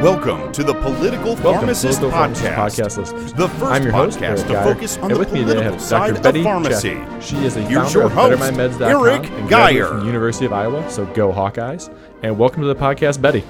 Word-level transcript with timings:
Welcome 0.00 0.50
to 0.52 0.64
the 0.64 0.72
Political 0.72 1.34
Welcome 1.34 1.42
Pharmacist, 1.42 2.00
Political 2.00 2.10
Podcast. 2.34 2.54
Pharmacist 2.54 2.80
Podcast 2.80 2.96
Listeners. 2.98 3.32
The 3.34 3.48
first 3.50 3.62
I'm 3.64 3.82
your 3.82 3.92
host, 3.92 4.18
podcast 4.18 4.22
Eric 4.22 4.40
to 4.40 4.48
Geyer, 4.48 4.74
focus 4.74 4.96
on 4.96 5.02
and 5.04 5.10
the 5.12 5.18
with 5.18 5.32
me 5.32 5.40
today 5.40 5.50
I 5.50 5.54
political 5.56 5.72
have 5.72 5.82
side 5.82 6.06
Dr. 6.06 6.16
of 6.16 6.22
Betty 6.22 6.42
pharmacy. 6.42 6.94
Chaffee. 6.94 7.20
She 7.20 7.44
is 7.44 7.56
a 7.56 7.60
Here's 7.60 7.82
founder 7.82 7.98
your 7.98 8.06
of 8.06 8.12
host, 8.12 8.42
BetterMyMeds.com 8.42 9.06
Eric 9.06 9.30
and 9.30 9.48
Geyer. 9.50 9.86
from 9.88 10.00
the 10.00 10.06
University 10.06 10.46
of 10.46 10.54
Iowa, 10.54 10.90
so 10.90 11.04
go 11.04 11.30
Hawkeyes. 11.32 11.94
And 12.22 12.38
welcome 12.38 12.62
to 12.62 12.68
the 12.68 12.74
podcast, 12.74 13.20
Betty. 13.20 13.44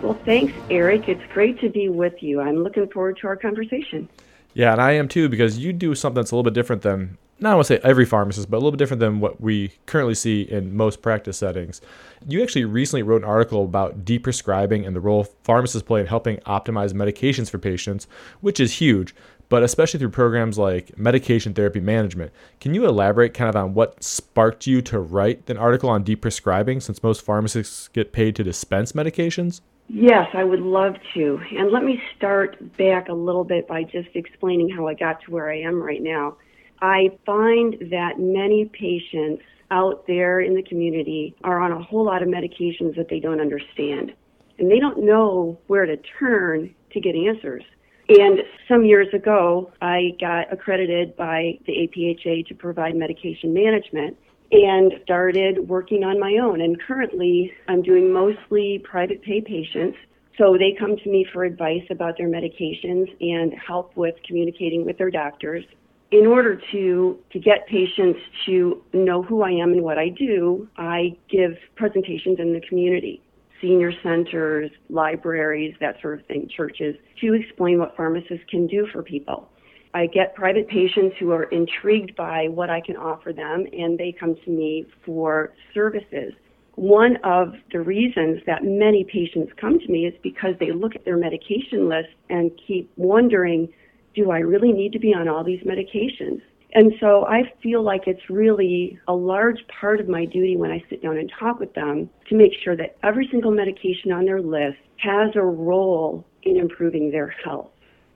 Well, 0.00 0.16
thanks, 0.24 0.52
Eric. 0.70 1.08
It's 1.08 1.24
great 1.32 1.58
to 1.60 1.68
be 1.70 1.88
with 1.88 2.22
you. 2.22 2.40
I'm 2.40 2.62
looking 2.62 2.86
forward 2.88 3.18
to 3.22 3.26
our 3.26 3.36
conversation. 3.36 4.08
Yeah, 4.54 4.70
and 4.72 4.80
I 4.80 4.92
am 4.92 5.08
too 5.08 5.28
because 5.28 5.58
you 5.58 5.72
do 5.72 5.96
something 5.96 6.14
that's 6.22 6.30
a 6.30 6.36
little 6.36 6.44
bit 6.48 6.54
different 6.54 6.82
than 6.82 7.18
not 7.38 7.52
I 7.52 7.54
want 7.54 7.66
say 7.66 7.80
every 7.82 8.06
pharmacist, 8.06 8.50
but 8.50 8.56
a 8.56 8.58
little 8.58 8.70
bit 8.70 8.78
different 8.78 9.00
than 9.00 9.20
what 9.20 9.40
we 9.40 9.72
currently 9.84 10.14
see 10.14 10.42
in 10.42 10.74
most 10.74 11.02
practice 11.02 11.36
settings. 11.36 11.80
You 12.26 12.42
actually 12.42 12.64
recently 12.64 13.02
wrote 13.02 13.22
an 13.22 13.28
article 13.28 13.64
about 13.64 14.04
deprescribing 14.04 14.86
and 14.86 14.96
the 14.96 15.00
role 15.00 15.24
pharmacists 15.42 15.86
play 15.86 16.00
in 16.00 16.06
helping 16.06 16.38
optimize 16.38 16.92
medications 16.92 17.50
for 17.50 17.58
patients, 17.58 18.06
which 18.40 18.58
is 18.58 18.74
huge, 18.74 19.14
but 19.48 19.62
especially 19.62 20.00
through 20.00 20.10
programs 20.10 20.58
like 20.58 20.96
medication 20.98 21.52
therapy 21.52 21.80
management. 21.80 22.32
Can 22.60 22.72
you 22.72 22.86
elaborate 22.86 23.34
kind 23.34 23.50
of 23.50 23.56
on 23.56 23.74
what 23.74 24.02
sparked 24.02 24.66
you 24.66 24.80
to 24.82 24.98
write 24.98 25.48
an 25.50 25.58
article 25.58 25.90
on 25.90 26.04
deprescribing 26.04 26.82
since 26.82 27.02
most 27.02 27.22
pharmacists 27.22 27.88
get 27.88 28.12
paid 28.12 28.34
to 28.36 28.44
dispense 28.44 28.92
medications? 28.92 29.60
Yes, 29.88 30.26
I 30.34 30.42
would 30.42 30.60
love 30.60 30.96
to. 31.14 31.40
And 31.56 31.70
let 31.70 31.84
me 31.84 32.02
start 32.16 32.76
back 32.76 33.08
a 33.08 33.12
little 33.12 33.44
bit 33.44 33.68
by 33.68 33.84
just 33.84 34.08
explaining 34.14 34.68
how 34.68 34.88
I 34.88 34.94
got 34.94 35.22
to 35.22 35.30
where 35.30 35.50
I 35.50 35.60
am 35.60 35.80
right 35.80 36.02
now. 36.02 36.36
I 36.80 37.10
find 37.24 37.76
that 37.90 38.18
many 38.18 38.66
patients 38.72 39.42
out 39.70 40.06
there 40.06 40.40
in 40.40 40.54
the 40.54 40.62
community 40.62 41.34
are 41.42 41.60
on 41.60 41.72
a 41.72 41.82
whole 41.82 42.04
lot 42.04 42.22
of 42.22 42.28
medications 42.28 42.96
that 42.96 43.08
they 43.08 43.20
don't 43.20 43.40
understand. 43.40 44.12
And 44.58 44.70
they 44.70 44.78
don't 44.78 45.04
know 45.04 45.58
where 45.66 45.86
to 45.86 45.96
turn 46.18 46.74
to 46.92 47.00
get 47.00 47.14
answers. 47.14 47.62
And 48.08 48.40
some 48.68 48.84
years 48.84 49.08
ago, 49.12 49.72
I 49.82 50.12
got 50.20 50.52
accredited 50.52 51.16
by 51.16 51.58
the 51.66 51.72
APHA 51.72 52.46
to 52.46 52.54
provide 52.54 52.94
medication 52.94 53.52
management 53.52 54.16
and 54.52 54.92
started 55.02 55.68
working 55.68 56.04
on 56.04 56.20
my 56.20 56.38
own. 56.40 56.60
And 56.60 56.80
currently, 56.80 57.52
I'm 57.68 57.82
doing 57.82 58.12
mostly 58.12 58.80
private 58.88 59.22
pay 59.22 59.40
patients. 59.40 59.98
So 60.38 60.56
they 60.56 60.76
come 60.78 60.96
to 60.96 61.10
me 61.10 61.26
for 61.32 61.44
advice 61.44 61.82
about 61.90 62.16
their 62.16 62.28
medications 62.28 63.08
and 63.20 63.52
help 63.54 63.96
with 63.96 64.14
communicating 64.26 64.84
with 64.84 64.98
their 64.98 65.10
doctors. 65.10 65.64
In 66.12 66.24
order 66.26 66.60
to, 66.72 67.18
to 67.32 67.38
get 67.38 67.66
patients 67.66 68.20
to 68.46 68.82
know 68.92 69.22
who 69.22 69.42
I 69.42 69.50
am 69.50 69.72
and 69.72 69.82
what 69.82 69.98
I 69.98 70.08
do, 70.10 70.68
I 70.76 71.16
give 71.28 71.56
presentations 71.74 72.38
in 72.38 72.52
the 72.52 72.60
community, 72.68 73.20
senior 73.60 73.90
centers, 74.04 74.70
libraries, 74.88 75.74
that 75.80 76.00
sort 76.00 76.20
of 76.20 76.26
thing, 76.26 76.48
churches, 76.56 76.94
to 77.20 77.34
explain 77.34 77.80
what 77.80 77.96
pharmacists 77.96 78.44
can 78.48 78.68
do 78.68 78.86
for 78.92 79.02
people. 79.02 79.48
I 79.94 80.06
get 80.06 80.34
private 80.34 80.68
patients 80.68 81.16
who 81.18 81.32
are 81.32 81.44
intrigued 81.44 82.14
by 82.14 82.48
what 82.48 82.70
I 82.70 82.82
can 82.82 82.96
offer 82.96 83.32
them, 83.32 83.66
and 83.72 83.98
they 83.98 84.12
come 84.12 84.36
to 84.44 84.50
me 84.50 84.86
for 85.04 85.54
services. 85.74 86.34
One 86.76 87.16
of 87.24 87.54
the 87.72 87.80
reasons 87.80 88.42
that 88.46 88.62
many 88.62 89.04
patients 89.04 89.52
come 89.58 89.80
to 89.80 89.88
me 89.88 90.06
is 90.06 90.14
because 90.22 90.54
they 90.60 90.70
look 90.70 90.94
at 90.94 91.04
their 91.04 91.16
medication 91.16 91.88
list 91.88 92.10
and 92.28 92.50
keep 92.64 92.92
wondering, 92.96 93.72
do 94.16 94.30
I 94.30 94.38
really 94.38 94.72
need 94.72 94.92
to 94.94 94.98
be 94.98 95.14
on 95.14 95.28
all 95.28 95.44
these 95.44 95.62
medications? 95.62 96.40
And 96.72 96.92
so 97.00 97.24
I 97.26 97.52
feel 97.62 97.82
like 97.82 98.06
it's 98.06 98.28
really 98.28 98.98
a 99.06 99.14
large 99.14 99.60
part 99.80 100.00
of 100.00 100.08
my 100.08 100.24
duty 100.24 100.56
when 100.56 100.70
I 100.70 100.82
sit 100.90 101.02
down 101.02 101.16
and 101.16 101.32
talk 101.38 101.60
with 101.60 101.72
them 101.74 102.10
to 102.28 102.34
make 102.34 102.52
sure 102.64 102.76
that 102.76 102.96
every 103.02 103.28
single 103.30 103.50
medication 103.50 104.10
on 104.12 104.24
their 104.24 104.42
list 104.42 104.78
has 104.96 105.30
a 105.36 105.42
role 105.42 106.26
in 106.42 106.56
improving 106.56 107.10
their 107.10 107.28
health. 107.28 107.70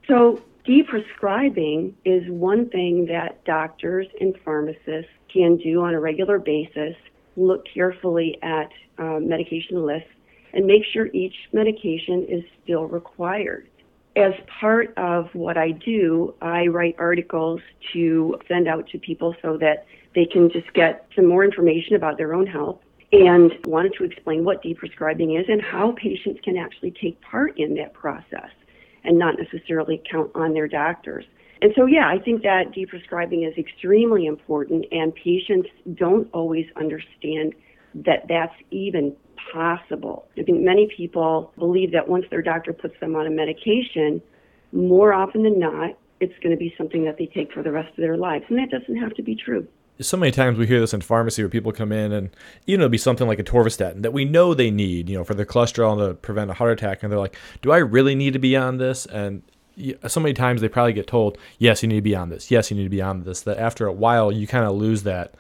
So 0.09 0.43
deprescribing 0.67 1.95
is 2.05 2.29
one 2.29 2.69
thing 2.69 3.07
that 3.07 3.43
doctors 3.45 4.09
and 4.21 4.37
pharmacists 4.45 5.11
can 5.33 5.57
do 5.57 5.83
on 5.83 5.95
a 5.95 6.01
regular 6.01 6.39
basis. 6.39 6.97
Look 7.37 7.65
carefully 7.73 8.39
at 8.43 8.69
uh, 8.99 9.21
medication 9.21 9.87
lists 9.87 10.11
and 10.53 10.67
make 10.67 10.83
sure 10.93 11.07
each 11.15 11.35
medication 11.53 12.27
is 12.29 12.43
still 12.63 12.85
required. 12.85 13.70
As 14.21 14.35
part 14.61 14.93
of 14.99 15.29
what 15.33 15.57
I 15.57 15.71
do, 15.71 16.35
I 16.43 16.67
write 16.67 16.95
articles 16.99 17.61
to 17.95 18.37
send 18.49 18.69
out 18.69 18.87
to 18.89 18.99
people 18.99 19.35
so 19.41 19.57
that 19.57 19.87
they 20.15 20.27
can 20.27 20.51
just 20.51 20.71
get 20.75 21.07
some 21.17 21.27
more 21.27 21.43
information 21.43 21.97
about 21.97 22.19
their 22.19 22.35
own 22.35 22.47
health 22.47 22.81
and 23.13 23.51
wanted 23.65 23.95
to 23.97 24.05
explain 24.05 24.45
what 24.45 24.63
deprescribing 24.63 25.41
is 25.41 25.47
and 25.49 25.63
how 25.63 25.93
patients 25.93 26.39
can 26.45 26.59
actually 26.59 26.93
take 27.01 27.19
part 27.23 27.59
in 27.59 27.75
that 27.77 27.95
process 27.95 28.51
and 29.05 29.19
not 29.19 29.37
necessarily 29.39 30.03
count 30.11 30.31
on 30.35 30.53
their 30.53 30.69
doctors. 30.69 31.25
And 31.63 31.73
so, 31.75 31.87
yeah, 31.87 32.07
I 32.07 32.19
think 32.19 32.43
that 32.43 32.73
deprescribing 32.77 33.49
is 33.49 33.57
extremely 33.57 34.27
important, 34.27 34.85
and 34.93 35.15
patients 35.15 35.69
don't 35.95 36.29
always 36.35 36.67
understand 36.77 37.55
that 37.95 38.27
that's 38.29 38.55
even 38.71 39.17
possible. 39.53 40.27
I 40.39 40.43
think 40.43 40.61
many 40.61 40.89
people 40.97 41.53
believe 41.59 41.93
that 41.93 42.09
once 42.09 42.25
their 42.31 42.43
doctor 42.43 42.73
puts 42.73 42.99
them 43.01 43.15
on 43.17 43.27
a 43.27 43.31
medication, 43.31 44.21
more 44.73 45.13
often 45.13 45.43
than 45.43 45.59
not, 45.59 45.97
it's 46.21 46.39
going 46.43 46.51
to 46.53 46.59
be 46.59 46.75
something 46.77 47.05
that 47.05 47.17
they 47.19 47.27
take 47.27 47.53
for 47.53 47.63
the 47.63 47.73
rest 47.73 47.91
of 47.91 47.97
their 47.97 48.17
lives. 48.17 48.45
And 48.49 48.59
that 48.59 48.71
doesn't 48.71 48.97
have 48.97 49.15
to 49.15 49.23
be 49.23 49.35
true. 49.35 49.67
so 50.01 50.17
many 50.17 50.33
times 50.33 50.59
we 50.59 50.67
hear 50.67 50.81
this 50.81 50.95
in 50.95 51.01
pharmacy 51.01 51.43
where 51.43 51.49
people 51.49 51.73
come 51.73 51.93
in 51.93 52.13
and 52.13 52.31
you 52.67 52.77
know 52.77 52.85
it'll 52.85 52.91
be 52.91 52.99
something 52.99 53.27
like 53.27 53.39
atorvastatin 53.39 54.03
that 54.03 54.13
we 54.13 54.25
know 54.25 54.55
they 54.55 54.71
need 54.71 55.09
you 55.11 55.17
know 55.17 55.25
for 55.25 55.35
their 55.35 55.47
cholesterol 55.47 55.93
and 55.93 56.01
to 56.01 56.15
prevent 56.15 56.51
a 56.51 56.55
heart 56.55 56.73
attack 56.73 57.03
and 57.03 57.13
they're 57.13 57.19
like 57.19 57.37
do 57.61 57.71
i 57.71 57.77
really 57.77 58.15
need 58.15 58.33
to 58.33 58.39
be 58.39 58.57
on 58.57 58.79
this 58.79 59.05
and 59.07 59.43
so 60.07 60.21
many 60.21 60.33
times 60.33 60.61
they 60.61 60.69
probably 60.69 60.93
get 60.93 61.07
told 61.07 61.37
yes 61.59 61.83
you 61.83 61.89
need 61.89 61.97
to 61.97 62.03
be 62.03 62.17
on 62.17 62.31
this 62.31 62.51
yes 62.51 62.71
you 62.71 62.77
need 62.77 62.85
to 62.85 62.89
be 62.91 63.03
on 63.03 63.25
this 63.25 63.43
that 63.43 63.59
after 63.59 63.87
a 63.87 63.93
while 63.93 64.33
you 64.33 64.47
kind 64.47 64.65
of 64.65 64.75
lose 64.75 65.03
that 65.03 65.35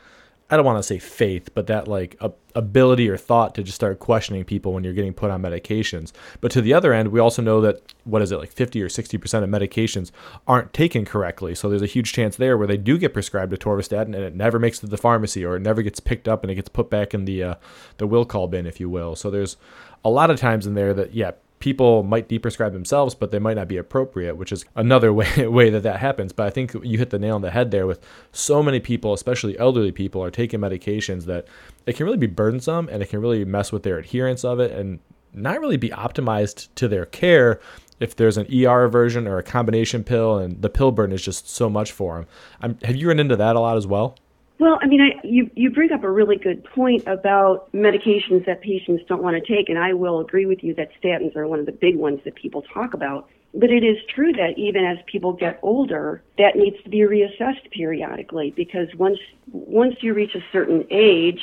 i 0.50 0.56
don't 0.56 0.64
want 0.64 0.78
to 0.78 0.82
say 0.82 0.98
faith 0.98 1.50
but 1.54 1.66
that 1.66 1.88
like 1.88 2.16
a, 2.20 2.32
ability 2.54 3.08
or 3.08 3.16
thought 3.16 3.54
to 3.54 3.62
just 3.62 3.76
start 3.76 3.98
questioning 3.98 4.44
people 4.44 4.72
when 4.72 4.84
you're 4.84 4.92
getting 4.92 5.12
put 5.12 5.30
on 5.30 5.42
medications. 5.42 6.12
But 6.40 6.50
to 6.52 6.60
the 6.60 6.74
other 6.74 6.92
end 6.92 7.08
we 7.08 7.20
also 7.20 7.42
know 7.42 7.60
that 7.60 7.80
what 8.04 8.22
is 8.22 8.32
it 8.32 8.38
like 8.38 8.52
50 8.52 8.82
or 8.82 8.88
60 8.88 9.18
percent 9.18 9.44
of 9.44 9.50
medications 9.50 10.10
aren't 10.46 10.72
taken 10.72 11.04
correctly. 11.04 11.54
So 11.54 11.68
there's 11.68 11.82
a 11.82 11.86
huge 11.86 12.12
chance 12.12 12.36
there 12.36 12.56
where 12.56 12.66
they 12.66 12.76
do 12.76 12.98
get 12.98 13.12
prescribed 13.12 13.52
atorvastatin 13.52 14.14
and 14.14 14.16
it 14.16 14.34
never 14.34 14.58
makes 14.58 14.78
it 14.78 14.82
to 14.82 14.86
the 14.88 14.96
pharmacy 14.96 15.44
or 15.44 15.56
it 15.56 15.60
never 15.60 15.82
gets 15.82 16.00
picked 16.00 16.28
up 16.28 16.42
and 16.42 16.50
it 16.50 16.56
gets 16.56 16.68
put 16.68 16.90
back 16.90 17.14
in 17.14 17.24
the 17.24 17.42
uh, 17.42 17.54
the 17.98 18.06
will 18.06 18.24
call 18.24 18.48
bin 18.48 18.66
if 18.66 18.80
you 18.80 18.88
will. 18.88 19.14
So 19.16 19.30
there's 19.30 19.56
a 20.04 20.10
lot 20.10 20.30
of 20.30 20.38
times 20.38 20.66
in 20.66 20.74
there 20.74 20.94
that 20.94 21.14
yeah 21.14 21.32
people 21.60 22.02
might 22.02 22.28
deprescribe 22.28 22.72
themselves, 22.72 23.14
but 23.14 23.30
they 23.30 23.38
might 23.38 23.54
not 23.54 23.68
be 23.68 23.76
appropriate, 23.76 24.36
which 24.36 24.50
is 24.50 24.64
another 24.74 25.12
way 25.12 25.46
way 25.46 25.70
that 25.70 25.84
that 25.84 26.00
happens. 26.00 26.32
But 26.32 26.46
I 26.46 26.50
think 26.50 26.74
you 26.82 26.98
hit 26.98 27.10
the 27.10 27.18
nail 27.18 27.36
on 27.36 27.42
the 27.42 27.50
head 27.50 27.70
there. 27.70 27.86
With 27.86 28.00
so 28.32 28.62
many 28.62 28.80
people, 28.80 29.12
especially 29.12 29.58
elderly 29.58 29.92
people, 29.92 30.24
are 30.24 30.30
taking 30.30 30.60
medications 30.60 31.26
that 31.26 31.46
it 31.86 31.96
can 31.96 32.04
really 32.04 32.18
be 32.18 32.26
burdensome 32.26 32.88
and 32.90 33.02
it 33.02 33.08
can 33.08 33.20
really 33.20 33.44
mess 33.44 33.70
with 33.70 33.84
their 33.84 33.98
adherence 33.98 34.44
of 34.44 34.58
it 34.58 34.72
and 34.72 34.98
not 35.32 35.60
really 35.60 35.76
be 35.76 35.90
optimized 35.90 36.68
to 36.74 36.88
their 36.88 37.06
care 37.06 37.60
if 38.00 38.16
there's 38.16 38.38
an 38.38 38.46
ER 38.52 38.88
version 38.88 39.28
or 39.28 39.38
a 39.38 39.42
combination 39.42 40.02
pill, 40.02 40.38
and 40.38 40.62
the 40.62 40.70
pill 40.70 40.90
burden 40.90 41.14
is 41.14 41.22
just 41.22 41.48
so 41.48 41.68
much 41.68 41.92
for 41.92 42.16
them. 42.16 42.26
I'm, 42.62 42.78
have 42.82 42.96
you 42.96 43.08
run 43.08 43.20
into 43.20 43.36
that 43.36 43.56
a 43.56 43.60
lot 43.60 43.76
as 43.76 43.86
well? 43.86 44.16
Well, 44.60 44.78
I 44.82 44.88
mean, 44.88 45.00
I, 45.00 45.18
you 45.24 45.50
you 45.54 45.70
bring 45.70 45.90
up 45.90 46.04
a 46.04 46.10
really 46.10 46.36
good 46.36 46.62
point 46.62 47.04
about 47.06 47.72
medications 47.72 48.44
that 48.44 48.60
patients 48.60 49.02
don't 49.08 49.22
want 49.22 49.42
to 49.42 49.56
take, 49.56 49.70
and 49.70 49.78
I 49.78 49.94
will 49.94 50.20
agree 50.20 50.44
with 50.44 50.62
you 50.62 50.74
that 50.74 50.90
statins 51.02 51.34
are 51.34 51.48
one 51.48 51.60
of 51.60 51.64
the 51.64 51.72
big 51.72 51.96
ones 51.96 52.20
that 52.26 52.34
people 52.34 52.60
talk 52.74 52.92
about. 52.92 53.30
But 53.54 53.70
it 53.70 53.82
is 53.82 53.96
true 54.14 54.32
that 54.32 54.58
even 54.58 54.84
as 54.84 54.98
people 55.06 55.32
get 55.32 55.60
older, 55.62 56.22
that 56.36 56.56
needs 56.56 56.76
to 56.84 56.90
be 56.90 56.98
reassessed 56.98 57.70
periodically 57.70 58.52
because 58.54 58.88
once 58.96 59.18
once 59.50 59.94
you 60.02 60.12
reach 60.12 60.34
a 60.34 60.44
certain 60.52 60.86
age, 60.90 61.40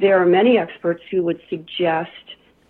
there 0.00 0.18
are 0.18 0.24
many 0.24 0.56
experts 0.56 1.02
who 1.10 1.22
would 1.24 1.42
suggest 1.50 2.10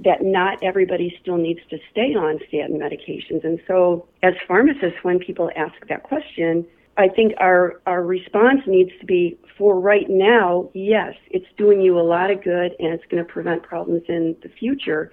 that 0.01 0.23
not 0.23 0.59
everybody 0.61 1.17
still 1.23 1.37
needs 1.37 1.61
to 1.71 1.79
stay 1.93 2.17
on 2.17 2.41
statin 2.49 2.81
medications. 2.81 3.45
And 3.45 3.61
so, 3.69 4.09
as 4.25 4.35
pharmacists, 4.49 4.99
when 5.03 5.21
people 5.21 5.53
ask 5.55 5.75
that 5.89 6.03
question, 6.03 6.67
I 6.99 7.09
think 7.09 7.35
our, 7.39 7.81
our 7.87 8.03
response 8.03 8.63
needs 8.67 8.91
to 9.01 9.07
be 9.07 9.39
for 9.57 9.79
right 9.79 10.07
now, 10.09 10.69
yes, 10.75 11.15
it's 11.31 11.47
doing 11.57 11.81
you 11.81 11.99
a 11.99 12.03
lot 12.03 12.31
of 12.31 12.43
good 12.43 12.75
and 12.79 12.93
it's 12.93 13.05
going 13.09 13.25
to 13.25 13.33
prevent 13.33 13.63
problems 13.63 14.03
in 14.09 14.37
the 14.43 14.49
future. 14.49 15.13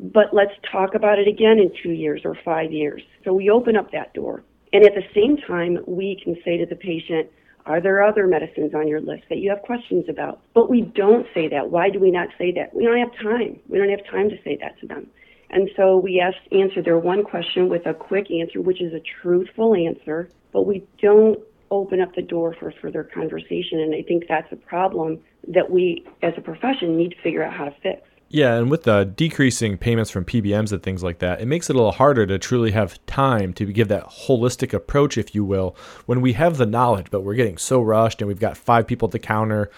But 0.00 0.34
let's 0.34 0.52
talk 0.70 0.96
about 0.96 1.20
it 1.20 1.28
again 1.28 1.60
in 1.60 1.70
two 1.82 1.92
years 1.92 2.22
or 2.24 2.36
five 2.44 2.72
years. 2.72 3.00
So 3.24 3.32
we 3.32 3.48
open 3.48 3.76
up 3.76 3.92
that 3.92 4.12
door. 4.12 4.42
And 4.72 4.84
at 4.84 4.94
the 4.94 5.04
same 5.14 5.36
time, 5.36 5.78
we 5.86 6.20
can 6.22 6.36
say 6.44 6.56
to 6.58 6.66
the 6.66 6.74
patient, 6.74 7.30
are 7.64 7.80
there 7.80 8.02
other 8.02 8.26
medicines 8.26 8.74
on 8.74 8.88
your 8.88 9.00
list 9.00 9.22
that 9.28 9.38
you 9.38 9.50
have 9.50 9.62
questions 9.62 10.06
about? 10.08 10.40
But 10.52 10.68
we 10.68 10.82
don't 10.82 11.26
say 11.32 11.48
that. 11.48 11.70
Why 11.70 11.90
do 11.90 12.00
we 12.00 12.10
not 12.10 12.28
say 12.36 12.52
that? 12.56 12.74
We 12.74 12.84
don't 12.84 12.98
have 12.98 13.14
time. 13.22 13.60
We 13.68 13.78
don't 13.78 13.88
have 13.88 14.04
time 14.10 14.30
to 14.30 14.36
say 14.42 14.58
that 14.60 14.78
to 14.80 14.88
them. 14.88 15.06
And 15.50 15.70
so 15.76 15.96
we 15.96 16.20
ask, 16.20 16.36
answer 16.50 16.82
their 16.82 16.98
one 16.98 17.22
question 17.22 17.68
with 17.68 17.86
a 17.86 17.94
quick 17.94 18.30
answer, 18.32 18.60
which 18.60 18.82
is 18.82 18.92
a 18.92 19.00
truthful 19.22 19.76
answer, 19.76 20.28
but 20.54 20.62
we 20.62 20.82
don't 21.02 21.38
open 21.70 22.00
up 22.00 22.14
the 22.14 22.22
door 22.22 22.56
for 22.58 22.72
further 22.80 23.04
conversation. 23.04 23.80
And 23.80 23.94
I 23.94 24.02
think 24.02 24.24
that's 24.28 24.50
a 24.52 24.56
problem 24.56 25.18
that 25.48 25.70
we, 25.70 26.06
as 26.22 26.32
a 26.38 26.40
profession, 26.40 26.96
need 26.96 27.10
to 27.10 27.20
figure 27.20 27.42
out 27.42 27.52
how 27.52 27.66
to 27.66 27.74
fix. 27.82 28.00
Yeah, 28.28 28.54
and 28.54 28.70
with 28.70 28.84
the 28.84 29.04
decreasing 29.04 29.76
payments 29.76 30.10
from 30.10 30.24
PBMs 30.24 30.72
and 30.72 30.82
things 30.82 31.02
like 31.02 31.18
that, 31.18 31.40
it 31.40 31.46
makes 31.46 31.68
it 31.68 31.74
a 31.74 31.78
little 31.78 31.92
harder 31.92 32.26
to 32.26 32.38
truly 32.38 32.70
have 32.70 33.04
time 33.06 33.52
to 33.54 33.66
give 33.66 33.88
that 33.88 34.08
holistic 34.08 34.72
approach, 34.72 35.18
if 35.18 35.34
you 35.34 35.44
will, 35.44 35.76
when 36.06 36.20
we 36.20 36.32
have 36.32 36.56
the 36.56 36.66
knowledge, 36.66 37.08
but 37.10 37.20
we're 37.20 37.34
getting 37.34 37.58
so 37.58 37.82
rushed 37.82 38.22
and 38.22 38.28
we've 38.28 38.40
got 38.40 38.56
five 38.56 38.86
people 38.86 39.06
at 39.06 39.12
the 39.12 39.18
counter. 39.18 39.70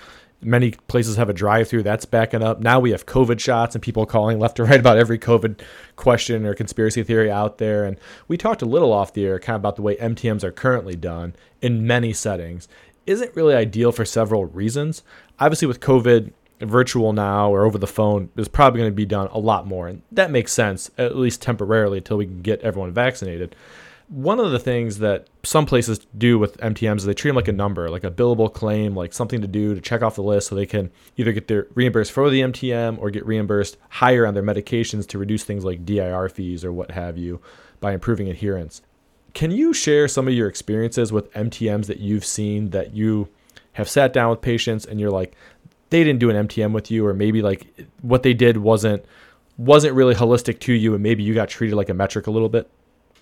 Many 0.46 0.70
places 0.70 1.16
have 1.16 1.28
a 1.28 1.32
drive 1.32 1.68
through 1.68 1.82
that's 1.82 2.04
backing 2.04 2.42
up. 2.42 2.60
Now 2.60 2.78
we 2.78 2.92
have 2.92 3.04
COVID 3.04 3.40
shots 3.40 3.74
and 3.74 3.82
people 3.82 4.06
calling 4.06 4.38
left 4.38 4.60
and 4.60 4.68
right 4.68 4.78
about 4.78 4.96
every 4.96 5.18
COVID 5.18 5.60
question 5.96 6.46
or 6.46 6.54
conspiracy 6.54 7.02
theory 7.02 7.30
out 7.30 7.58
there. 7.58 7.84
And 7.84 7.98
we 8.28 8.36
talked 8.36 8.62
a 8.62 8.66
little 8.66 8.92
off 8.92 9.12
the 9.12 9.26
air 9.26 9.40
kind 9.40 9.56
of 9.56 9.60
about 9.62 9.74
the 9.74 9.82
way 9.82 9.96
MTMs 9.96 10.44
are 10.44 10.52
currently 10.52 10.94
done 10.94 11.34
in 11.60 11.84
many 11.84 12.12
settings. 12.12 12.68
Isn't 13.06 13.34
really 13.34 13.54
ideal 13.54 13.90
for 13.90 14.04
several 14.04 14.44
reasons. 14.44 15.02
Obviously, 15.40 15.66
with 15.66 15.80
COVID, 15.80 16.32
virtual 16.60 17.12
now 17.12 17.50
or 17.50 17.64
over 17.64 17.78
the 17.78 17.86
phone 17.86 18.30
is 18.36 18.48
probably 18.48 18.80
going 18.80 18.90
to 18.90 18.94
be 18.94 19.04
done 19.04 19.28
a 19.32 19.38
lot 19.38 19.66
more. 19.66 19.88
And 19.88 20.02
that 20.12 20.30
makes 20.30 20.52
sense, 20.52 20.90
at 20.96 21.16
least 21.16 21.42
temporarily, 21.42 21.98
until 21.98 22.18
we 22.18 22.26
can 22.26 22.40
get 22.40 22.60
everyone 22.62 22.92
vaccinated. 22.92 23.54
One 24.08 24.38
of 24.38 24.52
the 24.52 24.60
things 24.60 24.98
that 24.98 25.26
some 25.42 25.66
places 25.66 25.98
do 26.16 26.38
with 26.38 26.56
MTMs 26.58 26.98
is 26.98 27.04
they 27.06 27.14
treat 27.14 27.30
them 27.30 27.36
like 27.36 27.48
a 27.48 27.52
number, 27.52 27.90
like 27.90 28.04
a 28.04 28.10
billable 28.10 28.52
claim, 28.52 28.94
like 28.94 29.12
something 29.12 29.40
to 29.40 29.48
do 29.48 29.74
to 29.74 29.80
check 29.80 30.02
off 30.02 30.14
the 30.14 30.22
list 30.22 30.48
so 30.48 30.54
they 30.54 30.66
can 30.66 30.92
either 31.16 31.32
get 31.32 31.48
their 31.48 31.66
reimbursed 31.74 32.12
for 32.12 32.30
the 32.30 32.40
MTM 32.40 32.98
or 32.98 33.10
get 33.10 33.26
reimbursed 33.26 33.76
higher 33.88 34.24
on 34.24 34.34
their 34.34 34.44
medications 34.44 35.08
to 35.08 35.18
reduce 35.18 35.42
things 35.42 35.64
like 35.64 35.84
DIR 35.84 36.28
fees 36.28 36.64
or 36.64 36.72
what 36.72 36.92
have 36.92 37.18
you 37.18 37.40
by 37.80 37.92
improving 37.92 38.28
adherence. 38.28 38.80
Can 39.34 39.50
you 39.50 39.74
share 39.74 40.06
some 40.06 40.28
of 40.28 40.34
your 40.34 40.48
experiences 40.48 41.12
with 41.12 41.32
MTMs 41.32 41.86
that 41.86 41.98
you've 41.98 42.24
seen 42.24 42.70
that 42.70 42.94
you 42.94 43.28
have 43.72 43.88
sat 43.88 44.12
down 44.12 44.30
with 44.30 44.40
patients 44.40 44.86
and 44.86 44.98
you're 45.00 45.10
like, 45.10 45.34
they 45.90 46.02
didn't 46.02 46.20
do 46.20 46.30
an 46.30 46.48
MTM 46.48 46.72
with 46.72 46.90
you, 46.90 47.06
or 47.06 47.14
maybe 47.14 47.42
like 47.42 47.66
what 48.02 48.22
they 48.22 48.34
did 48.34 48.56
wasn't 48.56 49.04
wasn't 49.58 49.94
really 49.94 50.14
holistic 50.14 50.58
to 50.60 50.72
you, 50.72 50.94
and 50.94 51.02
maybe 51.02 51.22
you 51.22 51.34
got 51.34 51.48
treated 51.48 51.76
like 51.76 51.88
a 51.88 51.94
metric 51.94 52.26
a 52.26 52.30
little 52.30 52.48
bit. 52.48 52.70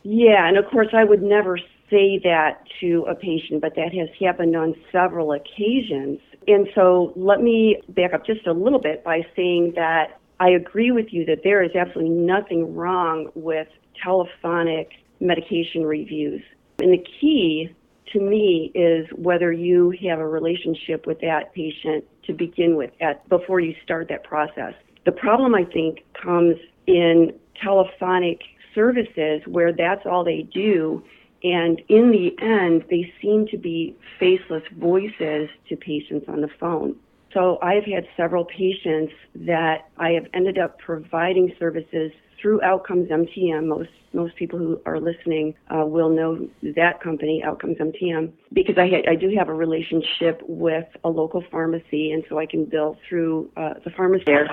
Yeah, 0.05 0.47
and 0.47 0.59
of 0.59 0.67
course, 0.71 0.89
I 0.93 1.05
would 1.05 1.23
never 1.23 1.59
say 1.91 2.21
that 2.25 2.63
to 2.81 3.05
a 3.09 3.15
patient, 3.15 3.61
but 3.61 3.75
that 3.77 3.93
has 3.95 4.09
happened 4.21 4.55
on 4.55 4.75
several 4.93 5.33
occasions. 5.33 6.21
And 6.47 6.69
so 6.75 7.13
let 7.17 7.41
me 7.41 7.81
back 7.89 8.13
up 8.13 8.27
just 8.27 8.47
a 8.47 8.53
little 8.53 8.79
bit 8.79 9.03
by 9.03 9.27
saying 9.35 9.73
that 9.77 10.21
I 10.41 10.51
agree 10.51 10.91
with 10.91 11.07
you 11.11 11.25
that 11.27 11.41
there 11.43 11.63
is 11.63 11.71
absolutely 11.75 12.11
nothing 12.15 12.75
wrong 12.75 13.31
with 13.35 13.69
telephonic 14.03 14.91
medication 15.21 15.85
reviews. 15.85 16.43
And 16.81 16.93
the 16.93 17.05
key 17.21 17.71
to 18.13 18.21
me 18.21 18.73
is 18.75 19.07
whether 19.17 19.53
you 19.53 19.95
have 20.09 20.19
a 20.19 20.27
relationship 20.27 21.07
with 21.07 21.21
that 21.21 21.55
patient 21.55 22.05
to 22.27 22.33
begin 22.33 22.77
with 22.77 22.91
at 23.01 23.27
before 23.29 23.61
you 23.61 23.75
start 23.83 24.09
that 24.09 24.25
process. 24.25 24.75
The 25.07 25.13
problem 25.13 25.55
I 25.55 25.65
think 25.65 26.05
comes 26.21 26.57
in 26.87 27.33
telephonic 27.63 28.41
services 28.75 29.43
where 29.47 29.73
that's 29.73 30.07
all 30.07 30.25
they 30.25 30.43
do 30.43 31.03
and 31.45 31.81
in 31.89 32.11
the 32.11 32.35
end 32.43 32.85
they 32.91 33.13
seem 33.21 33.47
to 33.49 33.59
be 33.59 33.95
faceless 34.19 34.63
voices 34.79 35.49
to 35.69 35.77
patients 35.77 36.27
on 36.29 36.41
the 36.41 36.49
phone. 36.59 36.97
So 37.33 37.59
I've 37.63 37.85
had 37.85 38.07
several 38.17 38.45
patients 38.45 39.13
that 39.35 39.89
I 39.99 40.11
have 40.11 40.27
ended 40.33 40.57
up 40.59 40.79
providing 40.79 41.53
services 41.59 42.13
through 42.41 42.63
Outcomes 42.63 43.09
MTM. 43.11 43.67
Most 43.67 43.91
most 44.13 44.37
people 44.37 44.59
who 44.59 44.81
are 44.87 45.01
listening 45.01 45.55
uh, 45.75 45.85
will 45.85 46.09
know 46.09 46.49
that 46.77 47.01
company, 47.03 47.43
Outcomes 47.45 47.79
MTM, 47.79 48.31
because 48.53 48.79
I 48.79 48.89
ha- 48.89 49.11
I 49.11 49.17
do 49.17 49.35
have 49.37 49.49
a 49.49 49.55
relationship 49.55 50.41
with 50.47 50.87
a 51.03 51.09
local 51.09 51.43
pharmacy, 51.51 52.13
and 52.13 52.23
so 52.29 52.39
I 52.39 52.47
can 52.47 52.65
bill 52.65 52.97
through 53.09 53.51
uh, 53.57 53.75
the 53.85 53.91
pharmacy 53.91 54.25
there. 54.27 54.49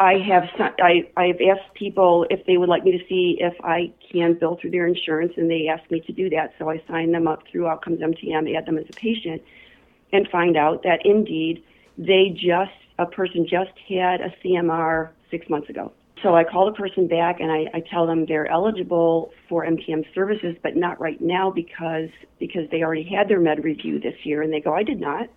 I 0.00 0.14
have 0.18 0.44
I 0.80 1.08
I've 1.16 1.40
asked 1.40 1.74
people 1.74 2.24
if 2.30 2.46
they 2.46 2.56
would 2.56 2.68
like 2.68 2.84
me 2.84 2.92
to 2.92 3.04
see 3.08 3.36
if 3.40 3.54
I 3.64 3.92
can 4.12 4.34
bill 4.34 4.56
through 4.60 4.70
their 4.70 4.86
insurance, 4.86 5.32
and 5.36 5.50
they 5.50 5.68
asked 5.68 5.90
me 5.90 6.00
to 6.00 6.12
do 6.12 6.30
that. 6.30 6.54
So 6.58 6.70
I 6.70 6.80
sign 6.88 7.12
them 7.12 7.26
up 7.26 7.42
through 7.50 7.66
Outcomes 7.66 8.00
MTM, 8.00 8.56
add 8.56 8.66
them 8.66 8.78
as 8.78 8.84
a 8.88 8.92
patient, 8.92 9.42
and 10.12 10.28
find 10.28 10.56
out 10.56 10.84
that 10.84 11.04
indeed 11.04 11.64
they 11.96 12.30
just 12.30 12.70
a 12.98 13.06
person 13.06 13.44
just 13.44 13.72
had 13.88 14.20
a 14.20 14.32
CMR 14.42 15.10
six 15.30 15.48
months 15.48 15.68
ago. 15.68 15.92
So 16.22 16.34
I 16.34 16.44
call 16.44 16.66
the 16.66 16.72
person 16.72 17.06
back 17.06 17.38
and 17.40 17.50
I, 17.50 17.66
I 17.74 17.80
tell 17.80 18.06
them 18.06 18.26
they're 18.26 18.50
eligible 18.50 19.32
for 19.48 19.64
MTM 19.64 20.04
services, 20.14 20.56
but 20.62 20.76
not 20.76 21.00
right 21.00 21.20
now 21.20 21.50
because 21.50 22.08
because 22.38 22.68
they 22.70 22.82
already 22.82 23.04
had 23.04 23.28
their 23.28 23.40
med 23.40 23.64
review 23.64 23.98
this 23.98 24.14
year, 24.24 24.42
and 24.42 24.52
they 24.52 24.60
go, 24.60 24.74
I 24.74 24.84
did 24.84 25.00
not. 25.00 25.28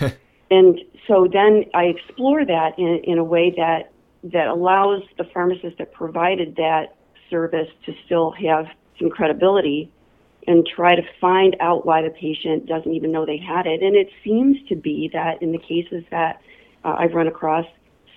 and 0.50 0.78
so 1.08 1.28
then 1.32 1.64
I 1.74 1.84
explore 1.84 2.44
that 2.44 2.78
in, 2.78 3.00
in 3.04 3.18
a 3.18 3.24
way 3.24 3.52
that 3.56 3.92
that 4.32 4.48
allows 4.48 5.02
the 5.18 5.24
pharmacist 5.32 5.78
that 5.78 5.92
provided 5.92 6.56
that 6.56 6.96
service 7.30 7.68
to 7.84 7.92
still 8.04 8.32
have 8.32 8.66
some 8.98 9.10
credibility 9.10 9.90
and 10.46 10.66
try 10.66 10.94
to 10.94 11.02
find 11.20 11.56
out 11.60 11.84
why 11.84 12.02
the 12.02 12.10
patient 12.10 12.66
doesn't 12.66 12.92
even 12.92 13.10
know 13.10 13.26
they 13.26 13.38
had 13.38 13.66
it. 13.66 13.82
And 13.82 13.96
it 13.96 14.08
seems 14.22 14.56
to 14.68 14.76
be 14.76 15.10
that 15.12 15.42
in 15.42 15.52
the 15.52 15.58
cases 15.58 16.04
that 16.10 16.40
uh, 16.84 16.94
I've 16.98 17.14
run 17.14 17.26
across, 17.26 17.66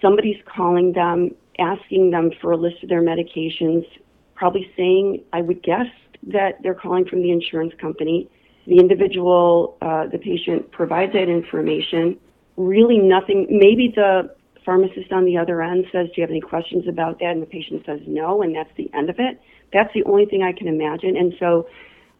somebody's 0.01 0.38
calling 0.45 0.94
them 0.94 1.31
asking 1.57 2.12
them 2.12 2.31
for 2.39 2.51
a 2.51 2.57
list 2.57 2.83
of 2.83 2.89
their 2.89 3.01
medications, 3.01 3.85
probably 4.35 4.71
saying, 4.77 5.21
I 5.33 5.41
would 5.41 5.62
guess 5.63 5.88
that 6.27 6.62
they're 6.62 6.75
calling 6.75 7.05
from 7.05 7.21
the 7.21 7.31
insurance 7.31 7.73
company. 7.79 8.29
The 8.67 8.77
individual, 8.77 9.77
uh, 9.81 10.07
the 10.07 10.19
patient 10.19 10.71
provides 10.71 11.13
that 11.13 11.29
information. 11.29 12.17
Really 12.55 12.97
nothing, 12.97 13.47
maybe 13.50 13.91
the 13.94 14.33
pharmacist 14.65 15.11
on 15.11 15.25
the 15.25 15.38
other 15.38 15.61
end 15.61 15.85
says, 15.91 16.07
Do 16.07 16.13
you 16.17 16.23
have 16.23 16.29
any 16.29 16.41
questions 16.41 16.88
about 16.88 17.19
that? 17.19 17.31
And 17.31 17.41
the 17.41 17.47
patient 17.47 17.83
says 17.85 18.00
no, 18.06 18.41
and 18.41 18.56
that's 18.56 18.71
the 18.77 18.89
end 18.94 19.09
of 19.09 19.19
it. 19.19 19.41
That's 19.73 19.94
the 19.94 20.03
only 20.03 20.25
thing 20.25 20.44
I 20.44 20.51
can 20.51 20.67
imagine. 20.67 21.15
And 21.15 21.33
so 21.39 21.67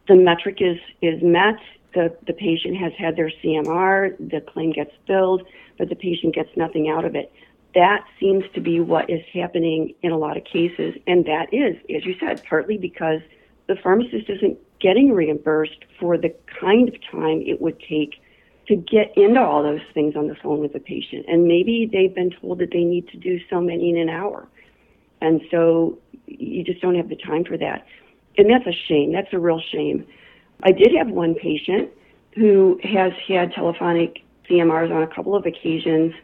the 0.08 0.16
metric 0.16 0.58
is, 0.60 0.78
is 1.02 1.22
met. 1.22 1.58
The, 1.94 2.16
the 2.26 2.32
patient 2.32 2.76
has 2.76 2.92
had 2.96 3.16
their 3.16 3.32
CMR, 3.42 4.16
the 4.18 4.40
claim 4.40 4.70
gets 4.70 4.92
billed, 5.08 5.42
but 5.76 5.88
the 5.88 5.96
patient 5.96 6.36
gets 6.36 6.50
nothing 6.56 6.88
out 6.88 7.04
of 7.04 7.16
it 7.16 7.32
that 7.74 8.04
seems 8.18 8.44
to 8.54 8.60
be 8.60 8.80
what 8.80 9.08
is 9.08 9.22
happening 9.32 9.94
in 10.02 10.10
a 10.10 10.18
lot 10.18 10.36
of 10.36 10.44
cases. 10.44 10.94
And 11.06 11.24
that 11.26 11.52
is, 11.52 11.76
as 11.94 12.04
you 12.04 12.14
said, 12.18 12.42
partly 12.44 12.76
because 12.76 13.20
the 13.68 13.76
pharmacist 13.76 14.28
isn't 14.28 14.58
getting 14.80 15.12
reimbursed 15.12 15.84
for 15.98 16.18
the 16.18 16.34
kind 16.60 16.88
of 16.88 16.94
time 17.10 17.42
it 17.46 17.60
would 17.60 17.78
take 17.80 18.20
to 18.70 18.76
get 18.76 19.12
into 19.16 19.40
all 19.40 19.64
those 19.64 19.80
things 19.92 20.14
on 20.14 20.28
the 20.28 20.36
phone 20.36 20.60
with 20.60 20.72
the 20.72 20.78
patient. 20.78 21.26
And 21.26 21.42
maybe 21.48 21.90
they've 21.92 22.14
been 22.14 22.30
told 22.30 22.60
that 22.60 22.70
they 22.72 22.84
need 22.84 23.08
to 23.08 23.16
do 23.16 23.40
so 23.50 23.60
many 23.60 23.90
in 23.90 23.98
an 23.98 24.08
hour. 24.08 24.46
And 25.20 25.40
so 25.50 25.98
you 26.26 26.62
just 26.62 26.80
don't 26.80 26.94
have 26.94 27.08
the 27.08 27.16
time 27.16 27.44
for 27.44 27.58
that. 27.58 27.84
And 28.38 28.48
that's 28.48 28.66
a 28.68 28.78
shame. 28.86 29.12
That's 29.12 29.32
a 29.32 29.40
real 29.40 29.60
shame. 29.72 30.06
I 30.62 30.70
did 30.70 30.92
have 30.96 31.08
one 31.08 31.34
patient 31.34 31.90
who 32.36 32.78
has 32.84 33.12
had 33.26 33.52
telephonic 33.52 34.22
CMRs 34.48 34.94
on 34.94 35.02
a 35.02 35.12
couple 35.12 35.34
of 35.34 35.46
occasions 35.46 36.14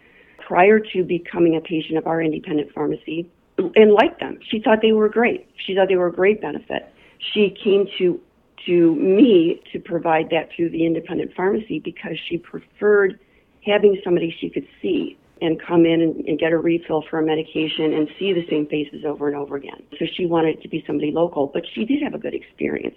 prior 0.47 0.79
to 0.79 1.03
becoming 1.03 1.57
a 1.57 1.61
patient 1.61 1.99
of 1.99 2.07
our 2.07 2.23
independent 2.23 2.73
pharmacy 2.73 3.29
and 3.59 3.93
liked 3.93 4.21
them. 4.21 4.39
She 4.49 4.61
thought 4.61 4.83
they 4.83 4.93
were 4.93 5.09
great. 5.09 5.49
She 5.67 5.75
thought 5.75 5.89
they 5.89 5.97
were 5.97 6.07
a 6.07 6.13
great 6.13 6.41
benefit. 6.41 6.95
She 7.19 7.51
came 7.63 7.89
to 7.99 8.21
to 8.65 8.95
me 8.97 9.63
to 9.73 9.79
provide 9.79 10.31
that 10.31 10.49
through 10.55 10.71
the 10.71 10.87
independent 10.87 11.33
pharmacy 11.35 11.79
because 11.79 12.17
she 12.29 12.39
preferred 12.39 13.19
having 13.65 14.01
somebody 14.03 14.35
she 14.41 14.49
could 14.49 14.67
see 14.81 15.19
and 15.43 15.61
come 15.61 15.85
in 15.85 16.01
and, 16.01 16.25
and, 16.27 16.39
get 16.39 16.53
a 16.53 16.57
refill 16.57 17.05
for 17.11 17.19
a 17.19 17.23
medication 17.23 17.93
and 17.93 18.09
see 18.19 18.33
the 18.33 18.47
same 18.49 18.67
faces 18.67 19.05
over 19.05 19.29
and 19.29 19.37
over 19.37 19.57
again. 19.57 19.83
So 19.99 20.07
she 20.17 20.25
wanted 20.25 20.57
it 20.57 20.63
to 20.63 20.69
be 20.69 20.83
somebody 20.87 21.11
local, 21.13 21.49
but 21.49 21.63
she 21.75 21.85
did 21.85 22.03
have 22.03 22.15
a 22.15 22.19
good 22.19 22.33
experience. 22.33 22.95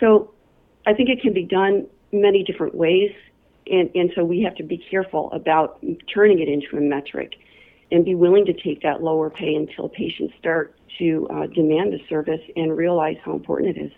So 0.00 0.32
I 0.86 0.94
think 0.94 1.10
it 1.10 1.20
can 1.20 1.34
be 1.34 1.44
done 1.44 1.86
many 2.12 2.44
different 2.44 2.74
ways 2.74 3.10
and, 3.66 3.90
and 3.94 4.10
so 4.14 4.24
we 4.24 4.42
have 4.42 4.54
to 4.56 4.62
be 4.62 4.78
careful 4.90 5.30
about 5.32 5.84
turning 6.12 6.40
it 6.40 6.48
into 6.48 6.76
a 6.76 6.80
metric 6.80 7.34
and 7.90 8.04
be 8.04 8.14
willing 8.14 8.44
to 8.46 8.52
take 8.52 8.82
that 8.82 9.02
lower 9.02 9.30
pay 9.30 9.54
until 9.54 9.88
patients 9.88 10.34
start 10.38 10.74
to 10.98 11.28
uh, 11.30 11.46
demand 11.46 11.92
the 11.92 12.00
service 12.08 12.40
and 12.56 12.76
realize 12.76 13.16
how 13.24 13.32
important 13.32 13.76
it 13.76 13.80
is. 13.80 13.92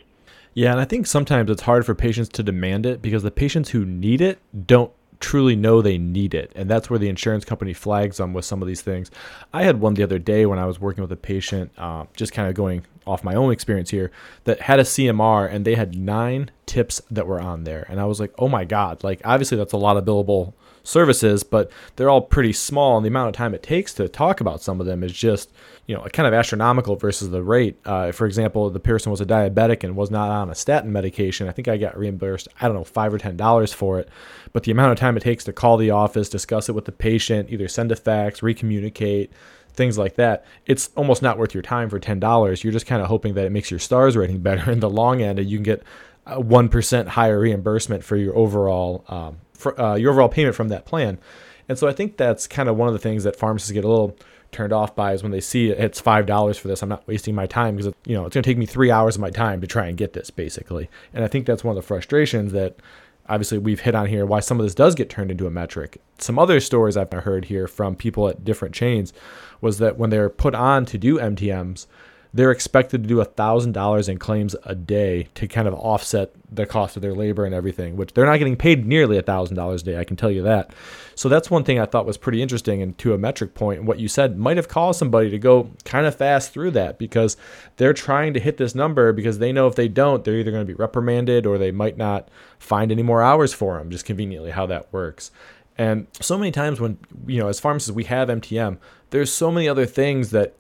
Yeah, 0.55 0.71
and 0.71 0.81
I 0.81 0.85
think 0.85 1.07
sometimes 1.07 1.51
it's 1.51 1.63
hard 1.63 1.85
for 1.85 1.95
patients 1.95 2.29
to 2.31 2.43
demand 2.43 2.87
it 2.87 3.03
because 3.03 3.25
the 3.25 3.31
patients 3.31 3.71
who 3.71 3.85
need 3.85 4.21
it 4.21 4.39
don't 4.67 4.93
truly 5.19 5.57
know 5.57 5.81
they 5.83 5.99
need 5.99 6.35
it. 6.35 6.53
And 6.55 6.69
that's 6.69 6.91
where 6.91 6.99
the 6.99 7.09
insurance 7.09 7.45
company 7.45 7.73
flags 7.73 8.19
them 8.19 8.33
with 8.33 8.45
some 8.45 8.63
of 8.63 8.69
these 8.69 8.83
things. 8.83 9.11
I 9.53 9.65
had 9.65 9.81
one 9.81 9.95
the 9.95 10.03
other 10.03 10.19
day 10.19 10.47
when 10.47 10.59
I 10.59 10.67
was 10.67 10.81
working 10.81 11.03
with 11.03 11.11
a 11.13 11.17
patient, 11.17 11.73
uh, 11.79 12.05
just 12.15 12.33
kind 12.33 12.49
of 12.49 12.55
going 12.55 12.85
off 13.07 13.25
my 13.25 13.35
own 13.35 13.51
experience 13.51 13.91
here, 13.91 14.11
that 14.45 14.61
had 14.61 14.79
a 14.79 14.85
CMR 14.85 15.51
and 15.51 15.65
they 15.65 15.75
had 15.75 15.97
nine 15.97 16.51
tips 16.67 17.01
that 17.11 17.27
were 17.27 17.41
on 17.41 17.65
there. 17.65 17.87
And 17.89 18.01
I 18.01 18.05
was 18.05 18.21
like, 18.21 18.33
oh 18.39 18.49
my 18.49 18.65
God, 18.65 19.03
like 19.03 19.21
obviously 19.25 19.57
that's 19.57 19.73
a 19.73 19.79
lot 19.79 19.97
of 19.97 20.05
billable 20.05 20.53
services, 20.85 21.43
but 21.43 21.71
they're 21.97 22.09
all 22.09 22.21
pretty 22.21 22.53
small, 22.53 22.97
and 22.97 23.05
the 23.05 23.09
amount 23.09 23.31
of 23.31 23.35
time 23.35 23.55
it 23.55 23.63
takes 23.63 23.93
to 23.95 24.09
talk 24.09 24.41
about 24.41 24.63
some 24.63 24.81
of 24.81 24.87
them 24.87 25.03
is 25.03 25.13
just, 25.13 25.51
you 25.87 25.95
know, 25.95 26.07
kind 26.13 26.29
of 26.29 26.35
astronomical 26.35 26.95
versus 26.95 27.31
the 27.31 27.43
rate. 27.43 27.77
Uh, 27.85 28.13
for 28.13 28.27
example, 28.27 28.71
the 28.71 28.79
person 28.79 29.11
was 29.11 29.21
a 29.21 29.27
diabetic 29.27 29.83
and 29.83 29.97
was 29.97 30.11
not 30.11 30.31
on 30.31 30.51
a 30.51 30.55
statin 30.55 30.93
medication. 30.93 31.49
I 31.49 31.53
think 31.53 31.67
I 31.67 31.77
got 31.77 31.99
reimbursed, 31.99 32.47
I 32.61 32.67
don't 32.67 32.77
know, 32.77 32.85
five 32.85 33.13
or 33.13 33.19
ten 33.19 33.37
dollars 33.37 33.73
for 33.73 33.99
it, 33.99 34.09
but 34.53 34.63
the 34.63 34.71
amount 34.71 34.93
of 34.93 34.99
time 34.99 35.17
it 35.17 35.25
takes 35.25 35.43
to 35.45 35.53
call 35.53 35.77
the 35.77 35.91
office, 35.91 36.29
discuss 36.29 36.69
it 36.69 36.75
with 36.75 36.85
the 36.85 36.93
patient, 36.93 37.51
either 37.51 37.67
send 37.67 37.91
a 37.91 37.97
fax, 37.97 38.41
recommunicate, 38.41 39.31
things 39.75 39.99
like 39.99 40.15
that, 40.17 40.45
it's 40.67 40.91
almost 40.97 41.21
not 41.23 41.39
worth 41.39 41.53
your 41.53 41.63
time 41.63 41.91
for 41.91 41.99
ten 41.99 42.21
dollars. 42.21 42.63
You're 42.63 42.73
just 42.73 42.87
kind 42.87 43.03
of 43.03 43.09
hoping 43.09 43.35
that 43.35 43.45
it 43.45 43.53
makes 43.53 43.71
your 43.71 43.81
stars 43.81 44.17
rating 44.17 44.39
better 44.43 44.71
in 44.71 44.81
the 44.81 44.91
long 44.91 45.23
end, 45.23 45.39
and 45.39 45.49
you 45.49 45.59
can 45.59 45.65
get 45.65 45.83
a 46.27 46.41
one 46.41 46.69
percent 46.69 47.09
higher 47.09 47.41
reimbursement 47.41 48.05
for 48.05 48.17
your 48.17 48.37
overall 48.37 49.05
um, 49.09 49.39
uh, 49.67 49.95
your 49.95 50.13
overall 50.13 50.29
payment 50.29 50.55
from 50.55 50.69
that 50.69 50.85
plan. 50.85 51.19
And 51.69 51.79
so 51.79 51.89
I 51.89 51.93
think 51.93 52.17
that's 52.17 52.47
kind 52.47 52.69
of 52.69 52.77
one 52.77 52.89
of 52.89 52.95
the 52.95 53.01
things 53.01 53.25
that 53.25 53.37
pharmacists 53.37 53.73
get 53.73 53.85
a 53.85 53.89
little 53.89 54.17
turned 54.53 54.73
off 54.73 54.95
by 54.95 55.13
is 55.13 55.23
when 55.23 55.33
they 55.33 55.41
see 55.41 55.71
it's 55.71 56.01
five 56.01 56.27
dollars 56.27 56.57
for 56.57 56.69
this. 56.69 56.83
I'm 56.83 56.89
not 56.89 57.07
wasting 57.07 57.35
my 57.35 57.47
time 57.47 57.77
because 57.77 57.93
you 58.07 58.15
know 58.15 58.27
it's 58.27 58.35
going 58.35 58.43
to 58.43 58.49
take 58.51 58.59
me 58.59 58.67
three 58.67 58.91
hours 58.91 59.17
of 59.17 59.21
my 59.21 59.31
time 59.31 59.61
to 59.61 59.67
try 59.67 59.87
and 59.87 59.97
get 59.97 60.13
this 60.13 60.31
basically. 60.31 60.89
And 61.13 61.25
I 61.25 61.29
think 61.29 61.47
that's 61.47 61.65
one 61.65 61.77
of 61.77 61.83
the 61.83 61.87
frustrations 61.87 62.53
that 62.53 62.77
obviously 63.29 63.59
we've 63.59 63.81
hit 63.81 63.95
on 63.95 64.07
here 64.07 64.27
why 64.27 64.41
some 64.41 64.61
of 64.61 64.65
this 64.65 64.75
does 64.75 64.95
get 64.95 65.11
turned 65.11 65.31
into 65.31 65.47
a 65.47 65.51
metric. 65.51 66.01
Some 66.19 66.39
other 66.39 66.61
stories 66.61 66.97
I've 66.97 67.13
heard 67.13 67.47
here 67.47 67.67
from 67.67 67.97
people 67.97 68.29
at 68.29 68.45
different 68.45 68.75
chains 68.75 69.13
was 69.61 69.79
that 69.79 69.99
when 69.99 70.11
they're 70.11 70.31
put 70.31 70.55
on 70.55 70.85
to 70.87 70.99
do 70.99 71.19
MTMs, 71.19 71.87
they're 72.35 72.51
expected 72.51 73.05
to 73.05 73.09
do 73.09 73.17
$1,000 73.19 74.09
in 74.09 74.19
claims 74.19 74.57
a 74.65 74.75
day 74.75 75.29
to 75.37 75.47
kind 75.47 75.69
of 75.69 75.75
offset 75.75 76.33
the 76.51 76.67
cost 76.67 76.97
of 76.97 77.03
their 77.03 77.15
labor 77.15 77.45
and 77.45 77.55
everything, 77.55 77.97
which 77.97 78.13
they're 78.13 78.27
not 78.27 78.39
getting 78.39 78.57
paid 78.57 78.85
nearly 78.85 79.17
$1,000 79.23 79.75
a 79.75 79.85
day, 79.85 79.99
I 79.99 80.05
can 80.05 80.17
tell 80.17 80.33
you 80.33 80.43
that. 80.43 80.75
So 81.15 81.29
that's 81.29 81.49
one 81.49 81.63
thing 81.63 81.79
I 81.79 81.87
thought 81.87 82.07
was 82.07 82.17
pretty 82.17 82.43
interesting. 82.43 82.83
And 82.83 82.99
to 82.99 83.15
a 83.15 83.19
metric 83.19 83.55
point, 83.55 83.85
what 83.85 84.01
you 84.01 84.09
said 84.09 84.37
might 84.37 84.57
have 84.57 84.67
caused 84.67 84.99
somebody 84.99 85.31
to 85.31 85.39
go 85.39 85.71
kind 85.85 86.07
of 86.07 86.17
fast 86.17 86.53
through 86.53 86.73
that 86.73 86.99
because 86.99 87.37
they're 87.77 87.93
trying 87.93 88.35
to 88.35 88.41
hit 88.41 88.57
this 88.57 88.75
number 88.75 89.13
because 89.13 89.39
they 89.39 89.53
know 89.53 89.69
if 89.69 89.77
they 89.77 89.87
don't, 89.87 90.25
they're 90.25 90.35
either 90.35 90.51
going 90.51 90.67
to 90.67 90.73
be 90.73 90.75
reprimanded 90.75 91.47
or 91.47 91.57
they 91.57 91.71
might 91.71 91.97
not 91.97 92.29
find 92.59 92.91
any 92.91 93.05
more 93.05 93.23
hours 93.23 93.55
for 93.55 93.79
them, 93.79 93.91
just 93.91 94.05
conveniently 94.05 94.51
how 94.51 94.67
that 94.67 94.93
works. 94.93 95.31
And 95.79 96.09
so 96.21 96.37
many 96.37 96.51
times 96.51 96.81
when, 96.81 96.99
you 97.29 97.39
know, 97.39 97.47
as 97.49 97.61
pharmacists, 97.61 97.93
we 97.93 98.05
have 98.05 98.29
MTM, 98.29 98.79
there's 99.11 99.33
so 99.33 99.53
many 99.53 99.69
other 99.69 99.87
things 99.87 100.31
that 100.31 100.57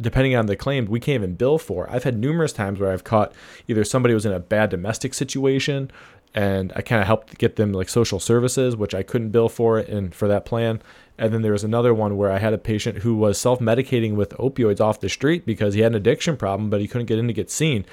depending 0.00 0.36
on 0.36 0.46
the 0.46 0.56
claim, 0.56 0.86
we 0.86 1.00
can't 1.00 1.22
even 1.22 1.34
bill 1.34 1.58
for. 1.58 1.88
I've 1.90 2.04
had 2.04 2.18
numerous 2.18 2.52
times 2.52 2.80
where 2.80 2.92
I've 2.92 3.04
caught 3.04 3.32
either 3.68 3.84
somebody 3.84 4.14
was 4.14 4.26
in 4.26 4.32
a 4.32 4.40
bad 4.40 4.70
domestic 4.70 5.14
situation 5.14 5.90
and 6.34 6.70
I 6.76 6.82
kind 6.82 7.00
of 7.00 7.06
helped 7.06 7.38
get 7.38 7.56
them 7.56 7.72
like 7.72 7.88
social 7.88 8.20
services, 8.20 8.76
which 8.76 8.94
I 8.94 9.02
couldn't 9.02 9.30
bill 9.30 9.48
for 9.48 9.78
it 9.78 9.88
and 9.88 10.14
for 10.14 10.28
that 10.28 10.44
plan. 10.44 10.82
And 11.16 11.32
then 11.32 11.40
there 11.40 11.52
was 11.52 11.64
another 11.64 11.94
one 11.94 12.18
where 12.18 12.30
I 12.30 12.38
had 12.38 12.52
a 12.52 12.58
patient 12.58 12.98
who 12.98 13.16
was 13.16 13.38
self-medicating 13.38 14.16
with 14.16 14.30
opioids 14.36 14.80
off 14.80 15.00
the 15.00 15.08
street 15.08 15.46
because 15.46 15.72
he 15.72 15.80
had 15.80 15.92
an 15.92 15.96
addiction 15.96 16.36
problem, 16.36 16.68
but 16.68 16.82
he 16.82 16.88
couldn't 16.88 17.06
get 17.06 17.18
in 17.18 17.26
to 17.26 17.32
get 17.32 17.50
seen. 17.50 17.86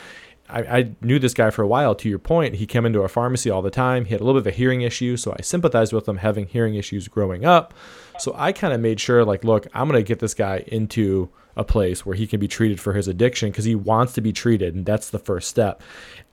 I, 0.50 0.60
I, 0.60 0.96
knew 1.02 1.20
this 1.20 1.34
guy 1.34 1.52
for 1.52 1.62
a 1.62 1.68
while. 1.68 1.96
To 1.96 2.10
your 2.10 2.20
point, 2.20 2.56
he 2.56 2.66
came 2.66 2.86
into 2.86 3.02
our 3.02 3.08
pharmacy 3.08 3.50
all 3.50 3.62
the 3.62 3.72
time. 3.72 4.04
He 4.04 4.12
had 4.12 4.20
a 4.20 4.26
little 4.26 4.42
bit 4.42 4.50
of 4.50 4.54
a 4.54 4.58
hearing 4.58 4.82
issue, 4.82 5.16
so 5.16 5.34
I 5.40 5.42
sympathized 5.42 5.94
with 5.94 6.08
him 6.08 6.18
having 6.18 6.48
hearing 6.48 6.76
issues 6.76 7.08
growing 7.08 7.46
up. 7.46 7.74
So 8.20 8.36
I 8.38 8.52
kind 8.52 8.74
of 8.74 8.82
made 8.82 9.00
sure, 9.00 9.24
like, 9.24 9.46
look, 9.46 9.68
I'm 9.74 9.88
gonna 9.88 10.04
get 10.04 10.20
this 10.20 10.34
guy 10.34 10.66
into 10.68 11.30
a 11.56 11.64
place 11.64 12.06
where 12.06 12.16
he 12.16 12.28
can 12.28 12.40
be 12.40 12.48
treated 12.48 12.80
for 12.80 12.94
his 12.94 13.08
addiction 13.08 13.52
because 13.52 13.66
he 13.66 13.76
wants 13.76 14.14
to 14.14 14.22
be 14.22 14.34
treated, 14.34 14.76
and 14.76 14.86
that's 14.86 15.10
the 15.10 15.20
first 15.20 15.48
step. 15.48 15.82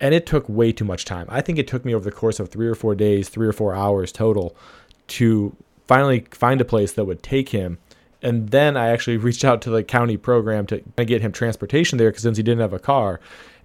And 0.01 0.15
it 0.15 0.27
took 0.27 0.49
way 0.49 0.73
too 0.73 0.85
much 0.85 1.05
time. 1.05 1.27
I 1.29 1.41
think 1.41 1.59
it 1.59 1.69
took 1.69 1.85
me 1.85 1.95
over 1.95 2.05
the 2.05 2.13
course 2.15 2.41
of 2.41 2.49
three 2.49 2.67
or 2.67 2.75
four 2.75 2.95
days, 2.95 3.29
three 3.29 3.47
or 3.47 3.53
four 3.53 3.75
hours 3.75 4.13
total, 4.13 4.57
to 5.09 5.55
finally 5.87 6.27
find 6.31 6.61
a 6.61 6.65
place 6.65 6.93
that 6.93 7.05
would 7.05 7.23
take 7.23 7.51
him. 7.51 7.79
And 8.23 8.51
then 8.51 8.77
I 8.77 8.89
actually 8.89 9.17
reached 9.19 9.45
out 9.45 9.61
to 9.63 9.71
the 9.71 9.85
county 9.85 10.17
program 10.17 10.67
to 10.67 10.83
get 11.05 11.21
him 11.21 11.33
transportation 11.33 11.99
there 11.99 12.11
because 12.11 12.23
since 12.23 12.37
he 12.37 12.43
didn't 12.43 12.61
have 12.61 12.73
a 12.73 12.79
car, 12.79 13.21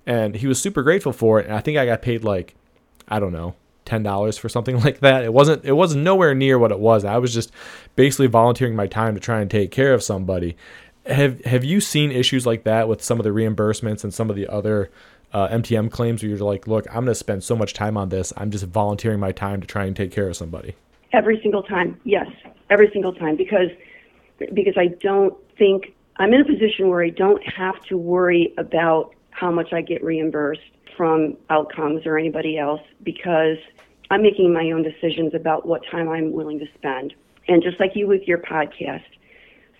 and 0.06 0.36
he 0.36 0.48
was 0.48 0.62
super 0.62 0.84
grateful 0.84 1.14
for 1.14 1.40
it. 1.40 1.46
And 1.46 1.56
I 1.56 1.62
think 1.62 1.78
I 1.78 1.86
got 1.86 2.02
paid 2.02 2.24
like, 2.24 2.56
I 3.08 3.20
don't 3.20 3.34
know, 3.34 3.56
ten 3.86 4.04
dollars 4.04 4.38
for 4.38 4.50
something 4.50 4.80
like 4.84 5.00
that. 5.00 5.24
It 5.24 5.34
wasn't 5.34 5.64
it 5.64 5.74
wasn't 5.74 6.04
nowhere 6.04 6.36
near 6.36 6.60
what 6.60 6.72
it 6.72 6.80
was. 6.80 7.06
I 7.06 7.18
was 7.18 7.34
just 7.34 7.52
basically 7.96 8.28
volunteering 8.28 8.76
my 8.76 8.88
time 8.88 9.14
to 9.14 9.22
try 9.22 9.40
and 9.42 9.50
take 9.50 9.72
care 9.72 9.94
of 9.94 10.04
somebody 10.04 10.58
have 11.06 11.44
have 11.46 11.64
you 11.64 11.82
seen 11.82 12.12
issues 12.12 12.46
like 12.46 12.64
that 12.64 12.88
with 12.88 13.04
some 13.04 13.20
of 13.20 13.24
the 13.24 13.30
reimbursements 13.30 14.04
and 14.04 14.14
some 14.14 14.30
of 14.30 14.36
the 14.36 14.48
other 14.48 14.90
uh, 15.34 15.48
MTM 15.50 15.92
claims 15.92 16.24
where 16.24 16.30
you're 16.30 16.40
like, 16.40 16.68
look, 16.68 16.88
I'm 16.88 17.04
going 17.04 17.08
to 17.08 17.16
spend 17.16 17.44
so 17.44 17.56
much 17.56 17.74
time 17.74 17.98
on 17.98 18.10
this. 18.10 18.32
I'm 18.38 18.52
just 18.52 18.66
volunteering 18.66 19.20
my 19.20 19.32
time 19.32 19.60
to 19.62 19.68
try 19.68 19.86
and 19.86 19.96
take 19.96 20.12
care 20.12 20.30
of 20.30 20.36
somebody. 20.38 20.76
Every 21.12 21.40
single 21.42 21.64
time, 21.64 22.00
yes, 22.04 22.28
every 22.70 22.90
single 22.94 23.14
time, 23.14 23.36
because 23.36 23.70
because 24.54 24.76
I 24.78 24.88
don't 25.02 25.36
think 25.58 25.94
I'm 26.18 26.34
in 26.34 26.42
a 26.42 26.46
position 26.46 26.90
where 26.90 27.04
I 27.04 27.10
don't 27.10 27.44
have 27.48 27.82
to 27.90 27.98
worry 27.98 28.54
about 28.58 29.14
how 29.32 29.52
much 29.52 29.74
I 29.74 29.82
get 29.82 30.04
reimbursed 30.04 30.62
from 30.96 31.36
outcomes 31.50 32.06
or 32.06 32.18
anybody 32.18 32.58
else 32.58 32.82
because 33.04 33.58
I'm 34.10 34.22
making 34.22 34.54
my 34.54 34.72
own 34.72 34.84
decisions 34.84 35.34
about 35.34 35.66
what 35.66 35.82
time 35.92 36.10
I'm 36.10 36.32
willing 36.32 36.60
to 36.60 36.66
spend. 36.78 37.14
And 37.48 37.62
just 37.62 37.80
like 37.80 37.92
you 37.96 38.08
with 38.08 38.22
your 38.28 38.38
podcast, 38.38 39.04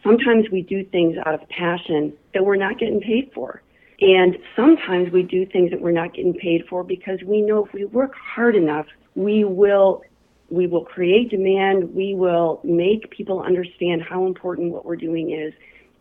Sometimes 0.06 0.46
we 0.52 0.62
do 0.62 0.86
things 0.86 1.18
out 1.26 1.34
of 1.34 1.50
passion 1.50 2.14
that 2.36 2.46
we're 2.46 2.56
not 2.56 2.78
getting 2.78 3.02
paid 3.02 3.32
for. 3.34 3.64
And 4.00 4.38
sometimes 4.56 5.12
we 5.12 5.24
do 5.24 5.46
things 5.48 5.72
that 5.72 5.82
we're 5.82 5.92
not 5.92 6.14
getting 6.14 6.34
paid 6.34 6.66
for 6.70 6.84
because 6.84 7.20
we 7.26 7.42
know 7.42 7.66
if 7.66 7.74
we 7.74 7.86
work 7.86 8.14
hard 8.14 8.56
enough, 8.56 8.86
we 9.16 9.44
will 9.44 10.04
we 10.52 10.68
will 10.68 10.86
create 10.86 11.32
demand, 11.32 11.96
we 11.96 12.14
will 12.14 12.62
make 12.64 13.10
people 13.10 13.42
understand 13.42 14.04
how 14.04 14.28
important 14.28 14.72
what 14.72 14.86
we're 14.86 14.96
doing 14.96 15.32
is, 15.32 15.52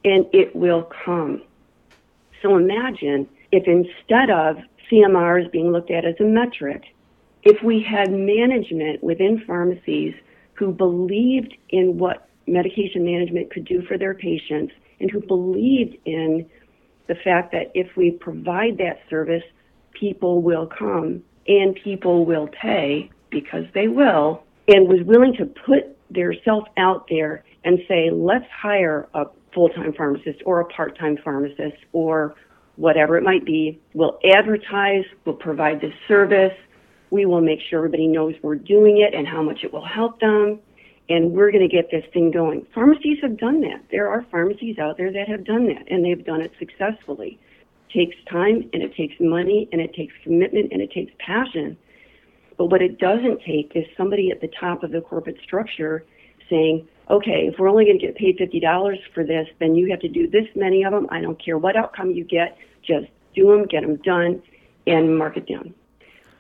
and 0.05 0.27
it 0.35 0.55
will 0.55 0.91
come. 1.05 1.43
So 2.43 2.57
imagine 2.57 3.27
if 3.53 3.67
instead 3.67 4.29
of 4.29 4.59
CMRs 4.91 5.51
being 5.51 5.73
looked 5.73 5.91
at 5.91 6.05
as 6.05 6.17
a 6.21 6.25
metric, 6.25 6.83
if 7.43 7.63
we 7.63 7.83
had 7.83 8.13
management 8.13 9.03
within 9.03 9.43
pharmacies 9.47 10.15
who 10.53 10.73
believed 10.73 11.55
in 11.71 11.97
what 11.97 12.24
medication 12.47 13.05
management 13.05 13.51
could 13.53 13.65
do 13.65 13.83
for 13.83 13.99
their 13.99 14.15
patients 14.15 14.73
and 15.01 15.11
who 15.11 15.21
believed 15.21 15.97
in 16.05 16.47
the 17.07 17.15
fact 17.17 17.53
that 17.53 17.71
if 17.75 17.97
we 17.97 18.11
provide 18.11 18.79
that 18.79 18.99
service, 19.11 19.43
people 19.93 20.43
will 20.43 20.67
come 20.67 21.23
and 21.47 21.79
people 21.83 22.25
will 22.25 22.49
pay 22.49 23.11
because 23.31 23.65
they 23.75 23.89
will, 23.89 24.43
and 24.69 24.89
was 24.89 25.01
willing 25.05 25.35
to 25.35 25.45
put 25.67 25.97
their 26.11 26.33
self 26.45 26.65
out 26.79 27.07
there 27.11 27.45
and 27.65 27.79
say, 27.89 28.11
let's 28.11 28.47
hire 28.51 29.09
a 29.15 29.25
full 29.53 29.69
time 29.71 29.93
pharmacist 29.93 30.41
or 30.47 30.61
a 30.61 30.65
part 30.67 30.97
time 30.99 31.19
pharmacist 31.23 31.77
or 31.93 32.35
whatever 32.77 33.17
it 33.19 33.23
might 33.23 33.45
be. 33.45 33.79
We'll 33.93 34.19
advertise, 34.35 35.05
we'll 35.25 35.37
provide 35.37 35.81
this 35.81 35.93
service, 36.09 36.53
we 37.11 37.27
will 37.27 37.41
make 37.41 37.61
sure 37.69 37.81
everybody 37.81 38.07
knows 38.07 38.35
we're 38.43 38.55
doing 38.57 38.99
it 38.99 39.15
and 39.15 39.27
how 39.27 39.43
much 39.43 39.61
it 39.63 39.73
will 39.73 39.85
help 39.85 40.19
them 40.21 40.59
and 41.09 41.33
we're 41.33 41.51
going 41.51 41.69
to 41.69 41.75
get 41.75 41.91
this 41.91 42.05
thing 42.13 42.31
going. 42.31 42.67
Pharmacies 42.75 43.19
have 43.23 43.39
done 43.39 43.61
that. 43.63 43.85
There 43.91 44.09
are 44.09 44.25
pharmacies 44.31 44.79
out 44.79 44.97
there 44.97 45.13
that 45.13 45.29
have 45.29 45.45
done 45.45 45.67
that, 45.67 45.91
and 45.91 46.05
they've 46.05 46.25
done 46.25 46.41
it 46.41 46.53
successfully. 46.59 47.39
It 47.91 47.93
takes 47.93 48.17
time, 48.31 48.69
and 48.73 48.83
it 48.83 48.95
takes 48.95 49.15
money, 49.21 49.69
and 49.73 49.81
it 49.81 49.95
takes 49.95 50.15
commitment, 50.23 50.73
and 50.73 50.81
it 50.81 50.91
takes 50.93 51.13
passion. 51.19 51.77
But 52.57 52.67
what 52.67 52.81
it 52.83 52.99
doesn't 52.99 53.43
take 53.45 53.73
is 53.75 53.85
somebody 53.97 54.31
at 54.31 54.41
the 54.41 54.51
top 54.59 54.83
of 54.83 54.93
the 54.93 55.01
corporate 55.01 55.39
structure 55.43 56.05
saying, 56.49 56.89
okay, 57.11 57.49
if 57.53 57.59
we're 57.59 57.69
only 57.69 57.85
going 57.85 57.99
to 57.99 58.07
get 58.07 58.17
paid 58.17 58.39
$50 58.39 58.97
for 59.13 59.25
this, 59.25 59.49
then 59.59 59.75
you 59.75 59.91
have 59.91 60.01
to 60.01 60.09
do 60.09 60.29
this 60.29 60.47
many 60.55 60.85
of 60.85 60.93
them. 60.93 61.07
I 61.11 61.21
don't 61.21 61.43
care 61.43 61.59
what 61.59 61.77
outcome 61.77 62.13
you 62.13 62.25
get, 62.25 62.57
just 62.83 63.07
do 63.35 63.49
them, 63.49 63.67
get 63.67 63.83
them 63.83 63.97
done, 63.97 64.43
and 64.87 65.19
mark 65.19 65.37
it 65.37 65.47
down. 65.47 65.75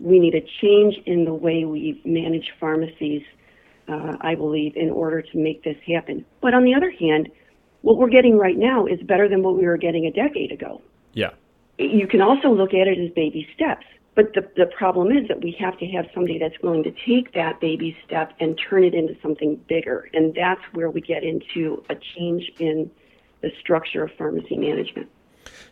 We 0.00 0.18
need 0.18 0.34
a 0.34 0.46
change 0.60 0.96
in 1.06 1.24
the 1.24 1.34
way 1.34 1.64
we 1.64 2.00
manage 2.04 2.52
pharmacies 2.58 3.22
uh, 3.88 4.16
I 4.20 4.34
believe, 4.34 4.76
in 4.76 4.90
order 4.90 5.22
to 5.22 5.38
make 5.38 5.62
this 5.62 5.76
happen. 5.86 6.24
But 6.40 6.54
on 6.54 6.64
the 6.64 6.74
other 6.74 6.90
hand, 6.90 7.30
what 7.82 7.98
we're 7.98 8.08
getting 8.08 8.38
right 8.38 8.56
now 8.56 8.86
is 8.86 9.00
better 9.02 9.28
than 9.28 9.42
what 9.42 9.56
we 9.56 9.66
were 9.66 9.76
getting 9.76 10.06
a 10.06 10.10
decade 10.10 10.52
ago. 10.52 10.80
Yeah. 11.12 11.30
You 11.78 12.06
can 12.06 12.20
also 12.20 12.50
look 12.50 12.72
at 12.72 12.86
it 12.88 12.98
as 12.98 13.10
baby 13.12 13.46
steps. 13.54 13.84
But 14.14 14.32
the, 14.34 14.48
the 14.56 14.66
problem 14.66 15.10
is 15.10 15.26
that 15.28 15.42
we 15.42 15.50
have 15.58 15.76
to 15.78 15.86
have 15.86 16.06
somebody 16.14 16.38
that's 16.38 16.54
willing 16.62 16.84
to 16.84 16.92
take 17.04 17.34
that 17.34 17.60
baby 17.60 17.96
step 18.06 18.32
and 18.38 18.56
turn 18.56 18.84
it 18.84 18.94
into 18.94 19.16
something 19.20 19.56
bigger. 19.68 20.08
And 20.14 20.34
that's 20.34 20.60
where 20.72 20.88
we 20.88 21.00
get 21.00 21.24
into 21.24 21.82
a 21.90 21.96
change 21.96 22.52
in 22.60 22.90
the 23.40 23.50
structure 23.60 24.04
of 24.04 24.12
pharmacy 24.16 24.56
management. 24.56 25.08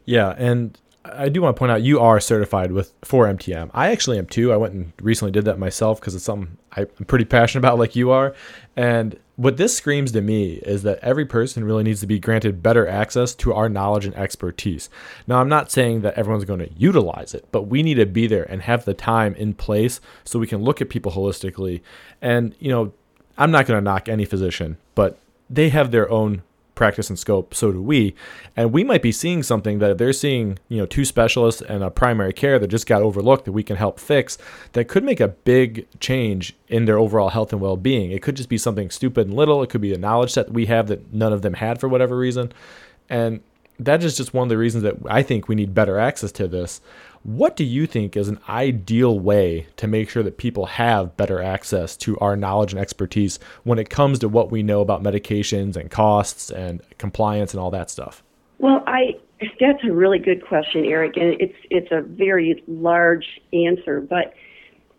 Yeah. 0.04 0.34
And 0.36 0.76
I 1.04 1.28
do 1.28 1.42
want 1.42 1.56
to 1.56 1.58
point 1.58 1.72
out 1.72 1.82
you 1.82 2.00
are 2.00 2.20
certified 2.20 2.72
with 2.72 2.92
for 3.02 3.26
MTM. 3.26 3.70
I 3.74 3.90
actually 3.90 4.18
am 4.18 4.26
too. 4.26 4.52
I 4.52 4.56
went 4.56 4.74
and 4.74 4.92
recently 5.00 5.32
did 5.32 5.44
that 5.46 5.58
myself 5.58 6.00
because 6.00 6.14
it's 6.14 6.24
something 6.24 6.56
I'm 6.72 6.86
pretty 7.06 7.24
passionate 7.24 7.60
about, 7.60 7.78
like 7.78 7.96
you 7.96 8.10
are. 8.10 8.34
And 8.76 9.18
what 9.36 9.56
this 9.56 9.76
screams 9.76 10.12
to 10.12 10.20
me 10.20 10.54
is 10.54 10.84
that 10.84 11.00
every 11.02 11.24
person 11.24 11.64
really 11.64 11.82
needs 11.82 12.00
to 12.00 12.06
be 12.06 12.20
granted 12.20 12.62
better 12.62 12.86
access 12.86 13.34
to 13.36 13.52
our 13.52 13.68
knowledge 13.68 14.04
and 14.04 14.14
expertise. 14.14 14.88
Now, 15.26 15.40
I'm 15.40 15.48
not 15.48 15.72
saying 15.72 16.02
that 16.02 16.14
everyone's 16.14 16.44
going 16.44 16.60
to 16.60 16.72
utilize 16.76 17.34
it, 17.34 17.46
but 17.50 17.62
we 17.62 17.82
need 17.82 17.94
to 17.94 18.06
be 18.06 18.26
there 18.26 18.44
and 18.44 18.62
have 18.62 18.84
the 18.84 18.94
time 18.94 19.34
in 19.34 19.54
place 19.54 20.00
so 20.24 20.38
we 20.38 20.46
can 20.46 20.62
look 20.62 20.80
at 20.80 20.88
people 20.88 21.12
holistically. 21.12 21.80
And 22.20 22.54
you 22.60 22.70
know, 22.70 22.92
I'm 23.36 23.50
not 23.50 23.66
going 23.66 23.78
to 23.78 23.84
knock 23.84 24.08
any 24.08 24.24
physician, 24.24 24.76
but 24.94 25.18
they 25.50 25.70
have 25.70 25.90
their 25.90 26.08
own 26.10 26.42
practice 26.74 27.10
and 27.10 27.18
scope, 27.18 27.54
so 27.54 27.72
do 27.72 27.82
we. 27.82 28.14
And 28.56 28.72
we 28.72 28.84
might 28.84 29.02
be 29.02 29.12
seeing 29.12 29.42
something 29.42 29.78
that 29.78 29.98
they're 29.98 30.12
seeing, 30.12 30.58
you 30.68 30.78
know, 30.78 30.86
two 30.86 31.04
specialists 31.04 31.62
and 31.62 31.82
a 31.82 31.90
primary 31.90 32.32
care 32.32 32.58
that 32.58 32.68
just 32.68 32.86
got 32.86 33.02
overlooked 33.02 33.44
that 33.44 33.52
we 33.52 33.62
can 33.62 33.76
help 33.76 34.00
fix 34.00 34.38
that 34.72 34.88
could 34.88 35.04
make 35.04 35.20
a 35.20 35.28
big 35.28 35.86
change 36.00 36.54
in 36.68 36.86
their 36.86 36.98
overall 36.98 37.30
health 37.30 37.52
and 37.52 37.60
well 37.60 37.76
being. 37.76 38.10
It 38.10 38.22
could 38.22 38.36
just 38.36 38.48
be 38.48 38.58
something 38.58 38.90
stupid 38.90 39.26
and 39.28 39.36
little. 39.36 39.62
It 39.62 39.70
could 39.70 39.80
be 39.80 39.94
a 39.94 39.98
knowledge 39.98 40.34
that 40.34 40.50
we 40.50 40.66
have 40.66 40.88
that 40.88 41.12
none 41.12 41.32
of 41.32 41.42
them 41.42 41.54
had 41.54 41.78
for 41.80 41.88
whatever 41.88 42.16
reason. 42.16 42.52
And 43.08 43.40
that 43.78 44.02
is 44.02 44.16
just 44.16 44.34
one 44.34 44.44
of 44.44 44.48
the 44.48 44.58
reasons 44.58 44.82
that 44.84 44.96
I 45.08 45.22
think 45.22 45.48
we 45.48 45.54
need 45.54 45.74
better 45.74 45.98
access 45.98 46.32
to 46.32 46.48
this. 46.48 46.80
What 47.24 47.54
do 47.54 47.62
you 47.62 47.86
think 47.86 48.16
is 48.16 48.28
an 48.28 48.40
ideal 48.48 49.18
way 49.18 49.68
to 49.76 49.86
make 49.86 50.10
sure 50.10 50.24
that 50.24 50.38
people 50.38 50.66
have 50.66 51.16
better 51.16 51.40
access 51.40 51.96
to 51.98 52.18
our 52.18 52.36
knowledge 52.36 52.72
and 52.72 52.80
expertise 52.80 53.38
when 53.62 53.78
it 53.78 53.90
comes 53.90 54.18
to 54.20 54.28
what 54.28 54.50
we 54.50 54.64
know 54.64 54.80
about 54.80 55.04
medications 55.04 55.76
and 55.76 55.88
costs 55.88 56.50
and 56.50 56.80
compliance 56.98 57.54
and 57.54 57.60
all 57.60 57.70
that 57.70 57.90
stuff? 57.90 58.24
Well, 58.58 58.82
I 58.86 59.16
that's 59.60 59.82
a 59.84 59.92
really 59.92 60.18
good 60.18 60.44
question, 60.46 60.84
Eric, 60.84 61.16
and 61.16 61.40
it's 61.40 61.56
it's 61.70 61.92
a 61.92 62.00
very 62.00 62.62
large 62.66 63.40
answer, 63.52 64.00
but 64.00 64.34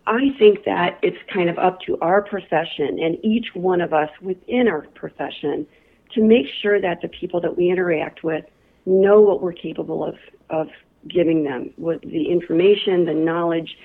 I 0.08 0.30
think 0.38 0.66
that 0.66 1.00
it's 1.02 1.18
kind 1.34 1.50
of 1.50 1.58
up 1.58 1.80
to 1.82 1.98
our 2.00 2.22
profession 2.22 3.00
and 3.02 3.18
each 3.24 3.48
one 3.54 3.82
of 3.82 3.94
us 3.94 4.10
within 4.22 4.68
our 4.68 4.82
profession 4.96 5.66
to 6.14 6.24
make 6.24 6.46
sure 6.62 6.80
that 6.80 7.02
the 7.02 7.08
people 7.08 7.42
that 7.42 7.58
we 7.58 7.70
interact 7.70 8.24
with 8.24 8.46
know 8.86 9.22
what 9.22 9.42
we're 9.42 9.54
capable 9.54 10.04
of 10.06 10.16
of 10.50 10.68
giving 11.08 11.44
them 11.44 11.72
with 11.78 12.02
the 12.02 12.32
information, 12.32 13.06
the 13.06 13.14
knowledge, 13.14 13.78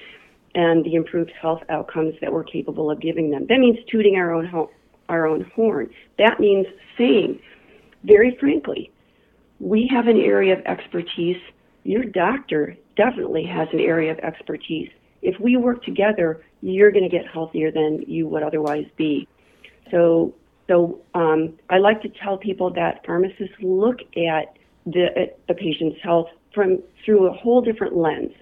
and 0.54 0.84
the 0.84 0.94
improved 0.94 1.32
health 1.40 1.62
outcomes 1.68 2.14
that 2.20 2.32
we're 2.32 2.44
capable 2.44 2.90
of 2.90 3.00
giving 3.00 3.30
them. 3.30 3.46
That 3.48 3.58
means 3.58 3.78
tooting 3.90 4.16
our 4.16 4.32
own 4.32 4.46
ho- 4.46 4.70
our 5.08 5.26
own 5.26 5.50
horn. 5.54 5.90
That 6.18 6.38
means 6.38 6.66
saying, 6.96 7.40
very 8.04 8.36
frankly, 8.38 8.90
we 9.60 9.88
have 9.92 10.06
an 10.06 10.18
area 10.18 10.58
of 10.58 10.64
expertise. 10.66 11.40
Your 11.84 12.04
doctor 12.04 12.76
definitely 12.96 13.44
has 13.44 13.68
an 13.72 13.80
area 13.80 14.12
of 14.12 14.18
expertise. 14.18 14.90
If 15.22 15.40
we 15.40 15.56
work 15.56 15.82
together, 15.84 16.44
you're 16.60 16.90
going 16.90 17.08
to 17.08 17.10
get 17.10 17.26
healthier 17.26 17.70
than 17.70 18.04
you 18.06 18.28
would 18.28 18.42
otherwise 18.42 18.86
be. 18.96 19.26
So, 19.90 20.34
so 20.68 21.00
um, 21.14 21.58
I 21.70 21.78
like 21.78 22.02
to 22.02 22.08
tell 22.22 22.36
people 22.36 22.70
that 22.74 23.04
pharmacists 23.06 23.54
look 23.60 24.00
at 24.16 24.56
the, 24.86 25.32
the 25.48 25.54
patient's 25.54 25.98
health 26.02 26.28
from 26.54 26.82
through 27.04 27.26
a 27.26 27.32
whole 27.32 27.60
different 27.60 27.96
lens. 27.96 28.32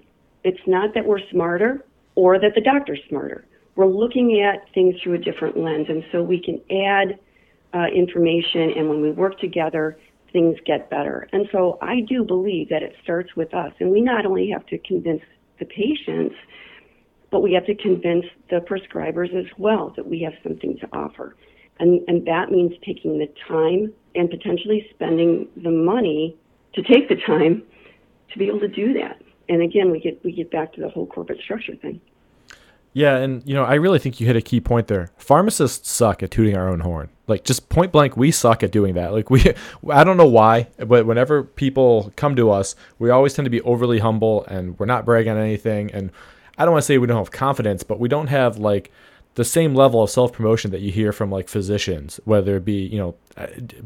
It's 0.45 0.61
not 0.67 0.95
that 0.95 1.05
we're 1.05 1.21
smarter 1.31 1.85
or 2.15 2.39
that 2.39 2.55
the 2.55 2.61
doctor's 2.61 3.01
smarter. 3.09 3.45
We're 3.75 3.87
looking 3.87 4.41
at 4.41 4.73
things 4.73 4.95
through 5.03 5.15
a 5.15 5.19
different 5.19 5.59
lens, 5.59 5.87
and 5.89 6.03
so 6.11 6.23
we 6.23 6.43
can 6.43 6.61
add 6.71 7.19
uh, 7.75 7.87
information, 7.95 8.73
and 8.77 8.89
when 8.89 9.03
we 9.03 9.11
work 9.11 9.39
together, 9.39 9.99
things 10.33 10.57
get 10.65 10.89
better. 10.89 11.29
And 11.33 11.47
so 11.53 11.79
I 11.83 12.01
do 12.01 12.25
believe 12.25 12.71
that 12.71 12.83
it 12.83 12.95
starts 13.03 13.37
with 13.37 13.53
us, 13.53 13.73
and 13.81 13.91
we 13.91 14.01
not 14.01 14.25
only 14.25 14.51
have 14.51 14.65
to 14.67 14.79
convince 14.79 15.23
the 15.59 15.67
patients, 15.67 16.35
but 17.31 17.41
we 17.41 17.53
have 17.53 17.67
to 17.67 17.75
convince 17.75 18.25
the 18.51 18.61
prescribers 18.61 19.35
as 19.35 19.47
well 19.59 19.93
that 19.97 20.09
we 20.09 20.21
have 20.21 20.33
something 20.43 20.79
to 20.79 20.89
offer. 20.93 21.37
And, 21.79 22.01
and 22.09 22.27
that 22.27 22.51
means 22.51 22.73
taking 22.85 23.19
the 23.19 23.29
time 23.47 23.93
and 24.15 24.31
potentially 24.31 24.87
spending 24.95 25.49
the 25.63 25.71
money 25.71 26.37
to 26.75 26.83
take 26.83 27.09
the 27.09 27.17
time 27.27 27.63
to 28.33 28.39
be 28.39 28.47
able 28.47 28.61
to 28.61 28.69
do 28.69 28.93
that. 28.95 29.23
And 29.49 29.63
again, 29.63 29.91
we 29.91 30.01
get 30.01 30.23
we 30.25 30.33
get 30.33 30.51
back 30.51 30.73
to 30.75 30.81
the 30.81 30.89
whole 30.89 31.07
corporate 31.07 31.41
structure 31.41 31.77
thing. 31.77 32.01
Yeah, 32.93 33.17
and 33.17 33.43
you 33.47 33.55
know, 33.55 33.63
I 33.63 33.75
really 33.75 33.99
think 33.99 34.21
you 34.21 34.27
hit 34.27 34.37
a 34.37 34.41
key 34.41 34.61
point 34.61 34.87
there. 34.87 35.11
Pharmacists 35.19 35.91
suck 35.91 36.23
at 36.23 36.31
tooting 36.31 36.57
our 36.57 36.69
own 36.69 36.81
horn. 36.81 37.11
Like 37.27 37.45
just 37.45 37.69
point 37.69 37.93
blank, 37.93 38.17
we 38.17 38.31
suck 38.31 38.63
at 38.63 38.73
doing 38.73 38.95
that. 38.95 39.13
Like 39.13 39.29
we 39.29 39.53
I 39.91 40.03
don't 40.03 40.17
know 40.17 40.27
why, 40.27 40.69
but 40.79 41.07
whenever 41.07 41.43
people 41.43 42.13
come 42.17 42.37
to 42.37 42.51
us, 42.51 42.75
we 42.99 43.11
always 43.11 43.35
tend 43.35 43.45
to 43.47 43.51
be 43.51 43.61
overly 43.63 43.99
humble 43.99 44.45
and 44.47 44.79
we're 44.79 44.87
not 44.87 45.05
bragging 45.05 45.33
on 45.33 45.39
anything 45.39 45.91
and 45.93 46.11
I 46.59 46.65
don't 46.65 46.73
want 46.73 46.83
to 46.83 46.87
say 46.87 46.99
we 46.99 47.07
don't 47.07 47.19
have 47.19 47.31
confidence, 47.31 47.83
but 47.83 48.01
we 48.01 48.09
don't 48.09 48.29
have 48.29 48.57
like 48.57 48.91
the 49.37 49.45
same 49.45 49.75
level 49.75 50.03
of 50.03 50.09
self 50.09 50.33
promotion 50.33 50.71
that 50.71 50.81
you 50.81 50.91
hear 50.91 51.13
from 51.13 51.31
like 51.31 51.49
physicians, 51.49 52.19
whether 52.25 52.57
it 52.57 52.65
be, 52.65 52.87
you 52.87 52.99
know, 52.99 53.15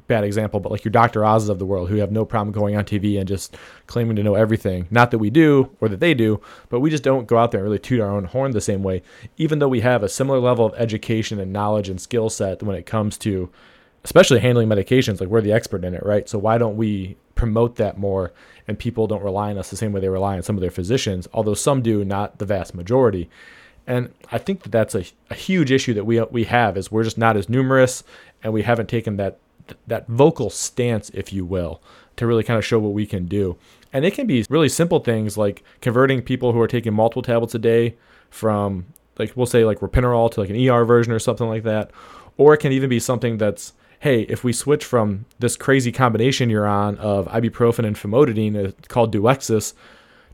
bad 0.06 0.22
example, 0.22 0.60
but 0.60 0.70
like 0.70 0.84
your 0.84 0.92
Dr. 0.92 1.24
Oz's 1.24 1.48
of 1.48 1.58
the 1.58 1.66
world 1.66 1.88
who 1.88 1.96
have 1.96 2.12
no 2.12 2.24
problem 2.24 2.52
going 2.52 2.76
on 2.76 2.84
TV 2.84 3.18
and 3.18 3.26
just 3.26 3.56
claiming 3.88 4.14
to 4.14 4.22
know 4.22 4.36
everything. 4.36 4.86
Not 4.92 5.10
that 5.10 5.18
we 5.18 5.28
do 5.28 5.68
or 5.80 5.88
that 5.88 5.98
they 5.98 6.14
do, 6.14 6.40
but 6.68 6.78
we 6.78 6.88
just 6.88 7.02
don't 7.02 7.26
go 7.26 7.36
out 7.36 7.50
there 7.50 7.58
and 7.58 7.64
really 7.64 7.80
toot 7.80 8.00
our 8.00 8.10
own 8.10 8.26
horn 8.26 8.52
the 8.52 8.60
same 8.60 8.84
way, 8.84 9.02
even 9.38 9.58
though 9.58 9.68
we 9.68 9.80
have 9.80 10.04
a 10.04 10.08
similar 10.08 10.38
level 10.38 10.66
of 10.66 10.74
education 10.74 11.40
and 11.40 11.52
knowledge 11.52 11.88
and 11.88 12.00
skill 12.00 12.30
set 12.30 12.62
when 12.62 12.76
it 12.76 12.86
comes 12.86 13.18
to 13.18 13.50
especially 14.04 14.38
handling 14.38 14.68
medications. 14.68 15.20
Like 15.20 15.30
we're 15.30 15.40
the 15.40 15.52
expert 15.52 15.84
in 15.84 15.94
it, 15.94 16.06
right? 16.06 16.28
So 16.28 16.38
why 16.38 16.58
don't 16.58 16.76
we 16.76 17.16
promote 17.34 17.74
that 17.76 17.98
more 17.98 18.32
and 18.68 18.78
people 18.78 19.08
don't 19.08 19.24
rely 19.24 19.50
on 19.50 19.58
us 19.58 19.68
the 19.68 19.76
same 19.76 19.90
way 19.92 20.00
they 20.00 20.08
rely 20.08 20.36
on 20.36 20.44
some 20.44 20.56
of 20.56 20.60
their 20.60 20.70
physicians, 20.70 21.26
although 21.32 21.54
some 21.54 21.82
do, 21.82 22.04
not 22.04 22.38
the 22.38 22.46
vast 22.46 22.72
majority. 22.72 23.28
And 23.86 24.12
I 24.30 24.38
think 24.38 24.62
that 24.62 24.72
that's 24.72 24.94
a, 24.94 25.04
a 25.30 25.34
huge 25.34 25.70
issue 25.72 25.94
that 25.94 26.04
we 26.04 26.20
we 26.22 26.44
have 26.44 26.76
is 26.76 26.92
we're 26.92 27.04
just 27.04 27.18
not 27.18 27.36
as 27.36 27.48
numerous, 27.48 28.04
and 28.42 28.52
we 28.52 28.62
haven't 28.62 28.88
taken 28.88 29.16
that 29.16 29.38
that 29.86 30.06
vocal 30.08 30.50
stance, 30.50 31.10
if 31.10 31.32
you 31.32 31.44
will, 31.44 31.80
to 32.16 32.26
really 32.26 32.44
kind 32.44 32.58
of 32.58 32.64
show 32.64 32.78
what 32.78 32.92
we 32.92 33.06
can 33.06 33.26
do. 33.26 33.56
And 33.92 34.04
it 34.04 34.14
can 34.14 34.26
be 34.26 34.44
really 34.48 34.68
simple 34.68 35.00
things 35.00 35.36
like 35.36 35.64
converting 35.80 36.22
people 36.22 36.52
who 36.52 36.60
are 36.60 36.68
taking 36.68 36.94
multiple 36.94 37.22
tablets 37.22 37.54
a 37.54 37.58
day 37.58 37.96
from 38.30 38.86
like 39.18 39.36
we'll 39.36 39.46
say 39.46 39.64
like 39.64 39.80
ropinirole 39.80 40.30
to 40.32 40.40
like 40.40 40.50
an 40.50 40.68
ER 40.68 40.84
version 40.84 41.12
or 41.12 41.18
something 41.18 41.48
like 41.48 41.64
that, 41.64 41.90
or 42.36 42.54
it 42.54 42.58
can 42.58 42.72
even 42.72 42.88
be 42.88 43.00
something 43.00 43.38
that's 43.38 43.72
hey, 44.00 44.22
if 44.22 44.42
we 44.42 44.52
switch 44.52 44.82
from 44.82 45.26
this 45.40 45.56
crazy 45.56 45.92
combination 45.92 46.48
you're 46.48 46.66
on 46.66 46.96
of 46.98 47.26
ibuprofen 47.28 47.84
and 47.84 47.96
famotidine 47.96 48.68
uh, 48.68 48.72
called 48.88 49.12
Duexis 49.14 49.74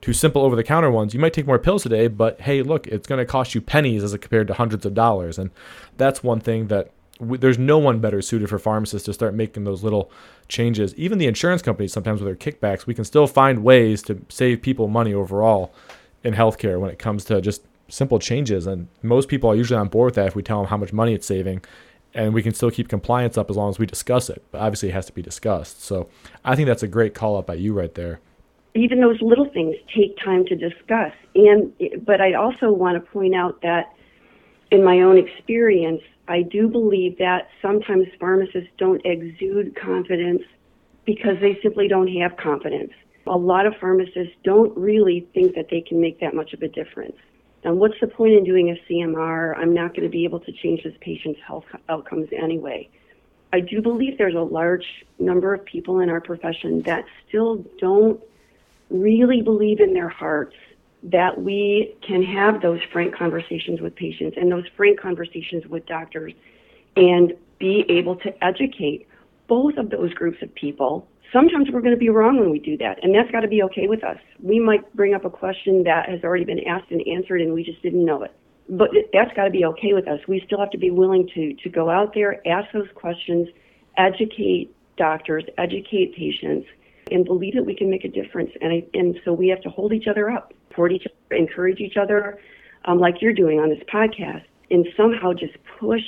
to 0.02 0.12
simple 0.12 0.42
over 0.42 0.56
the 0.56 0.64
counter 0.64 0.90
ones, 0.90 1.14
you 1.14 1.20
might 1.20 1.32
take 1.32 1.46
more 1.46 1.58
pills 1.58 1.82
today, 1.82 2.08
but 2.08 2.40
hey, 2.42 2.62
look, 2.62 2.86
it's 2.86 3.06
going 3.06 3.18
to 3.18 3.24
cost 3.24 3.54
you 3.54 3.60
pennies 3.60 4.02
as 4.02 4.12
compared 4.18 4.46
to 4.48 4.54
hundreds 4.54 4.84
of 4.84 4.94
dollars. 4.94 5.38
And 5.38 5.50
that's 5.96 6.22
one 6.22 6.40
thing 6.40 6.68
that 6.68 6.90
we, 7.18 7.38
there's 7.38 7.58
no 7.58 7.78
one 7.78 7.98
better 7.98 8.20
suited 8.20 8.48
for 8.48 8.58
pharmacists 8.58 9.06
to 9.06 9.14
start 9.14 9.34
making 9.34 9.64
those 9.64 9.82
little 9.82 10.10
changes. 10.48 10.94
Even 10.96 11.18
the 11.18 11.26
insurance 11.26 11.62
companies, 11.62 11.92
sometimes 11.92 12.20
with 12.20 12.26
their 12.26 12.52
kickbacks, 12.52 12.86
we 12.86 12.94
can 12.94 13.04
still 13.04 13.26
find 13.26 13.64
ways 13.64 14.02
to 14.02 14.20
save 14.28 14.62
people 14.62 14.88
money 14.88 15.14
overall 15.14 15.72
in 16.22 16.34
healthcare 16.34 16.78
when 16.78 16.90
it 16.90 16.98
comes 16.98 17.24
to 17.24 17.40
just 17.40 17.62
simple 17.88 18.18
changes. 18.18 18.66
And 18.66 18.88
most 19.02 19.28
people 19.28 19.50
are 19.50 19.56
usually 19.56 19.78
on 19.78 19.88
board 19.88 20.08
with 20.08 20.14
that 20.16 20.28
if 20.28 20.36
we 20.36 20.42
tell 20.42 20.60
them 20.60 20.68
how 20.68 20.76
much 20.76 20.92
money 20.92 21.14
it's 21.14 21.26
saving. 21.26 21.62
And 22.12 22.32
we 22.32 22.42
can 22.42 22.54
still 22.54 22.70
keep 22.70 22.88
compliance 22.88 23.36
up 23.36 23.50
as 23.50 23.56
long 23.56 23.70
as 23.70 23.78
we 23.78 23.86
discuss 23.86 24.30
it. 24.30 24.42
But 24.50 24.60
obviously, 24.60 24.88
it 24.90 24.92
has 24.92 25.06
to 25.06 25.12
be 25.12 25.22
discussed. 25.22 25.82
So 25.82 26.08
I 26.44 26.56
think 26.56 26.66
that's 26.66 26.82
a 26.82 26.88
great 26.88 27.14
call 27.14 27.36
out 27.36 27.46
by 27.46 27.54
you 27.54 27.72
right 27.72 27.94
there 27.94 28.20
even 28.76 29.00
those 29.00 29.20
little 29.20 29.48
things 29.48 29.76
take 29.94 30.16
time 30.18 30.44
to 30.46 30.56
discuss. 30.56 31.12
And 31.34 31.72
but 32.04 32.20
I 32.20 32.34
also 32.34 32.72
want 32.72 33.02
to 33.02 33.10
point 33.10 33.34
out 33.34 33.62
that 33.62 33.92
in 34.70 34.84
my 34.84 35.00
own 35.00 35.16
experience, 35.18 36.02
I 36.28 36.42
do 36.42 36.68
believe 36.68 37.18
that 37.18 37.48
sometimes 37.62 38.06
pharmacists 38.18 38.70
don't 38.78 39.00
exude 39.04 39.76
confidence 39.76 40.42
because 41.04 41.36
they 41.40 41.58
simply 41.62 41.86
don't 41.86 42.08
have 42.08 42.36
confidence. 42.36 42.92
A 43.28 43.36
lot 43.36 43.66
of 43.66 43.74
pharmacists 43.80 44.34
don't 44.44 44.76
really 44.76 45.26
think 45.34 45.54
that 45.54 45.68
they 45.70 45.80
can 45.80 46.00
make 46.00 46.20
that 46.20 46.34
much 46.34 46.52
of 46.52 46.62
a 46.62 46.68
difference. 46.68 47.16
And 47.64 47.78
what's 47.78 47.98
the 48.00 48.06
point 48.06 48.34
in 48.34 48.44
doing 48.44 48.70
a 48.70 48.92
CMR? 48.92 49.56
I'm 49.56 49.74
not 49.74 49.90
going 49.90 50.02
to 50.02 50.08
be 50.08 50.24
able 50.24 50.40
to 50.40 50.52
change 50.52 50.84
this 50.84 50.94
patient's 51.00 51.40
health 51.46 51.64
outcomes 51.88 52.28
anyway. 52.32 52.88
I 53.52 53.60
do 53.60 53.80
believe 53.80 54.18
there's 54.18 54.34
a 54.34 54.40
large 54.40 54.84
number 55.18 55.54
of 55.54 55.64
people 55.64 56.00
in 56.00 56.10
our 56.10 56.20
profession 56.20 56.82
that 56.82 57.04
still 57.26 57.64
don't 57.78 58.20
really 58.90 59.42
believe 59.42 59.80
in 59.80 59.94
their 59.94 60.08
hearts 60.08 60.54
that 61.02 61.40
we 61.40 61.94
can 62.06 62.22
have 62.22 62.62
those 62.62 62.80
frank 62.92 63.14
conversations 63.14 63.80
with 63.80 63.94
patients 63.94 64.36
and 64.36 64.50
those 64.50 64.64
frank 64.76 65.00
conversations 65.00 65.64
with 65.66 65.86
doctors 65.86 66.32
and 66.96 67.32
be 67.58 67.84
able 67.88 68.16
to 68.16 68.44
educate 68.44 69.06
both 69.46 69.76
of 69.76 69.90
those 69.90 70.12
groups 70.14 70.38
of 70.42 70.52
people. 70.54 71.06
Sometimes 71.32 71.68
we're 71.72 71.80
going 71.80 71.94
to 71.94 71.98
be 71.98 72.08
wrong 72.08 72.38
when 72.38 72.50
we 72.50 72.58
do 72.58 72.76
that, 72.78 73.02
and 73.02 73.14
that's 73.14 73.30
got 73.30 73.40
to 73.40 73.48
be 73.48 73.62
okay 73.62 73.88
with 73.88 74.02
us. 74.04 74.16
We 74.40 74.58
might 74.58 74.94
bring 74.94 75.14
up 75.14 75.24
a 75.24 75.30
question 75.30 75.84
that 75.84 76.08
has 76.08 76.22
already 76.24 76.44
been 76.44 76.60
asked 76.66 76.90
and 76.90 77.02
answered, 77.06 77.40
and 77.40 77.52
we 77.52 77.62
just 77.62 77.82
didn't 77.82 78.04
know 78.04 78.22
it. 78.22 78.32
But 78.68 78.90
that's 79.12 79.32
got 79.34 79.44
to 79.44 79.50
be 79.50 79.64
okay 79.64 79.92
with 79.92 80.08
us. 80.08 80.20
We 80.26 80.42
still 80.46 80.58
have 80.58 80.70
to 80.70 80.78
be 80.78 80.90
willing 80.90 81.28
to, 81.34 81.54
to 81.54 81.68
go 81.68 81.90
out 81.90 82.14
there, 82.14 82.46
ask 82.46 82.72
those 82.72 82.88
questions, 82.94 83.48
educate 83.96 84.74
doctors, 84.96 85.44
educate 85.58 86.16
patients, 86.16 86.66
and 87.10 87.24
believe 87.24 87.54
that 87.54 87.64
we 87.64 87.74
can 87.74 87.90
make 87.90 88.04
a 88.04 88.08
difference. 88.08 88.50
And 88.60 88.72
I, 88.72 88.84
and 88.94 89.18
so 89.24 89.32
we 89.32 89.48
have 89.48 89.60
to 89.62 89.70
hold 89.70 89.92
each 89.92 90.08
other 90.08 90.30
up, 90.30 90.52
support 90.68 90.92
each 90.92 91.06
other, 91.06 91.36
encourage 91.36 91.80
each 91.80 91.96
other, 91.96 92.38
um, 92.84 92.98
like 92.98 93.20
you're 93.20 93.32
doing 93.32 93.60
on 93.60 93.68
this 93.68 93.82
podcast, 93.92 94.44
and 94.70 94.86
somehow 94.96 95.32
just 95.32 95.54
push, 95.78 96.02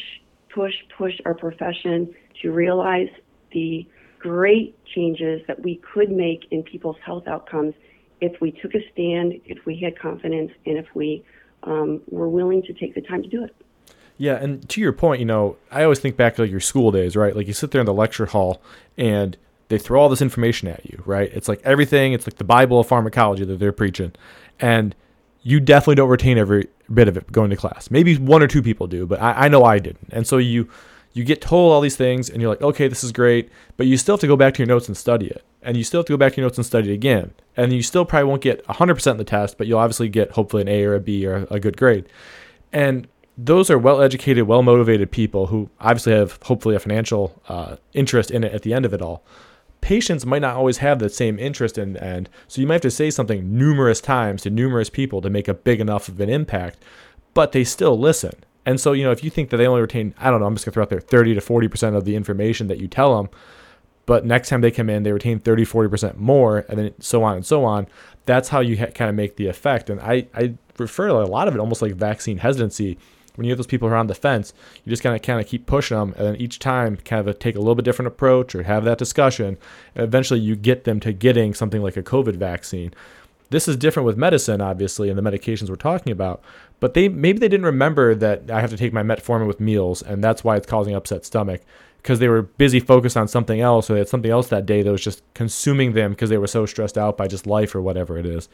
push, 0.52 0.74
push 0.96 1.14
our 1.24 1.34
profession 1.34 2.14
to 2.42 2.52
realize 2.52 3.08
the 3.52 3.86
great 4.18 4.76
changes 4.86 5.40
that 5.46 5.62
we 5.62 5.76
could 5.76 6.10
make 6.10 6.46
in 6.50 6.62
people's 6.62 6.96
health 7.04 7.26
outcomes 7.28 7.74
if 8.20 8.40
we 8.40 8.50
took 8.50 8.74
a 8.74 8.80
stand, 8.92 9.40
if 9.44 9.64
we 9.64 9.78
had 9.78 9.96
confidence, 9.98 10.50
and 10.66 10.76
if 10.76 10.86
we 10.94 11.24
um, 11.62 12.00
were 12.08 12.28
willing 12.28 12.62
to 12.62 12.72
take 12.72 12.94
the 12.94 13.00
time 13.00 13.22
to 13.22 13.28
do 13.28 13.44
it. 13.44 13.54
Yeah, 14.16 14.34
and 14.34 14.68
to 14.70 14.80
your 14.80 14.92
point, 14.92 15.20
you 15.20 15.26
know, 15.26 15.56
I 15.70 15.84
always 15.84 16.00
think 16.00 16.16
back 16.16 16.34
to 16.36 16.42
like 16.42 16.50
your 16.50 16.58
school 16.58 16.90
days, 16.90 17.14
right? 17.14 17.36
Like 17.36 17.46
you 17.46 17.52
sit 17.52 17.70
there 17.70 17.80
in 17.80 17.86
the 17.86 17.94
lecture 17.94 18.26
hall 18.26 18.60
and 18.96 19.36
they 19.68 19.78
throw 19.78 20.00
all 20.00 20.08
this 20.08 20.22
information 20.22 20.68
at 20.68 20.84
you, 20.86 21.02
right? 21.04 21.30
It's 21.32 21.48
like 21.48 21.60
everything, 21.64 22.12
it's 22.12 22.26
like 22.26 22.36
the 22.36 22.44
Bible 22.44 22.80
of 22.80 22.86
pharmacology 22.86 23.44
that 23.44 23.58
they're 23.58 23.72
preaching. 23.72 24.12
And 24.58 24.94
you 25.42 25.60
definitely 25.60 25.96
don't 25.96 26.08
retain 26.08 26.38
every 26.38 26.68
bit 26.92 27.08
of 27.08 27.16
it 27.16 27.30
going 27.30 27.50
to 27.50 27.56
class. 27.56 27.90
Maybe 27.90 28.16
one 28.16 28.42
or 28.42 28.46
two 28.46 28.62
people 28.62 28.86
do, 28.86 29.06
but 29.06 29.20
I, 29.20 29.46
I 29.46 29.48
know 29.48 29.64
I 29.64 29.78
didn't. 29.78 30.08
And 30.10 30.26
so 30.26 30.38
you 30.38 30.68
you 31.14 31.24
get 31.24 31.40
told 31.40 31.72
all 31.72 31.80
these 31.80 31.96
things 31.96 32.28
and 32.28 32.40
you're 32.40 32.50
like, 32.50 32.62
okay, 32.62 32.86
this 32.86 33.02
is 33.02 33.12
great, 33.12 33.50
but 33.76 33.86
you 33.86 33.96
still 33.96 34.14
have 34.14 34.20
to 34.20 34.26
go 34.26 34.36
back 34.36 34.54
to 34.54 34.58
your 34.58 34.68
notes 34.68 34.88
and 34.88 34.96
study 34.96 35.26
it. 35.26 35.42
And 35.62 35.76
you 35.76 35.82
still 35.82 36.00
have 36.00 36.06
to 36.06 36.12
go 36.12 36.16
back 36.16 36.34
to 36.34 36.40
your 36.40 36.46
notes 36.46 36.58
and 36.58 36.66
study 36.66 36.90
it 36.90 36.94
again. 36.94 37.32
And 37.56 37.72
you 37.72 37.82
still 37.82 38.04
probably 38.04 38.28
won't 38.28 38.42
get 38.42 38.64
100% 38.66 39.10
in 39.10 39.16
the 39.16 39.24
test, 39.24 39.58
but 39.58 39.66
you'll 39.66 39.80
obviously 39.80 40.08
get 40.08 40.32
hopefully 40.32 40.62
an 40.62 40.68
A 40.68 40.84
or 40.84 40.94
a 40.94 41.00
B 41.00 41.26
or 41.26 41.46
a 41.50 41.58
good 41.58 41.76
grade. 41.76 42.08
And 42.72 43.08
those 43.36 43.70
are 43.70 43.78
well 43.78 44.02
educated, 44.02 44.46
well 44.46 44.62
motivated 44.62 45.10
people 45.10 45.46
who 45.46 45.70
obviously 45.80 46.12
have 46.12 46.38
hopefully 46.42 46.76
a 46.76 46.80
financial 46.80 47.40
uh, 47.48 47.76
interest 47.94 48.30
in 48.30 48.44
it 48.44 48.52
at 48.52 48.62
the 48.62 48.74
end 48.74 48.84
of 48.84 48.92
it 48.92 49.02
all. 49.02 49.24
Patients 49.80 50.26
might 50.26 50.42
not 50.42 50.56
always 50.56 50.78
have 50.78 50.98
the 50.98 51.08
same 51.08 51.38
interest 51.38 51.78
in 51.78 51.96
and 51.96 52.28
so 52.46 52.60
you 52.60 52.66
might 52.66 52.74
have 52.74 52.82
to 52.82 52.90
say 52.90 53.10
something 53.10 53.56
numerous 53.56 54.00
times 54.00 54.42
to 54.42 54.50
numerous 54.50 54.90
people 54.90 55.20
to 55.22 55.30
make 55.30 55.48
a 55.48 55.54
big 55.54 55.80
enough 55.80 56.08
of 56.08 56.20
an 56.20 56.28
impact, 56.28 56.78
but 57.34 57.52
they 57.52 57.64
still 57.64 57.98
listen. 57.98 58.34
And 58.66 58.78
so, 58.80 58.92
you 58.92 59.04
know, 59.04 59.12
if 59.12 59.24
you 59.24 59.30
think 59.30 59.50
that 59.50 59.56
they 59.56 59.66
only 59.66 59.80
retain, 59.80 60.14
I 60.18 60.30
don't 60.30 60.40
know, 60.40 60.46
I'm 60.46 60.54
just 60.54 60.66
gonna 60.66 60.74
throw 60.74 60.82
out 60.82 60.90
there 60.90 61.00
30 61.00 61.34
to 61.34 61.40
40% 61.40 61.96
of 61.96 62.04
the 62.04 62.16
information 62.16 62.66
that 62.66 62.78
you 62.78 62.88
tell 62.88 63.16
them, 63.16 63.30
but 64.04 64.24
next 64.24 64.48
time 64.48 64.62
they 64.62 64.70
come 64.70 64.88
in, 64.90 65.02
they 65.02 65.12
retain 65.12 65.38
30, 65.38 65.64
40% 65.64 66.16
more, 66.16 66.64
and 66.68 66.78
then 66.78 66.94
so 66.98 67.22
on 67.22 67.36
and 67.36 67.46
so 67.46 67.64
on. 67.64 67.86
That's 68.24 68.48
how 68.48 68.60
you 68.60 68.78
ha- 68.78 68.86
kind 68.86 69.08
of 69.08 69.14
make 69.14 69.36
the 69.36 69.46
effect. 69.46 69.90
And 69.90 70.00
I, 70.00 70.26
I 70.34 70.54
refer 70.78 71.08
to 71.08 71.14
a 71.14 71.24
lot 71.24 71.46
of 71.48 71.54
it 71.54 71.60
almost 71.60 71.82
like 71.82 71.92
vaccine 71.92 72.38
hesitancy 72.38 72.98
when 73.38 73.44
you 73.44 73.52
have 73.52 73.58
those 73.58 73.68
people 73.68 73.88
on 73.88 74.08
the 74.08 74.14
fence, 74.16 74.52
you 74.84 74.90
just 74.90 75.02
kind 75.02 75.14
of 75.14 75.22
kind 75.22 75.40
of 75.40 75.46
keep 75.46 75.64
pushing 75.64 75.96
them, 75.96 76.12
and 76.18 76.26
then 76.26 76.36
each 76.36 76.58
time 76.58 76.96
kind 76.96 77.26
of 77.26 77.38
take 77.38 77.54
a 77.54 77.60
little 77.60 77.76
bit 77.76 77.84
different 77.84 78.08
approach 78.08 78.52
or 78.54 78.64
have 78.64 78.84
that 78.84 78.98
discussion, 78.98 79.56
and 79.94 80.04
eventually 80.04 80.40
you 80.40 80.56
get 80.56 80.82
them 80.82 80.98
to 81.00 81.12
getting 81.12 81.54
something 81.54 81.80
like 81.80 81.96
a 81.96 82.02
COVID 82.02 82.34
vaccine. 82.34 82.92
This 83.50 83.68
is 83.68 83.76
different 83.76 84.06
with 84.06 84.18
medicine, 84.18 84.60
obviously, 84.60 85.08
and 85.08 85.16
the 85.16 85.22
medications 85.22 85.70
we're 85.70 85.76
talking 85.76 86.12
about. 86.12 86.42
But 86.80 86.94
they 86.94 87.08
maybe 87.08 87.38
they 87.38 87.48
didn't 87.48 87.66
remember 87.66 88.14
that 88.16 88.50
I 88.50 88.60
have 88.60 88.70
to 88.70 88.76
take 88.76 88.92
my 88.92 89.04
metformin 89.04 89.46
with 89.46 89.60
meals, 89.60 90.02
and 90.02 90.22
that's 90.22 90.42
why 90.42 90.56
it's 90.56 90.66
causing 90.66 90.94
upset 90.94 91.24
stomach 91.24 91.62
because 91.98 92.20
they 92.20 92.28
were 92.28 92.42
busy 92.42 92.80
focused 92.80 93.16
on 93.16 93.28
something 93.28 93.60
else, 93.60 93.90
or 93.90 93.94
they 93.94 94.00
had 94.00 94.08
something 94.08 94.30
else 94.30 94.48
that 94.48 94.66
day 94.66 94.82
that 94.82 94.90
was 94.90 95.02
just 95.02 95.22
consuming 95.34 95.92
them 95.92 96.12
because 96.12 96.30
they 96.30 96.38
were 96.38 96.46
so 96.46 96.64
stressed 96.64 96.96
out 96.96 97.16
by 97.16 97.26
just 97.26 97.46
life 97.46 97.74
or 97.74 97.82
whatever 97.82 98.16
it 98.16 98.26
is. 98.26 98.48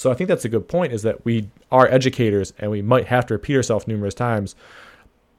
So 0.00 0.10
I 0.10 0.14
think 0.14 0.28
that's 0.28 0.46
a 0.46 0.48
good 0.48 0.66
point 0.66 0.94
is 0.94 1.02
that 1.02 1.26
we 1.26 1.50
are 1.70 1.86
educators 1.86 2.54
and 2.58 2.70
we 2.70 2.80
might 2.80 3.08
have 3.08 3.26
to 3.26 3.34
repeat 3.34 3.54
ourselves 3.54 3.86
numerous 3.86 4.14
times. 4.14 4.56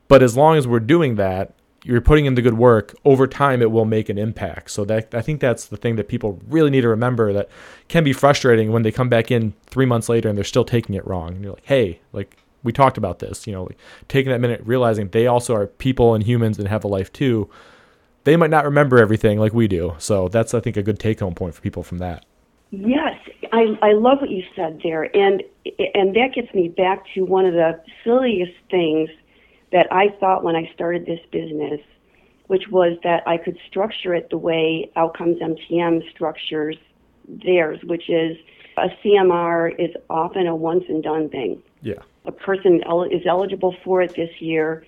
But 0.08 0.22
as 0.22 0.38
long 0.38 0.56
as 0.56 0.68
we're 0.68 0.80
doing 0.80 1.16
that, 1.16 1.56
you're 1.84 2.00
putting 2.00 2.28
in 2.28 2.36
the 2.36 2.44
good 2.44 2.60
work, 2.60 2.94
over 3.04 3.26
time 3.26 3.64
it 3.64 3.72
will 3.72 3.86
make 3.86 4.08
an 4.08 4.20
impact. 4.20 4.70
So 4.70 4.86
that 4.86 5.16
I 5.16 5.22
think 5.24 5.42
that's 5.42 5.66
the 5.66 5.78
thing 5.78 5.96
that 5.96 6.08
people 6.08 6.40
really 6.48 6.70
need 6.70 6.82
to 6.82 6.90
remember 6.90 7.34
that 7.34 7.50
can 7.88 8.04
be 8.04 8.14
frustrating 8.14 8.72
when 8.72 8.84
they 8.84 8.92
come 8.92 9.10
back 9.10 9.32
in 9.32 9.56
3 9.66 9.88
months 9.88 10.10
later 10.10 10.30
and 10.30 10.38
they're 10.38 10.46
still 10.46 10.64
taking 10.64 10.94
it 10.94 11.08
wrong. 11.08 11.30
And 11.30 11.44
you're 11.44 11.54
like, 11.54 11.66
"Hey, 11.66 12.00
like 12.14 12.38
we 12.62 12.72
talked 12.72 13.00
about 13.00 13.18
this, 13.18 13.48
you 13.48 13.54
know, 13.54 13.64
like 13.64 13.80
taking 14.10 14.32
that 14.32 14.42
minute 14.42 14.62
realizing 14.64 15.10
they 15.10 15.26
also 15.26 15.56
are 15.56 15.66
people 15.66 16.14
and 16.14 16.24
humans 16.24 16.60
and 16.60 16.68
have 16.68 16.84
a 16.84 16.88
life 16.88 17.12
too. 17.12 17.50
They 18.26 18.36
might 18.36 18.52
not 18.52 18.66
remember 18.66 19.00
everything 19.00 19.40
like 19.40 19.56
we 19.56 19.68
do. 19.68 19.96
So 19.98 20.28
that's 20.28 20.54
I 20.54 20.60
think 20.60 20.78
a 20.78 20.84
good 20.84 21.00
take 21.00 21.20
home 21.20 21.34
point 21.34 21.56
for 21.56 21.62
people 21.62 21.82
from 21.82 21.98
that. 21.98 22.28
Yes, 22.70 23.18
I, 23.52 23.78
I 23.82 23.92
love 23.94 24.20
what 24.22 24.30
you 24.30 24.44
said 24.56 24.80
there, 24.84 25.04
and 25.16 25.44
and 25.94 26.16
that 26.16 26.30
gets 26.34 26.54
me 26.54 26.70
back 26.70 27.06
to 27.14 27.22
one 27.22 27.46
of 27.46 27.54
the 27.54 27.82
silliest 28.04 28.54
things 28.70 29.10
that 29.72 29.88
I 29.92 30.10
thought 30.20 30.44
when 30.44 30.56
I 30.56 30.72
started 30.74 31.06
this 31.06 31.20
business, 31.32 31.80
which 32.48 32.68
was 32.70 32.98
that 33.04 33.28
I 33.28 33.38
could 33.38 33.58
structure 33.68 34.14
it 34.14 34.30
the 34.30 34.38
way 34.38 34.90
Outcomes 34.96 35.40
MTM 35.40 36.10
structures 36.12 36.78
theirs, 37.28 37.80
which 37.84 38.10
is 38.10 38.38
a 38.78 38.88
CMR 39.04 39.74
is 39.78 39.96
often 40.10 40.48
a 40.48 40.56
once 40.56 40.86
and 40.88 41.04
done 41.04 41.30
thing. 41.30 41.62
Yeah, 41.82 41.96
a 42.26 42.32
person 42.32 42.82
is 43.12 43.22
eligible 43.28 43.76
for 43.84 44.02
it 44.02 44.16
this 44.16 44.32
year. 44.40 44.86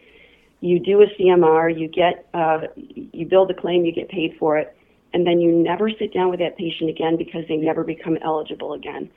You 0.62 0.80
do 0.80 1.02
a 1.02 1.08
CMR, 1.08 1.78
you 1.78 1.90
get 1.90 2.28
uh, 2.34 2.68
you 2.76 3.26
build 3.26 3.52
a 3.52 3.54
claim, 3.54 3.86
you 3.86 3.92
get 3.92 4.10
paid 4.10 4.36
for 4.40 4.58
it 4.58 4.76
and 5.14 5.28
then 5.28 5.40
you 5.40 5.52
never 5.52 5.90
sit 5.90 6.14
down 6.14 6.30
with 6.30 6.40
that 6.40 6.58
patient 6.58 6.90
again 6.90 7.18
because 7.18 7.44
they 7.48 7.58
never 7.58 7.84
become 7.84 8.18
eligible 8.24 8.74
again. 8.74 9.10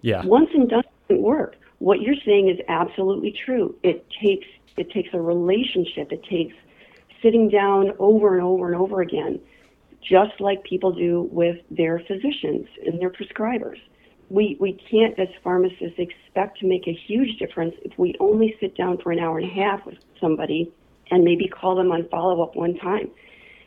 Yeah. 0.00 0.24
Once 0.24 0.50
and 0.52 0.68
done 0.68 0.82
doesn't 1.08 1.22
work. 1.22 1.56
What 1.78 2.00
you're 2.00 2.16
saying 2.24 2.48
is 2.48 2.58
absolutely 2.68 3.36
true. 3.44 3.76
It 3.82 4.06
takes 4.22 4.46
it 4.76 4.90
takes 4.90 5.10
a 5.12 5.20
relationship. 5.20 6.12
It 6.12 6.24
takes 6.24 6.54
sitting 7.22 7.48
down 7.48 7.92
over 7.98 8.34
and 8.34 8.42
over 8.42 8.72
and 8.72 8.80
over 8.80 9.00
again, 9.00 9.38
just 10.02 10.40
like 10.40 10.64
people 10.64 10.92
do 10.92 11.28
with 11.30 11.58
their 11.70 12.00
physicians 12.00 12.66
and 12.84 13.00
their 13.00 13.10
prescribers. 13.10 13.78
We 14.28 14.56
we 14.58 14.72
can't 14.90 15.18
as 15.18 15.28
pharmacists 15.44 15.98
expect 15.98 16.58
to 16.60 16.66
make 16.66 16.86
a 16.88 16.92
huge 16.92 17.38
difference 17.38 17.74
if 17.82 17.96
we 17.98 18.14
only 18.18 18.56
sit 18.60 18.76
down 18.76 18.98
for 18.98 19.12
an 19.12 19.18
hour 19.18 19.38
and 19.38 19.50
a 19.50 19.54
half 19.54 19.84
with 19.84 19.98
somebody 20.20 20.72
and 21.10 21.22
maybe 21.22 21.46
call 21.48 21.76
them 21.76 21.92
on 21.92 22.08
follow 22.08 22.42
up 22.42 22.56
one 22.56 22.76
time 22.78 23.10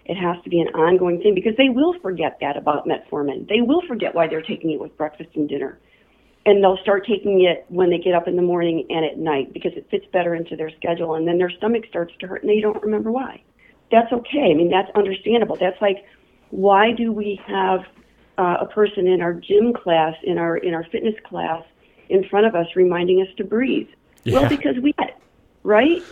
it 0.05 0.15
has 0.15 0.41
to 0.43 0.49
be 0.49 0.59
an 0.59 0.67
ongoing 0.69 1.19
thing 1.19 1.33
because 1.33 1.53
they 1.57 1.69
will 1.69 1.99
forget 1.99 2.37
that 2.41 2.57
about 2.57 2.87
metformin. 2.87 3.47
They 3.49 3.61
will 3.61 3.81
forget 3.87 4.13
why 4.13 4.27
they're 4.27 4.41
taking 4.41 4.71
it 4.71 4.79
with 4.79 4.95
breakfast 4.97 5.29
and 5.35 5.49
dinner. 5.49 5.79
And 6.45 6.63
they'll 6.63 6.77
start 6.77 7.07
taking 7.07 7.41
it 7.41 7.65
when 7.69 7.89
they 7.89 7.97
get 7.97 8.13
up 8.13 8.27
in 8.27 8.35
the 8.35 8.43
morning 8.43 8.85
and 8.89 9.03
at 9.03 9.17
night 9.17 9.51
because 9.51 9.73
it 9.75 9.87
fits 9.89 10.05
better 10.13 10.35
into 10.35 10.55
their 10.55 10.69
schedule. 10.77 11.15
And 11.15 11.27
then 11.27 11.39
their 11.39 11.49
stomach 11.49 11.85
starts 11.89 12.13
to 12.19 12.27
hurt 12.27 12.43
and 12.43 12.49
they 12.49 12.59
don't 12.59 12.81
remember 12.83 13.11
why. 13.11 13.41
That's 13.91 14.11
okay. 14.13 14.51
I 14.51 14.53
mean, 14.53 14.69
that's 14.69 14.89
understandable. 14.95 15.57
That's 15.59 15.81
like, 15.81 16.05
why 16.51 16.91
do 16.91 17.11
we 17.11 17.41
have 17.47 17.79
uh, 18.37 18.57
a 18.61 18.67
person 18.67 19.07
in 19.07 19.21
our 19.21 19.33
gym 19.33 19.73
class, 19.73 20.13
in 20.23 20.37
our 20.37 20.57
in 20.57 20.73
our 20.75 20.83
fitness 20.91 21.15
class, 21.23 21.63
in 22.09 22.27
front 22.29 22.45
of 22.45 22.53
us, 22.53 22.67
reminding 22.75 23.21
us 23.21 23.27
to 23.37 23.43
breathe? 23.43 23.87
Yeah. 24.23 24.39
Well, 24.39 24.49
because 24.49 24.75
we, 24.81 24.93
right? 25.63 26.03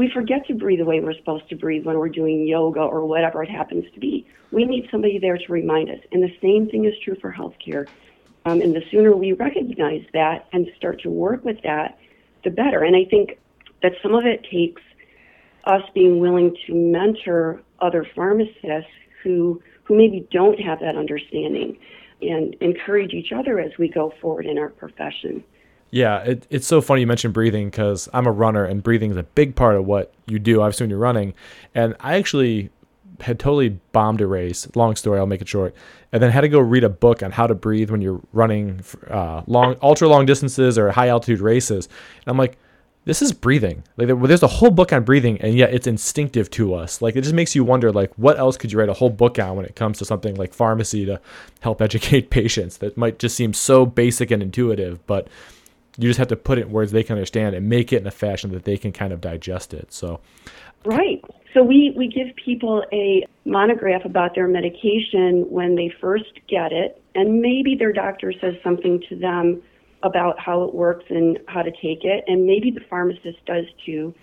We 0.00 0.10
forget 0.14 0.46
to 0.46 0.54
breathe 0.54 0.78
the 0.78 0.84
way 0.86 0.98
we're 0.98 1.12
supposed 1.12 1.46
to 1.50 1.54
breathe 1.54 1.84
when 1.84 1.98
we're 1.98 2.08
doing 2.08 2.48
yoga 2.48 2.80
or 2.80 3.04
whatever 3.04 3.42
it 3.42 3.50
happens 3.50 3.84
to 3.92 4.00
be. 4.00 4.26
We 4.50 4.64
need 4.64 4.88
somebody 4.90 5.18
there 5.18 5.36
to 5.36 5.52
remind 5.52 5.90
us. 5.90 5.98
And 6.10 6.22
the 6.22 6.34
same 6.40 6.70
thing 6.70 6.86
is 6.86 6.94
true 7.04 7.16
for 7.20 7.30
healthcare. 7.30 7.88
Um, 8.46 8.62
and 8.62 8.74
the 8.74 8.80
sooner 8.90 9.14
we 9.14 9.34
recognize 9.34 10.00
that 10.14 10.46
and 10.54 10.66
start 10.74 11.02
to 11.02 11.10
work 11.10 11.44
with 11.44 11.58
that, 11.64 11.98
the 12.44 12.50
better. 12.50 12.82
And 12.82 12.96
I 12.96 13.04
think 13.10 13.38
that 13.82 13.92
some 14.02 14.14
of 14.14 14.24
it 14.24 14.46
takes 14.50 14.80
us 15.64 15.82
being 15.92 16.18
willing 16.18 16.56
to 16.66 16.72
mentor 16.74 17.60
other 17.80 18.06
pharmacists 18.16 18.90
who 19.22 19.60
who 19.84 19.98
maybe 19.98 20.26
don't 20.32 20.58
have 20.60 20.80
that 20.80 20.96
understanding 20.96 21.76
and 22.22 22.56
encourage 22.62 23.12
each 23.12 23.32
other 23.32 23.60
as 23.60 23.72
we 23.78 23.86
go 23.86 24.14
forward 24.22 24.46
in 24.46 24.56
our 24.56 24.70
profession. 24.70 25.44
Yeah, 25.90 26.20
it, 26.20 26.46
it's 26.50 26.66
so 26.66 26.80
funny 26.80 27.00
you 27.00 27.06
mentioned 27.06 27.34
breathing 27.34 27.68
because 27.68 28.08
I'm 28.12 28.26
a 28.26 28.32
runner 28.32 28.64
and 28.64 28.82
breathing 28.82 29.10
is 29.10 29.16
a 29.16 29.24
big 29.24 29.56
part 29.56 29.76
of 29.76 29.86
what 29.86 30.12
you 30.26 30.38
do, 30.38 30.60
obviously, 30.60 30.84
when 30.84 30.90
you're 30.90 30.98
running. 30.98 31.34
And 31.74 31.96
I 32.00 32.14
actually 32.16 32.70
had 33.20 33.38
totally 33.38 33.70
bombed 33.92 34.20
a 34.20 34.26
race. 34.26 34.68
Long 34.74 34.96
story, 34.96 35.18
I'll 35.18 35.26
make 35.26 35.42
it 35.42 35.48
short. 35.48 35.74
And 36.12 36.22
then 36.22 36.30
had 36.30 36.42
to 36.42 36.48
go 36.48 36.60
read 36.60 36.84
a 36.84 36.88
book 36.88 37.22
on 37.22 37.32
how 37.32 37.46
to 37.46 37.54
breathe 37.54 37.90
when 37.90 38.00
you're 38.00 38.20
running 38.32 38.82
uh, 39.08 39.42
long, 39.46 39.76
ultra 39.82 40.08
long 40.08 40.26
distances 40.26 40.78
or 40.78 40.90
high 40.90 41.08
altitude 41.08 41.40
races. 41.40 41.88
And 42.24 42.32
I'm 42.32 42.38
like, 42.38 42.56
this 43.04 43.22
is 43.22 43.32
breathing. 43.32 43.82
Like 43.96 44.08
there's 44.08 44.42
a 44.42 44.46
whole 44.48 44.70
book 44.70 44.92
on 44.92 45.04
breathing, 45.04 45.40
and 45.40 45.54
yet 45.54 45.72
it's 45.72 45.86
instinctive 45.86 46.50
to 46.50 46.74
us. 46.74 47.00
Like 47.00 47.16
it 47.16 47.22
just 47.22 47.34
makes 47.34 47.54
you 47.54 47.64
wonder, 47.64 47.90
like 47.90 48.12
what 48.16 48.38
else 48.38 48.56
could 48.56 48.70
you 48.70 48.78
write 48.78 48.90
a 48.90 48.94
whole 48.94 49.10
book 49.10 49.38
on 49.38 49.56
when 49.56 49.64
it 49.64 49.74
comes 49.74 49.98
to 49.98 50.04
something 50.04 50.34
like 50.36 50.52
pharmacy 50.52 51.06
to 51.06 51.20
help 51.60 51.80
educate 51.82 52.30
patients? 52.30 52.76
That 52.78 52.96
might 52.96 53.18
just 53.18 53.36
seem 53.36 53.54
so 53.54 53.86
basic 53.86 54.30
and 54.30 54.42
intuitive, 54.42 55.04
but 55.06 55.28
you 55.96 56.08
just 56.08 56.18
have 56.18 56.28
to 56.28 56.36
put 56.36 56.58
it 56.58 56.62
in 56.62 56.72
words 56.72 56.92
they 56.92 57.02
can 57.02 57.16
understand 57.16 57.54
and 57.54 57.68
make 57.68 57.92
it 57.92 58.00
in 58.00 58.06
a 58.06 58.12
fashion 58.12 58.52
that 58.52 58.64
they 58.64 58.76
can 58.76 58.92
kind 58.92 59.12
of 59.12 59.20
digest 59.20 59.74
it. 59.74 59.92
So, 59.92 60.20
right. 60.84 61.22
So 61.54 61.62
we 61.62 61.92
we 61.96 62.06
give 62.06 62.34
people 62.36 62.84
a 62.92 63.26
monograph 63.44 64.04
about 64.04 64.34
their 64.34 64.46
medication 64.46 65.46
when 65.50 65.74
they 65.74 65.92
first 66.00 66.32
get 66.48 66.72
it, 66.72 67.02
and 67.14 67.40
maybe 67.40 67.74
their 67.76 67.92
doctor 67.92 68.32
says 68.40 68.54
something 68.62 69.02
to 69.08 69.16
them 69.16 69.62
about 70.02 70.38
how 70.38 70.62
it 70.62 70.74
works 70.74 71.04
and 71.10 71.38
how 71.46 71.62
to 71.62 71.70
take 71.70 72.04
it, 72.04 72.24
and 72.26 72.46
maybe 72.46 72.70
the 72.70 72.80
pharmacist 72.88 73.44
does 73.46 73.64
too. 73.84 74.14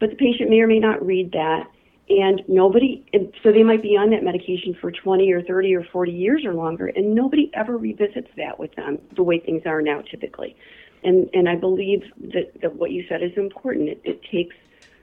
But 0.00 0.10
the 0.10 0.16
patient 0.16 0.50
may 0.50 0.60
or 0.60 0.66
may 0.66 0.80
not 0.80 1.04
read 1.04 1.30
that, 1.32 1.64
and 2.08 2.42
nobody. 2.48 3.04
So 3.42 3.52
they 3.52 3.62
might 3.62 3.82
be 3.82 3.96
on 3.96 4.10
that 4.10 4.24
medication 4.24 4.74
for 4.80 4.90
20 4.90 5.30
or 5.30 5.42
30 5.42 5.74
or 5.74 5.84
40 5.92 6.10
years 6.10 6.44
or 6.44 6.54
longer, 6.54 6.86
and 6.86 7.14
nobody 7.14 7.50
ever 7.52 7.76
revisits 7.76 8.28
that 8.38 8.58
with 8.58 8.74
them 8.76 8.98
the 9.14 9.22
way 9.22 9.38
things 9.38 9.62
are 9.66 9.82
now 9.82 10.00
typically 10.10 10.56
and 11.04 11.28
and 11.34 11.48
I 11.48 11.56
believe 11.56 12.04
that, 12.32 12.60
that 12.60 12.76
what 12.76 12.90
you 12.90 13.04
said 13.08 13.22
is 13.22 13.32
important. 13.36 13.88
It, 13.88 14.00
it 14.04 14.22
takes 14.30 14.54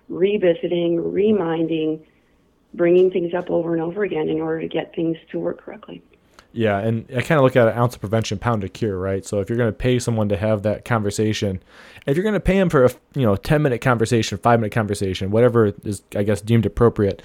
revisiting, 0.07 1.11
reminding, 1.13 2.05
bringing 2.73 3.11
things 3.11 3.33
up 3.33 3.49
over 3.49 3.73
and 3.73 3.81
over 3.81 4.03
again 4.03 4.29
in 4.29 4.41
order 4.41 4.61
to 4.61 4.67
get 4.67 4.95
things 4.95 5.17
to 5.31 5.39
work 5.39 5.61
correctly. 5.61 6.01
Yeah, 6.51 6.79
and 6.79 7.05
I 7.15 7.21
kind 7.21 7.37
of 7.37 7.43
look 7.43 7.55
at 7.55 7.67
an 7.67 7.77
ounce 7.77 7.93
of 7.93 8.01
prevention, 8.01 8.39
pound 8.39 8.63
of 8.63 8.73
cure, 8.73 8.97
right? 8.97 9.23
So 9.23 9.39
if 9.39 9.49
you're 9.49 9.57
going 9.57 9.71
to 9.71 9.77
pay 9.77 9.99
someone 9.99 10.29
to 10.29 10.37
have 10.37 10.63
that 10.63 10.83
conversation, 10.83 11.61
if 12.07 12.17
you're 12.17 12.23
going 12.23 12.33
to 12.33 12.39
pay 12.39 12.57
them 12.57 12.69
for 12.69 12.85
a 12.85 12.91
you 13.13 13.21
know 13.21 13.35
10 13.35 13.61
minute 13.61 13.81
conversation, 13.81 14.37
five 14.39 14.59
minute 14.59 14.73
conversation, 14.73 15.29
whatever 15.29 15.73
is 15.83 16.01
I 16.15 16.23
guess 16.23 16.41
deemed 16.41 16.65
appropriate, 16.65 17.21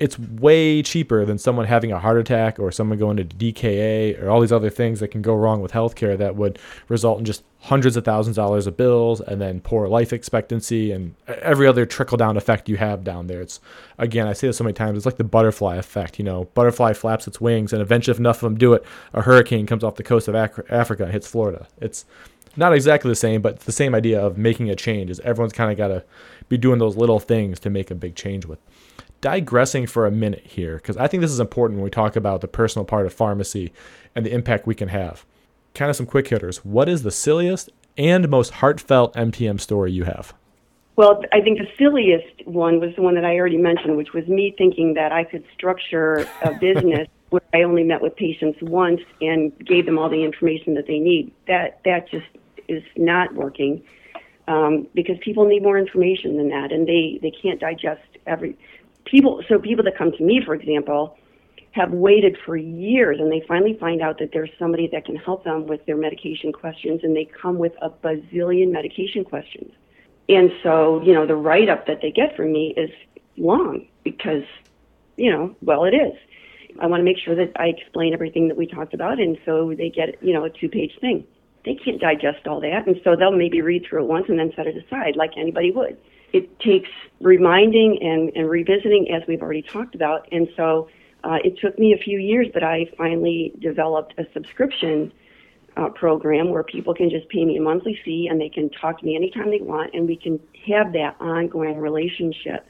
it's 0.00 0.18
way 0.18 0.82
cheaper 0.82 1.26
than 1.26 1.36
someone 1.36 1.66
having 1.66 1.92
a 1.92 1.98
heart 1.98 2.16
attack 2.16 2.58
or 2.58 2.72
someone 2.72 2.98
going 2.98 3.18
to 3.18 3.24
DKA 3.24 4.20
or 4.20 4.30
all 4.30 4.40
these 4.40 4.50
other 4.50 4.70
things 4.70 4.98
that 5.00 5.08
can 5.08 5.20
go 5.20 5.34
wrong 5.34 5.60
with 5.60 5.72
healthcare 5.72 6.16
that 6.16 6.36
would 6.36 6.58
result 6.88 7.18
in 7.18 7.26
just 7.26 7.44
hundreds 7.60 7.98
of 7.98 8.04
thousands 8.04 8.38
of 8.38 8.42
dollars 8.42 8.66
of 8.66 8.78
bills 8.78 9.20
and 9.20 9.42
then 9.42 9.60
poor 9.60 9.88
life 9.88 10.14
expectancy 10.14 10.90
and 10.90 11.14
every 11.28 11.66
other 11.66 11.84
trickle 11.84 12.16
down 12.16 12.38
effect 12.38 12.66
you 12.66 12.78
have 12.78 13.04
down 13.04 13.26
there. 13.26 13.42
It's 13.42 13.60
again, 13.98 14.26
I 14.26 14.32
say 14.32 14.46
this 14.46 14.56
so 14.56 14.64
many 14.64 14.72
times, 14.72 14.96
it's 14.96 15.04
like 15.04 15.18
the 15.18 15.24
butterfly 15.24 15.76
effect. 15.76 16.18
You 16.18 16.24
know, 16.24 16.44
butterfly 16.54 16.94
flaps 16.94 17.28
its 17.28 17.38
wings 17.38 17.74
and 17.74 17.82
eventually, 17.82 18.12
if 18.12 18.18
enough 18.18 18.38
of 18.38 18.48
them 18.48 18.56
do 18.56 18.72
it, 18.72 18.82
a 19.12 19.20
hurricane 19.20 19.66
comes 19.66 19.84
off 19.84 19.96
the 19.96 20.02
coast 20.02 20.28
of 20.28 20.34
Africa 20.34 21.02
and 21.04 21.12
hits 21.12 21.26
Florida. 21.26 21.68
It's 21.78 22.06
not 22.56 22.72
exactly 22.72 23.10
the 23.10 23.16
same, 23.16 23.42
but 23.42 23.60
the 23.60 23.72
same 23.72 23.94
idea 23.94 24.18
of 24.18 24.38
making 24.38 24.70
a 24.70 24.74
change. 24.74 25.10
Is 25.10 25.20
everyone's 25.20 25.52
kind 25.52 25.70
of 25.70 25.76
got 25.76 25.88
to 25.88 26.04
be 26.48 26.56
doing 26.56 26.78
those 26.78 26.96
little 26.96 27.20
things 27.20 27.60
to 27.60 27.68
make 27.68 27.90
a 27.90 27.94
big 27.94 28.14
change 28.14 28.46
with 28.46 28.58
digressing 29.20 29.86
for 29.86 30.06
a 30.06 30.10
minute 30.10 30.46
here, 30.46 30.76
because 30.76 30.96
I 30.96 31.06
think 31.06 31.20
this 31.20 31.30
is 31.30 31.40
important 31.40 31.78
when 31.78 31.84
we 31.84 31.90
talk 31.90 32.16
about 32.16 32.40
the 32.40 32.48
personal 32.48 32.84
part 32.84 33.06
of 33.06 33.12
pharmacy 33.12 33.72
and 34.14 34.24
the 34.24 34.32
impact 34.32 34.66
we 34.66 34.74
can 34.74 34.88
have. 34.88 35.24
Kind 35.74 35.90
of 35.90 35.96
some 35.96 36.06
quick 36.06 36.28
hitters. 36.28 36.64
What 36.64 36.88
is 36.88 37.02
the 37.02 37.10
silliest 37.10 37.70
and 37.96 38.28
most 38.28 38.54
heartfelt 38.54 39.14
MTM 39.14 39.60
story 39.60 39.92
you 39.92 40.04
have? 40.04 40.32
Well, 40.96 41.22
I 41.32 41.40
think 41.40 41.58
the 41.58 41.68
silliest 41.78 42.46
one 42.46 42.80
was 42.80 42.94
the 42.96 43.02
one 43.02 43.14
that 43.14 43.24
I 43.24 43.36
already 43.36 43.56
mentioned, 43.56 43.96
which 43.96 44.12
was 44.12 44.26
me 44.26 44.54
thinking 44.58 44.94
that 44.94 45.12
I 45.12 45.24
could 45.24 45.44
structure 45.54 46.28
a 46.42 46.52
business 46.60 47.08
where 47.30 47.42
I 47.54 47.62
only 47.62 47.84
met 47.84 48.02
with 48.02 48.16
patients 48.16 48.58
once 48.60 49.00
and 49.20 49.56
gave 49.64 49.86
them 49.86 49.98
all 49.98 50.10
the 50.10 50.24
information 50.24 50.74
that 50.74 50.86
they 50.86 50.98
need. 50.98 51.32
That 51.46 51.80
that 51.84 52.10
just 52.10 52.26
is 52.68 52.82
not 52.96 53.34
working 53.34 53.82
um, 54.48 54.88
because 54.94 55.16
people 55.20 55.46
need 55.46 55.62
more 55.62 55.78
information 55.78 56.36
than 56.36 56.48
that, 56.50 56.72
and 56.72 56.86
they 56.86 57.18
they 57.22 57.30
can't 57.30 57.60
digest 57.60 58.02
every 58.26 58.56
people, 59.04 59.42
so 59.48 59.58
people 59.58 59.84
that 59.84 59.96
come 59.96 60.12
to 60.12 60.22
me, 60.22 60.42
for 60.44 60.54
example, 60.54 61.16
have 61.72 61.92
waited 61.92 62.36
for 62.44 62.56
years 62.56 63.18
and 63.20 63.30
they 63.30 63.42
finally 63.46 63.76
find 63.78 64.02
out 64.02 64.18
that 64.18 64.30
there's 64.32 64.50
somebody 64.58 64.88
that 64.88 65.04
can 65.04 65.16
help 65.16 65.44
them 65.44 65.66
with 65.66 65.84
their 65.86 65.96
medication 65.96 66.52
questions 66.52 67.00
and 67.04 67.14
they 67.14 67.24
come 67.40 67.58
with 67.58 67.72
a 67.80 67.90
bazillion 67.90 68.72
medication 68.72 69.24
questions. 69.24 69.72
And 70.28 70.50
so, 70.62 71.00
you 71.02 71.12
know, 71.12 71.26
the 71.26 71.36
write 71.36 71.68
up 71.68 71.86
that 71.86 72.00
they 72.02 72.10
get 72.10 72.36
from 72.36 72.52
me 72.52 72.74
is 72.76 72.90
long 73.36 73.86
because, 74.04 74.44
you 75.16 75.30
know, 75.30 75.54
well, 75.62 75.84
it 75.84 75.94
is. 75.94 76.12
I 76.80 76.86
want 76.86 77.00
to 77.00 77.04
make 77.04 77.18
sure 77.18 77.34
that 77.34 77.52
I 77.56 77.66
explain 77.66 78.14
everything 78.14 78.48
that 78.48 78.56
we 78.56 78.66
talked 78.66 78.94
about, 78.94 79.18
and 79.18 79.36
so 79.44 79.74
they 79.76 79.90
get, 79.90 80.22
you 80.22 80.32
know, 80.32 80.44
a 80.44 80.50
two 80.50 80.68
page 80.68 80.92
thing. 81.00 81.26
They 81.64 81.74
can't 81.74 82.00
digest 82.00 82.46
all 82.46 82.60
that, 82.60 82.86
and 82.86 83.00
so 83.02 83.16
they'll 83.16 83.36
maybe 83.36 83.60
read 83.60 83.84
through 83.84 84.04
it 84.04 84.06
once 84.06 84.26
and 84.28 84.38
then 84.38 84.52
set 84.54 84.68
it 84.68 84.76
aside 84.76 85.16
like 85.16 85.32
anybody 85.36 85.72
would 85.72 85.98
it 86.32 86.58
takes 86.60 86.90
reminding 87.20 87.98
and, 88.02 88.30
and 88.34 88.48
revisiting, 88.48 89.10
as 89.12 89.22
we've 89.28 89.42
already 89.42 89.62
talked 89.62 89.94
about. 89.94 90.28
And 90.32 90.48
so 90.56 90.88
uh, 91.24 91.38
it 91.44 91.58
took 91.58 91.78
me 91.78 91.92
a 91.92 91.98
few 91.98 92.18
years, 92.18 92.46
but 92.52 92.62
I 92.62 92.86
finally 92.96 93.52
developed 93.60 94.14
a 94.18 94.24
subscription 94.32 95.12
uh, 95.76 95.88
program 95.90 96.50
where 96.50 96.62
people 96.62 96.94
can 96.94 97.10
just 97.10 97.28
pay 97.28 97.44
me 97.44 97.56
a 97.56 97.60
monthly 97.60 97.98
fee 98.04 98.28
and 98.30 98.40
they 98.40 98.48
can 98.48 98.70
talk 98.70 99.00
to 99.00 99.06
me 99.06 99.16
anytime 99.16 99.50
they 99.50 99.60
want, 99.60 99.94
and 99.94 100.06
we 100.06 100.16
can 100.16 100.40
have 100.66 100.92
that 100.92 101.16
ongoing 101.20 101.78
relationship. 101.78 102.66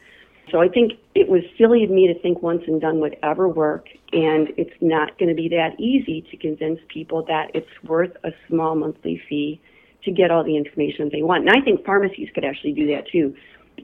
So 0.50 0.60
I 0.60 0.68
think 0.68 0.94
it 1.14 1.28
was 1.28 1.42
silly 1.56 1.84
of 1.84 1.90
me 1.90 2.08
to 2.12 2.20
think 2.20 2.42
once 2.42 2.62
and 2.66 2.80
done 2.80 2.98
would 3.00 3.16
ever 3.22 3.48
work, 3.48 3.86
and 4.12 4.48
it's 4.56 4.74
not 4.80 5.16
going 5.18 5.28
to 5.28 5.34
be 5.34 5.48
that 5.50 5.78
easy 5.78 6.22
to 6.30 6.36
convince 6.36 6.80
people 6.88 7.24
that 7.26 7.52
it's 7.54 7.70
worth 7.84 8.12
a 8.24 8.30
small 8.48 8.74
monthly 8.74 9.22
fee 9.28 9.60
to 10.04 10.10
get 10.10 10.30
all 10.30 10.44
the 10.44 10.56
information 10.56 11.10
they 11.12 11.22
want. 11.22 11.46
And 11.46 11.50
I 11.50 11.62
think 11.62 11.84
pharmacies 11.84 12.28
could 12.34 12.44
actually 12.44 12.72
do 12.72 12.86
that 12.88 13.08
too. 13.08 13.34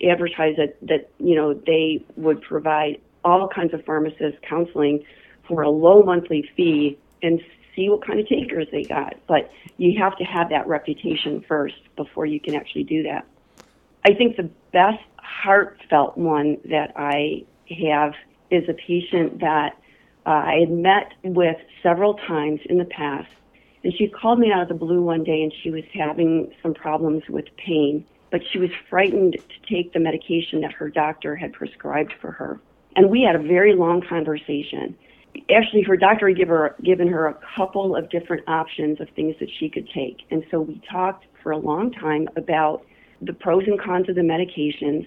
Advertise 0.09 0.57
that, 0.57 0.77
that 0.83 1.11
you 1.19 1.35
know, 1.35 1.55
they 1.55 2.05
would 2.17 2.43
provide 2.43 3.01
all 3.25 3.49
kinds 3.49 3.75
of 3.75 3.85
pharmacist 3.85 4.41
counseling 4.43 5.05
for 5.49 5.63
a 5.63 5.71
low 5.71 6.03
monthly 6.03 6.49
fee 6.57 6.99
and 7.23 7.41
see 7.75 7.89
what 7.89 8.07
kind 8.07 8.19
of 8.19 8.29
takers 8.29 8.67
they 8.73 8.85
got. 8.85 9.15
But 9.27 9.51
you 9.77 9.99
have 9.99 10.17
to 10.19 10.25
have 10.25 10.49
that 10.51 10.67
reputation 10.67 11.45
first 11.47 11.77
before 11.97 12.27
you 12.27 12.41
can 12.41 12.55
actually 12.55 12.85
do 12.85 13.03
that. 13.05 13.27
I 14.05 14.15
think 14.15 14.37
the 14.37 14.51
best 14.73 15.03
heartfelt 15.17 16.17
one 16.17 16.59
that 16.67 16.93
I 16.97 17.45
have 17.81 18.15
is 18.51 18.69
a 18.69 18.75
patient 18.75 19.41
that 19.41 19.77
uh, 20.25 20.31
I 20.31 20.61
had 20.61 20.71
met 20.71 21.13
with 21.25 21.57
several 21.83 22.15
times 22.15 22.61
in 22.67 22.79
the 22.79 22.85
past 22.85 23.29
and 23.87 23.95
she 23.97 24.09
called 24.09 24.41
me 24.41 24.51
out 24.51 24.63
of 24.63 24.67
the 24.69 24.75
blue 24.75 25.01
one 25.01 25.23
day 25.23 25.45
and 25.45 25.55
she 25.63 25.71
was 25.71 25.85
having 25.95 26.53
some 26.61 26.75
problems 26.75 27.23
with 27.29 27.45
pain, 27.57 28.05
but 28.33 28.41
she 28.51 28.59
was 28.59 28.71
frightened 28.91 29.35
to 29.35 29.73
take 29.73 29.93
the 29.93 30.01
medication 30.01 30.61
that 30.63 30.73
her 30.73 30.91
doctor 30.91 31.37
had 31.37 31.53
prescribed 31.53 32.13
for 32.21 32.33
her. 32.33 32.59
And 32.97 33.11
we 33.11 33.23
had 33.23 33.37
a 33.37 33.39
very 33.39 33.77
long 33.77 34.03
conversation. 34.03 34.97
Actually, 35.55 35.83
her 35.83 35.97
doctor 35.97 36.27
had 36.27 36.37
give 36.37 36.49
her, 36.49 36.75
given 36.83 37.07
her 37.07 37.29
a 37.29 37.39
couple 37.57 37.95
of 37.95 38.11
different 38.11 38.43
options 38.49 39.01
of 39.01 39.09
things 39.11 39.37
that 39.39 39.51
she 39.57 39.69
could 39.69 39.89
take. 39.95 40.17
And 40.33 40.45
so 40.51 40.63
we 40.63 40.83
talked 40.91 41.27
for 41.41 41.53
a 41.53 41.57
long 41.57 41.93
time 41.93 42.29
about 42.35 42.85
the 43.23 43.35
pros 43.35 43.69
and 43.69 43.81
cons 43.81 44.09
of 44.09 44.17
the 44.17 44.21
medications, 44.21 45.07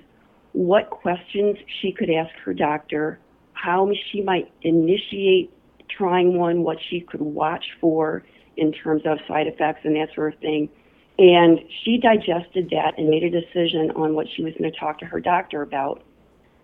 what 0.53 0.89
questions 0.89 1.57
she 1.81 1.91
could 1.91 2.09
ask 2.09 2.33
her 2.45 2.53
doctor, 2.53 3.19
how 3.51 3.91
she 4.09 4.21
might 4.21 4.49
initiate 4.61 5.51
trying 5.89 6.37
one, 6.37 6.63
what 6.63 6.77
she 6.89 7.01
could 7.01 7.19
watch 7.19 7.65
for, 7.81 8.23
in 8.59 8.71
terms 8.71 9.03
of 9.05 9.17
side 9.27 9.47
effects 9.47 9.81
and 9.83 9.95
that 9.95 10.09
sort 10.13 10.33
of 10.33 10.39
thing. 10.39 10.69
And 11.17 11.59
she 11.83 11.97
digested 11.97 12.69
that 12.69 12.97
and 12.97 13.09
made 13.09 13.23
a 13.23 13.29
decision 13.29 13.91
on 13.91 14.13
what 14.13 14.27
she 14.33 14.41
was 14.41 14.53
going 14.57 14.71
to 14.71 14.79
talk 14.79 14.99
to 14.99 15.05
her 15.05 15.19
doctor 15.19 15.61
about. 15.61 16.01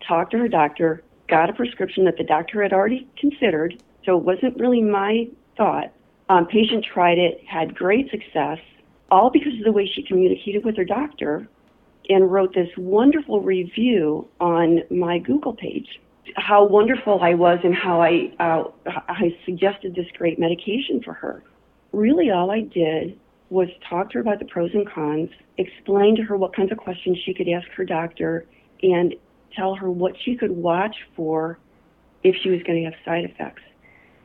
Talked 0.07 0.31
to 0.31 0.37
her 0.37 0.47
doctor, 0.47 1.03
got 1.27 1.49
a 1.49 1.53
prescription 1.53 2.05
that 2.05 2.17
the 2.17 2.23
doctor 2.23 2.63
had 2.63 2.71
already 2.71 3.07
considered, 3.17 3.81
so 4.05 4.17
it 4.17 4.23
wasn't 4.23 4.57
really 4.57 4.81
my 4.81 5.27
thought. 5.57 5.91
Um, 6.29 6.45
patient 6.45 6.85
tried 6.85 7.17
it, 7.17 7.41
had 7.45 7.75
great 7.75 8.09
success, 8.09 8.59
all 9.11 9.29
because 9.29 9.53
of 9.57 9.65
the 9.65 9.71
way 9.71 9.89
she 9.93 10.03
communicated 10.03 10.63
with 10.63 10.77
her 10.77 10.85
doctor 10.85 11.47
and 12.07 12.31
wrote 12.31 12.53
this 12.53 12.69
wonderful 12.77 13.41
review 13.41 14.27
on 14.39 14.83
my 14.89 15.19
Google 15.19 15.53
page. 15.53 15.99
How 16.37 16.65
wonderful 16.65 17.19
I 17.21 17.33
was 17.33 17.59
and 17.63 17.75
how 17.75 18.01
I 18.01 18.31
uh, 18.39 18.63
I 19.09 19.37
suggested 19.45 19.95
this 19.95 20.07
great 20.17 20.39
medication 20.39 21.01
for 21.03 21.13
her 21.13 21.43
really 21.95 22.29
all 22.29 22.51
I 22.51 22.61
did 22.61 23.19
was 23.49 23.69
talk 23.89 24.09
to 24.09 24.15
her 24.15 24.21
about 24.21 24.39
the 24.39 24.45
pros 24.45 24.71
and 24.73 24.89
cons, 24.89 25.29
explain 25.57 26.15
to 26.17 26.23
her 26.23 26.35
what 26.35 26.55
kinds 26.55 26.71
of 26.71 26.77
questions 26.77 27.17
she 27.25 27.33
could 27.33 27.47
ask 27.47 27.67
her 27.69 27.85
doctor, 27.85 28.45
and 28.81 29.15
tell 29.55 29.75
her 29.75 29.89
what 29.89 30.13
she 30.23 30.35
could 30.35 30.51
watch 30.51 30.95
for 31.15 31.57
if 32.23 32.35
she 32.41 32.49
was 32.49 32.61
going 32.63 32.83
to 32.83 32.85
have 32.85 32.99
side 33.05 33.23
effects. 33.23 33.61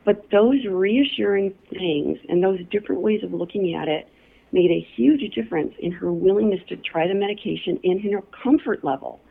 But 0.03 0.25
those 0.31 0.65
reassuring 0.65 1.53
things 1.69 2.17
and 2.27 2.43
those 2.43 2.59
different 2.71 3.01
ways 3.01 3.23
of 3.23 3.33
looking 3.33 3.75
at 3.75 3.87
it 3.87 4.09
made 4.51 4.71
a 4.71 4.85
huge 4.95 5.33
difference 5.33 5.73
in 5.79 5.91
her 5.91 6.11
willingness 6.11 6.59
to 6.67 6.75
try 6.75 7.07
the 7.07 7.13
medication 7.13 7.79
and 7.83 8.03
in 8.03 8.11
her 8.11 8.23
comfort 8.43 8.83
level 8.83 9.21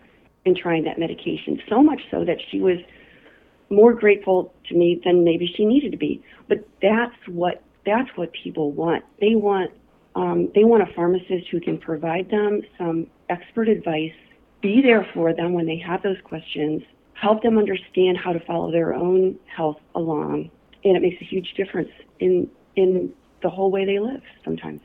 in 0.44 0.54
trying 0.54 0.84
that 0.84 0.98
medication. 0.98 1.60
So 1.68 1.82
much 1.82 2.00
so 2.10 2.24
that 2.24 2.38
she 2.50 2.60
was 2.60 2.78
more 3.68 3.92
grateful 3.92 4.54
to 4.68 4.74
me 4.74 5.00
than 5.04 5.24
maybe 5.24 5.52
she 5.56 5.64
needed 5.66 5.90
to 5.92 5.98
be. 5.98 6.22
But 6.48 6.66
that's 6.80 7.16
what 7.26 7.62
that's 7.84 8.08
what 8.16 8.32
people 8.32 8.72
want. 8.72 9.04
They 9.20 9.34
want 9.34 9.70
um, 10.16 10.50
they 10.54 10.64
want 10.64 10.82
a 10.82 10.92
pharmacist 10.94 11.48
who 11.50 11.60
can 11.60 11.78
provide 11.78 12.30
them 12.30 12.62
some 12.76 13.06
expert 13.28 13.68
advice, 13.68 14.12
be 14.60 14.82
there 14.82 15.06
for 15.14 15.32
them 15.32 15.52
when 15.52 15.66
they 15.66 15.78
have 15.78 16.02
those 16.02 16.16
questions, 16.24 16.82
help 17.14 17.42
them 17.42 17.58
understand 17.58 18.18
how 18.18 18.32
to 18.32 18.40
follow 18.40 18.72
their 18.72 18.92
own 18.92 19.38
health 19.46 19.78
along, 19.94 20.50
and 20.84 20.96
it 20.96 21.00
makes 21.00 21.20
a 21.22 21.24
huge 21.24 21.54
difference 21.56 21.90
in 22.18 22.50
in 22.76 23.12
the 23.42 23.50
whole 23.50 23.70
way 23.70 23.84
they 23.84 23.98
live 23.98 24.22
sometimes. 24.44 24.80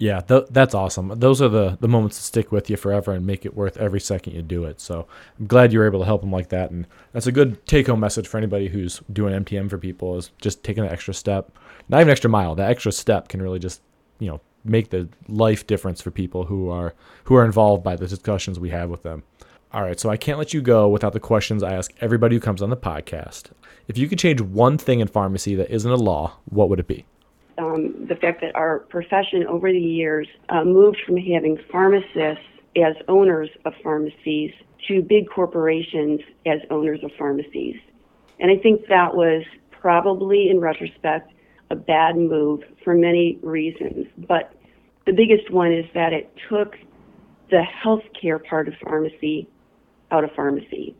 Yeah, 0.00 0.20
th- 0.20 0.46
that's 0.50 0.74
awesome. 0.74 1.12
Those 1.14 1.42
are 1.42 1.50
the, 1.50 1.76
the 1.78 1.86
moments 1.86 2.16
that 2.16 2.22
stick 2.22 2.50
with 2.50 2.70
you 2.70 2.78
forever 2.78 3.12
and 3.12 3.26
make 3.26 3.44
it 3.44 3.54
worth 3.54 3.76
every 3.76 4.00
second 4.00 4.32
you 4.32 4.40
do 4.40 4.64
it. 4.64 4.80
So 4.80 5.06
I'm 5.38 5.46
glad 5.46 5.74
you 5.74 5.78
were 5.78 5.86
able 5.86 5.98
to 5.98 6.06
help 6.06 6.22
them 6.22 6.32
like 6.32 6.48
that. 6.48 6.70
And 6.70 6.86
that's 7.12 7.26
a 7.26 7.32
good 7.32 7.64
take 7.66 7.86
home 7.86 8.00
message 8.00 8.26
for 8.26 8.38
anybody 8.38 8.68
who's 8.68 9.02
doing 9.12 9.44
MTM 9.44 9.68
for 9.68 9.76
people 9.76 10.16
is 10.16 10.30
just 10.40 10.64
taking 10.64 10.84
an 10.84 10.90
extra 10.90 11.12
step, 11.12 11.52
not 11.90 12.00
even 12.00 12.10
extra 12.10 12.30
mile. 12.30 12.54
That 12.54 12.70
extra 12.70 12.92
step 12.92 13.28
can 13.28 13.42
really 13.42 13.58
just, 13.58 13.82
you 14.18 14.28
know, 14.28 14.40
make 14.64 14.88
the 14.88 15.06
life 15.28 15.66
difference 15.66 16.00
for 16.00 16.10
people 16.10 16.44
who 16.44 16.70
are 16.70 16.94
who 17.24 17.34
are 17.34 17.44
involved 17.44 17.84
by 17.84 17.94
the 17.94 18.06
discussions 18.06 18.58
we 18.58 18.70
have 18.70 18.88
with 18.88 19.02
them. 19.02 19.22
All 19.70 19.82
right, 19.82 20.00
so 20.00 20.08
I 20.08 20.16
can't 20.16 20.38
let 20.38 20.54
you 20.54 20.62
go 20.62 20.88
without 20.88 21.12
the 21.12 21.20
questions 21.20 21.62
I 21.62 21.74
ask 21.74 21.92
everybody 22.00 22.36
who 22.36 22.40
comes 22.40 22.62
on 22.62 22.70
the 22.70 22.76
podcast. 22.76 23.50
If 23.86 23.98
you 23.98 24.08
could 24.08 24.18
change 24.18 24.40
one 24.40 24.78
thing 24.78 25.00
in 25.00 25.08
pharmacy 25.08 25.54
that 25.56 25.70
isn't 25.70 25.90
a 25.90 25.96
law, 25.96 26.38
what 26.46 26.70
would 26.70 26.80
it 26.80 26.88
be? 26.88 27.04
Um, 27.60 28.06
the 28.08 28.16
fact 28.16 28.40
that 28.40 28.54
our 28.56 28.80
profession 28.94 29.46
over 29.46 29.70
the 29.70 29.78
years 29.78 30.26
uh, 30.48 30.64
moved 30.64 30.98
from 31.06 31.16
having 31.16 31.58
pharmacists 31.70 32.44
as 32.76 32.94
owners 33.08 33.50
of 33.64 33.72
pharmacies 33.82 34.52
to 34.88 35.02
big 35.02 35.28
corporations 35.28 36.20
as 36.46 36.60
owners 36.70 37.00
of 37.02 37.10
pharmacies. 37.18 37.76
And 38.38 38.50
I 38.50 38.56
think 38.56 38.86
that 38.88 39.14
was 39.14 39.42
probably, 39.70 40.48
in 40.48 40.60
retrospect, 40.60 41.32
a 41.70 41.76
bad 41.76 42.16
move 42.16 42.60
for 42.82 42.94
many 42.94 43.38
reasons. 43.42 44.06
But 44.16 44.52
the 45.06 45.12
biggest 45.12 45.50
one 45.50 45.72
is 45.72 45.84
that 45.94 46.12
it 46.12 46.32
took 46.48 46.76
the 47.50 47.62
healthcare 47.84 48.42
part 48.42 48.68
of 48.68 48.74
pharmacy 48.82 49.48
out 50.10 50.24
of 50.24 50.30
pharmacy 50.34 50.96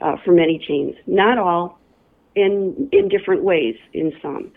uh, 0.00 0.16
for 0.24 0.32
many 0.32 0.62
chains. 0.66 0.94
Not 1.06 1.38
all, 1.38 1.78
in 2.36 2.88
in 2.92 3.08
different 3.08 3.42
ways 3.42 3.74
in 3.92 4.12
some, 4.22 4.52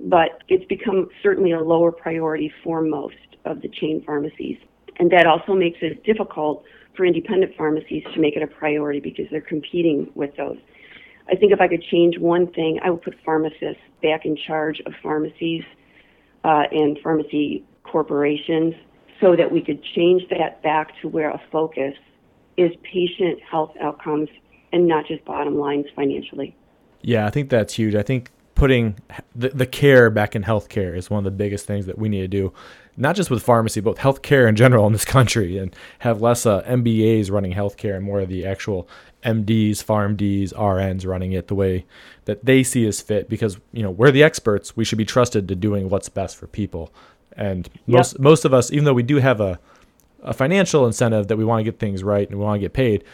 but 0.00 0.42
it's 0.48 0.64
become 0.66 1.08
certainly 1.22 1.52
a 1.52 1.60
lower 1.60 1.92
priority 1.92 2.52
for 2.62 2.82
most 2.82 3.14
of 3.44 3.62
the 3.62 3.68
chain 3.68 4.02
pharmacies, 4.04 4.58
and 4.98 5.10
that 5.10 5.26
also 5.26 5.54
makes 5.54 5.78
it 5.82 6.04
difficult 6.04 6.64
for 6.96 7.04
independent 7.04 7.56
pharmacies 7.56 8.04
to 8.14 8.20
make 8.20 8.36
it 8.36 8.42
a 8.42 8.46
priority 8.46 9.00
because 9.00 9.26
they're 9.30 9.40
competing 9.40 10.10
with 10.14 10.34
those. 10.36 10.58
I 11.28 11.36
think 11.36 11.52
if 11.52 11.60
I 11.60 11.68
could 11.68 11.82
change 11.82 12.18
one 12.18 12.52
thing, 12.52 12.78
I 12.82 12.90
would 12.90 13.02
put 13.02 13.14
pharmacists 13.24 13.82
back 14.02 14.24
in 14.24 14.36
charge 14.36 14.80
of 14.86 14.92
pharmacies 15.02 15.64
uh, 16.44 16.64
and 16.70 16.98
pharmacy 17.02 17.64
corporations 17.82 18.74
so 19.20 19.34
that 19.36 19.50
we 19.50 19.62
could 19.62 19.82
change 19.94 20.22
that 20.30 20.62
back 20.62 20.92
to 21.00 21.08
where 21.08 21.30
a 21.30 21.40
focus 21.50 21.94
is 22.56 22.72
patient 22.82 23.40
health 23.50 23.72
outcomes 23.80 24.28
and 24.72 24.86
not 24.86 25.06
just 25.06 25.24
bottom 25.24 25.56
lines 25.56 25.86
financially. 25.96 26.54
Yeah, 27.00 27.26
I 27.26 27.30
think 27.30 27.48
that's 27.48 27.74
huge. 27.74 27.94
I 27.94 28.02
think 28.02 28.30
putting 28.54 28.96
the, 29.34 29.48
the 29.50 29.66
care 29.66 30.10
back 30.10 30.36
in 30.36 30.44
healthcare 30.44 30.96
is 30.96 31.10
one 31.10 31.18
of 31.18 31.24
the 31.24 31.30
biggest 31.30 31.66
things 31.66 31.86
that 31.86 31.98
we 31.98 32.08
need 32.08 32.20
to 32.20 32.28
do, 32.28 32.52
not 32.96 33.16
just 33.16 33.30
with 33.30 33.42
pharmacy, 33.42 33.80
but 33.80 33.90
with 33.90 33.98
healthcare 33.98 34.48
in 34.48 34.56
general 34.56 34.86
in 34.86 34.92
this 34.92 35.04
country, 35.16 35.58
and 35.58 35.74
have 36.00 36.20
less 36.20 36.46
uh, 36.46 36.62
MBAs 36.62 37.30
running 37.30 37.52
healthcare 37.52 37.96
and 37.96 38.04
more 38.04 38.20
of 38.20 38.28
the 38.28 38.46
actual 38.46 38.88
MDs, 39.24 39.78
PharmDs, 39.78 40.52
RNs 40.52 41.06
running 41.06 41.32
it 41.32 41.48
the 41.48 41.54
way 41.54 41.86
that 42.26 42.44
they 42.44 42.62
see 42.62 42.86
as 42.86 43.00
fit. 43.00 43.28
Because 43.28 43.58
you 43.72 43.82
know 43.82 43.90
we're 43.90 44.10
the 44.10 44.22
experts, 44.22 44.76
we 44.76 44.84
should 44.84 44.98
be 44.98 45.04
trusted 45.04 45.48
to 45.48 45.54
doing 45.54 45.88
what's 45.88 46.08
best 46.08 46.36
for 46.36 46.46
people. 46.46 46.92
And 47.36 47.68
most 47.86 48.14
yep. 48.14 48.20
most 48.20 48.44
of 48.44 48.54
us, 48.54 48.70
even 48.70 48.84
though 48.84 48.94
we 48.94 49.02
do 49.02 49.16
have 49.16 49.40
a 49.40 49.58
a 50.22 50.32
financial 50.32 50.86
incentive 50.86 51.28
that 51.28 51.36
we 51.36 51.44
want 51.44 51.60
to 51.60 51.64
get 51.64 51.78
things 51.78 52.02
right 52.02 52.28
and 52.28 52.38
we 52.38 52.44
want 52.44 52.56
to 52.56 52.60
get 52.60 52.72
paid, 52.72 53.04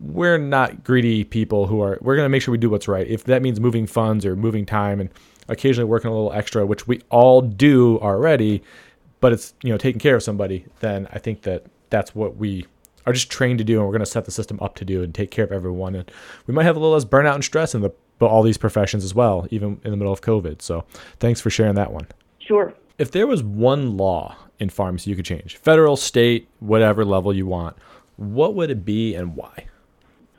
we're 0.00 0.38
not 0.38 0.84
greedy 0.84 1.24
people 1.24 1.66
who 1.66 1.82
are 1.82 1.98
we're 2.00 2.16
going 2.16 2.26
to 2.26 2.30
make 2.30 2.42
sure 2.42 2.52
we 2.52 2.58
do 2.58 2.70
what's 2.70 2.88
right. 2.88 3.06
If 3.06 3.24
that 3.24 3.42
means 3.42 3.60
moving 3.60 3.86
funds 3.86 4.24
or 4.24 4.36
moving 4.36 4.64
time 4.64 5.00
and 5.00 5.10
occasionally 5.48 5.88
working 5.88 6.10
a 6.10 6.14
little 6.14 6.32
extra 6.32 6.66
which 6.66 6.86
we 6.86 7.00
all 7.08 7.40
do 7.40 7.98
already 8.00 8.62
but 9.20 9.32
it's 9.32 9.54
you 9.62 9.70
know 9.70 9.78
taking 9.78 9.98
care 9.98 10.14
of 10.14 10.22
somebody 10.22 10.66
then 10.80 11.08
i 11.10 11.18
think 11.18 11.40
that 11.40 11.64
that's 11.88 12.14
what 12.14 12.36
we 12.36 12.66
are 13.08 13.12
just 13.12 13.30
trained 13.30 13.58
to 13.58 13.64
do 13.64 13.78
and 13.78 13.86
we're 13.86 13.92
going 13.92 14.00
to 14.00 14.06
set 14.06 14.26
the 14.26 14.30
system 14.30 14.58
up 14.60 14.74
to 14.76 14.84
do 14.84 15.02
and 15.02 15.14
take 15.14 15.30
care 15.30 15.44
of 15.44 15.50
everyone. 15.50 15.94
And 15.94 16.10
we 16.46 16.52
might 16.52 16.64
have 16.64 16.76
a 16.76 16.78
little 16.78 16.92
less 16.92 17.06
burnout 17.06 17.34
and 17.34 17.44
stress 17.44 17.74
in 17.74 17.80
the 17.80 17.90
but 18.18 18.26
all 18.26 18.42
these 18.42 18.58
professions 18.58 19.04
as 19.04 19.14
well 19.14 19.46
even 19.50 19.80
in 19.84 19.90
the 19.92 19.96
middle 19.96 20.12
of 20.12 20.20
covid. 20.20 20.60
So 20.60 20.84
thanks 21.20 21.40
for 21.40 21.50
sharing 21.50 21.74
that 21.76 21.92
one. 21.92 22.06
Sure. 22.38 22.74
If 22.98 23.12
there 23.12 23.26
was 23.26 23.42
one 23.42 23.96
law 23.96 24.36
in 24.58 24.68
pharmacy 24.68 25.10
you 25.10 25.16
could 25.16 25.24
change 25.24 25.56
federal 25.56 25.96
state 25.96 26.48
whatever 26.58 27.04
level 27.04 27.32
you 27.32 27.46
want 27.46 27.76
what 28.16 28.56
would 28.56 28.70
it 28.70 28.84
be 28.84 29.14
and 29.14 29.36
why 29.36 29.66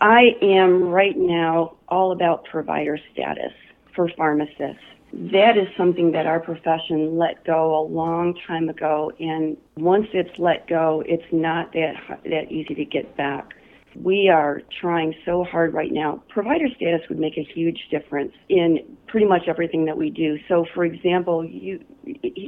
I 0.01 0.35
am 0.41 0.83
right 0.83 1.17
now 1.17 1.75
all 1.89 2.12
about 2.12 2.45
provider 2.45 2.97
status 3.12 3.51
for 3.95 4.09
pharmacists. 4.15 4.83
That 5.12 5.57
is 5.57 5.67
something 5.75 6.12
that 6.12 6.25
our 6.25 6.39
profession 6.39 7.17
let 7.17 7.43
go 7.43 7.79
a 7.79 7.83
long 7.83 8.38
time 8.47 8.69
ago, 8.69 9.12
and 9.19 9.57
once 9.75 10.05
it's 10.13 10.38
let 10.38 10.67
go, 10.67 11.03
it's 11.05 11.23
not 11.31 11.73
that 11.73 11.95
that 12.25 12.51
easy 12.51 12.75
to 12.75 12.85
get 12.85 13.17
back. 13.17 13.55
We 13.95 14.29
are 14.29 14.62
trying 14.79 15.15
so 15.25 15.43
hard 15.43 15.73
right 15.73 15.91
now. 15.91 16.23
Provider 16.29 16.67
status 16.75 17.01
would 17.09 17.17
make 17.17 17.38
a 17.38 17.43
huge 17.55 17.88
difference 17.89 18.33
in 18.49 18.97
pretty 19.07 19.25
much 19.25 19.47
everything 19.47 19.85
that 19.85 19.97
we 19.97 20.12
do. 20.12 20.38
So, 20.47 20.65
for 20.75 20.85
example, 20.85 21.43
you 21.43 21.83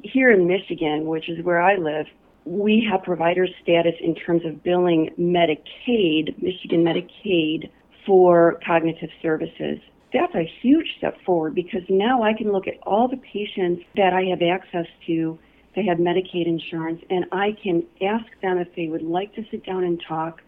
here 0.04 0.30
in 0.30 0.48
Michigan, 0.48 1.06
which 1.06 1.28
is 1.30 1.44
where 1.44 1.62
I 1.62 1.78
live, 1.78 2.06
we 2.46 2.88
have 2.90 3.04
provider 3.04 3.48
status 3.62 3.94
in 4.00 4.16
terms 4.16 4.46
of 4.46 4.64
billing 4.64 5.12
Medicaid, 5.20 6.42
Michigan 6.42 6.84
Medicaid, 6.84 7.70
for 8.06 8.60
cognitive 8.66 9.10
services. 9.22 9.80
That's 10.14 10.34
a 10.36 10.50
huge 10.62 10.88
step 10.98 11.16
forward 11.26 11.56
because 11.56 11.82
now 11.90 12.24
I 12.24 12.34
can 12.34 12.52
look 12.52 12.68
at 12.68 12.76
all 12.84 13.08
the 13.08 13.18
patients 13.18 13.84
that 13.96 14.14
I 14.14 14.24
have 14.30 14.42
access 14.42 14.88
to 15.08 15.40
that 15.76 15.86
have 15.86 16.00
Medicaid 16.00 16.48
insurance 16.48 17.02
and 17.10 17.26
I 17.32 17.56
can 17.64 17.84
ask 18.02 18.26
them 18.42 18.58
if 18.58 18.68
they 18.76 18.88
would 18.88 19.04
like 19.04 19.34
to 19.36 19.44
sit 19.52 19.66
down 19.66 19.84
and 19.84 20.02
talk 20.06 20.42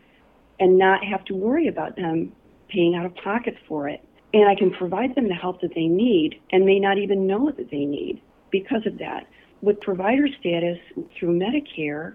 and 0.59 0.77
not 0.77 1.05
have 1.05 1.23
to 1.25 1.33
worry 1.33 1.67
about 1.67 1.95
them 1.95 2.33
paying 2.69 2.95
out 2.95 3.05
of 3.05 3.15
pocket 3.15 3.55
for 3.67 3.87
it. 3.87 4.03
And 4.33 4.49
I 4.49 4.55
can 4.55 4.71
provide 4.71 5.15
them 5.15 5.27
the 5.27 5.35
help 5.35 5.61
that 5.61 5.75
they 5.75 5.85
need 5.85 6.41
and 6.51 6.65
may 6.65 6.79
not 6.79 6.97
even 6.97 7.27
know 7.27 7.51
that 7.51 7.69
they 7.69 7.85
need 7.85 8.21
because 8.51 8.85
of 8.85 8.97
that 8.97 9.27
with 9.63 9.79
provider 9.79 10.27
status 10.41 10.77
through 11.17 11.39
Medicare, 11.39 12.13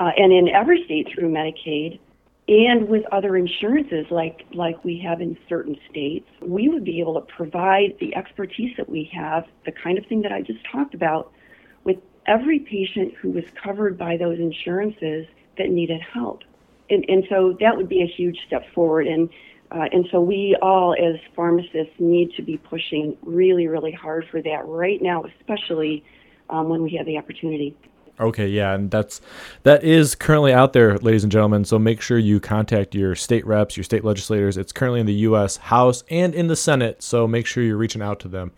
uh, 0.00 0.10
and 0.16 0.32
in 0.32 0.48
every 0.48 0.82
state 0.86 1.06
through 1.12 1.30
Medicaid, 1.30 2.00
and 2.48 2.88
with 2.88 3.04
other 3.12 3.36
insurances 3.36 4.06
like 4.10 4.46
like 4.54 4.82
we 4.82 4.98
have 5.06 5.20
in 5.20 5.36
certain 5.46 5.76
states, 5.90 6.28
we 6.40 6.68
would 6.70 6.84
be 6.84 6.98
able 7.00 7.20
to 7.20 7.26
provide 7.34 7.90
the 8.00 8.16
expertise 8.16 8.72
that 8.78 8.88
we 8.88 9.10
have, 9.12 9.44
the 9.66 9.72
kind 9.72 9.98
of 9.98 10.06
thing 10.06 10.22
that 10.22 10.32
I 10.32 10.40
just 10.40 10.60
talked 10.72 10.94
about, 10.94 11.32
with 11.84 11.98
every 12.26 12.60
patient 12.60 13.12
who 13.20 13.30
was 13.30 13.44
covered 13.62 13.98
by 13.98 14.16
those 14.16 14.38
insurances 14.38 15.26
that 15.58 15.68
needed 15.68 16.00
help. 16.00 16.40
And, 16.88 17.04
and 17.08 17.24
so 17.28 17.56
that 17.60 17.76
would 17.76 17.90
be 17.90 18.00
a 18.00 18.06
huge 18.06 18.38
step 18.46 18.64
forward. 18.74 19.06
And 19.06 19.28
uh, 19.70 19.86
and 19.92 20.06
so 20.10 20.20
we 20.20 20.56
all, 20.62 20.94
as 20.94 21.16
pharmacists, 21.34 21.94
need 21.98 22.32
to 22.36 22.42
be 22.42 22.56
pushing 22.56 23.18
really, 23.22 23.66
really 23.66 23.92
hard 23.92 24.24
for 24.30 24.40
that 24.40 24.62
right 24.64 25.02
now, 25.02 25.24
especially 25.24 26.04
um, 26.50 26.68
when 26.68 26.82
we 26.82 26.94
have 26.96 27.06
the 27.06 27.18
opportunity. 27.18 27.76
Okay, 28.18 28.48
yeah, 28.48 28.72
and 28.72 28.90
that's 28.90 29.20
that 29.64 29.84
is 29.84 30.14
currently 30.14 30.52
out 30.52 30.72
there, 30.72 30.96
ladies 30.98 31.22
and 31.22 31.30
gentlemen. 31.30 31.64
So 31.66 31.78
make 31.78 32.00
sure 32.00 32.18
you 32.18 32.40
contact 32.40 32.94
your 32.94 33.14
state 33.14 33.46
reps, 33.46 33.76
your 33.76 33.84
state 33.84 34.04
legislators. 34.04 34.56
It's 34.56 34.72
currently 34.72 35.00
in 35.00 35.06
the 35.06 35.14
U.S. 35.14 35.58
House 35.58 36.02
and 36.08 36.34
in 36.34 36.46
the 36.46 36.56
Senate, 36.56 37.02
so 37.02 37.26
make 37.26 37.46
sure 37.46 37.62
you're 37.62 37.76
reaching 37.76 38.00
out 38.00 38.18
to 38.20 38.28
them. 38.28 38.52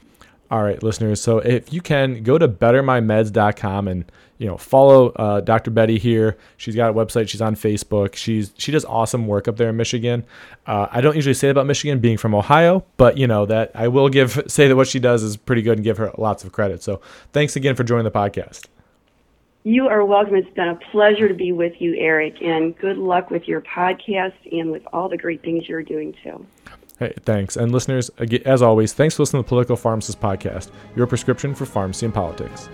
All 0.50 0.62
right, 0.62 0.80
listeners. 0.82 1.20
So 1.20 1.38
if 1.38 1.72
you 1.72 1.80
can 1.80 2.22
go 2.22 2.38
to 2.38 2.48
bettermymeds.com 2.48 3.88
and 3.88 4.10
you 4.38 4.46
know 4.46 4.56
follow 4.56 5.10
uh, 5.10 5.40
Dr. 5.40 5.70
Betty 5.70 5.98
here. 5.98 6.36
She's 6.56 6.74
got 6.74 6.90
a 6.90 6.94
website. 6.94 7.28
She's 7.28 7.42
on 7.42 7.54
Facebook. 7.54 8.14
She's 8.14 8.52
she 8.56 8.72
does 8.72 8.84
awesome 8.84 9.26
work 9.26 9.48
up 9.48 9.56
there 9.56 9.68
in 9.68 9.76
Michigan. 9.76 10.24
Uh, 10.66 10.86
I 10.90 11.00
don't 11.00 11.16
usually 11.16 11.34
say 11.34 11.48
about 11.48 11.66
Michigan 11.66 11.98
being 11.98 12.16
from 12.16 12.34
Ohio, 12.34 12.84
but 12.96 13.18
you 13.18 13.26
know 13.26 13.46
that 13.46 13.72
I 13.74 13.88
will 13.88 14.08
give 14.08 14.42
say 14.46 14.68
that 14.68 14.76
what 14.76 14.88
she 14.88 15.00
does 15.00 15.22
is 15.22 15.36
pretty 15.36 15.62
good 15.62 15.78
and 15.78 15.84
give 15.84 15.98
her 15.98 16.12
lots 16.16 16.44
of 16.44 16.52
credit. 16.52 16.82
So 16.82 17.00
thanks 17.32 17.56
again 17.56 17.74
for 17.74 17.84
joining 17.84 18.04
the 18.04 18.10
podcast. 18.10 18.66
You 19.64 19.88
are 19.88 20.04
welcome. 20.04 20.36
It's 20.36 20.48
been 20.54 20.68
a 20.68 20.76
pleasure 20.92 21.28
to 21.28 21.34
be 21.34 21.52
with 21.52 21.74
you, 21.80 21.94
Eric, 21.96 22.40
and 22.40 22.78
good 22.78 22.96
luck 22.96 23.30
with 23.30 23.48
your 23.48 23.60
podcast 23.60 24.32
and 24.50 24.70
with 24.70 24.82
all 24.92 25.08
the 25.08 25.18
great 25.18 25.42
things 25.42 25.68
you're 25.68 25.82
doing 25.82 26.14
too. 26.22 26.46
Hey, 26.98 27.12
thanks. 27.24 27.56
And 27.56 27.70
listeners, 27.70 28.08
as 28.44 28.62
always, 28.62 28.92
thanks 28.92 29.16
for 29.16 29.22
listening 29.22 29.42
to 29.42 29.46
the 29.46 29.48
Political 29.48 29.76
Pharmacist 29.76 30.20
Podcast, 30.20 30.70
your 30.96 31.06
prescription 31.06 31.54
for 31.54 31.66
pharmacy 31.66 32.06
and 32.06 32.14
politics. 32.14 32.68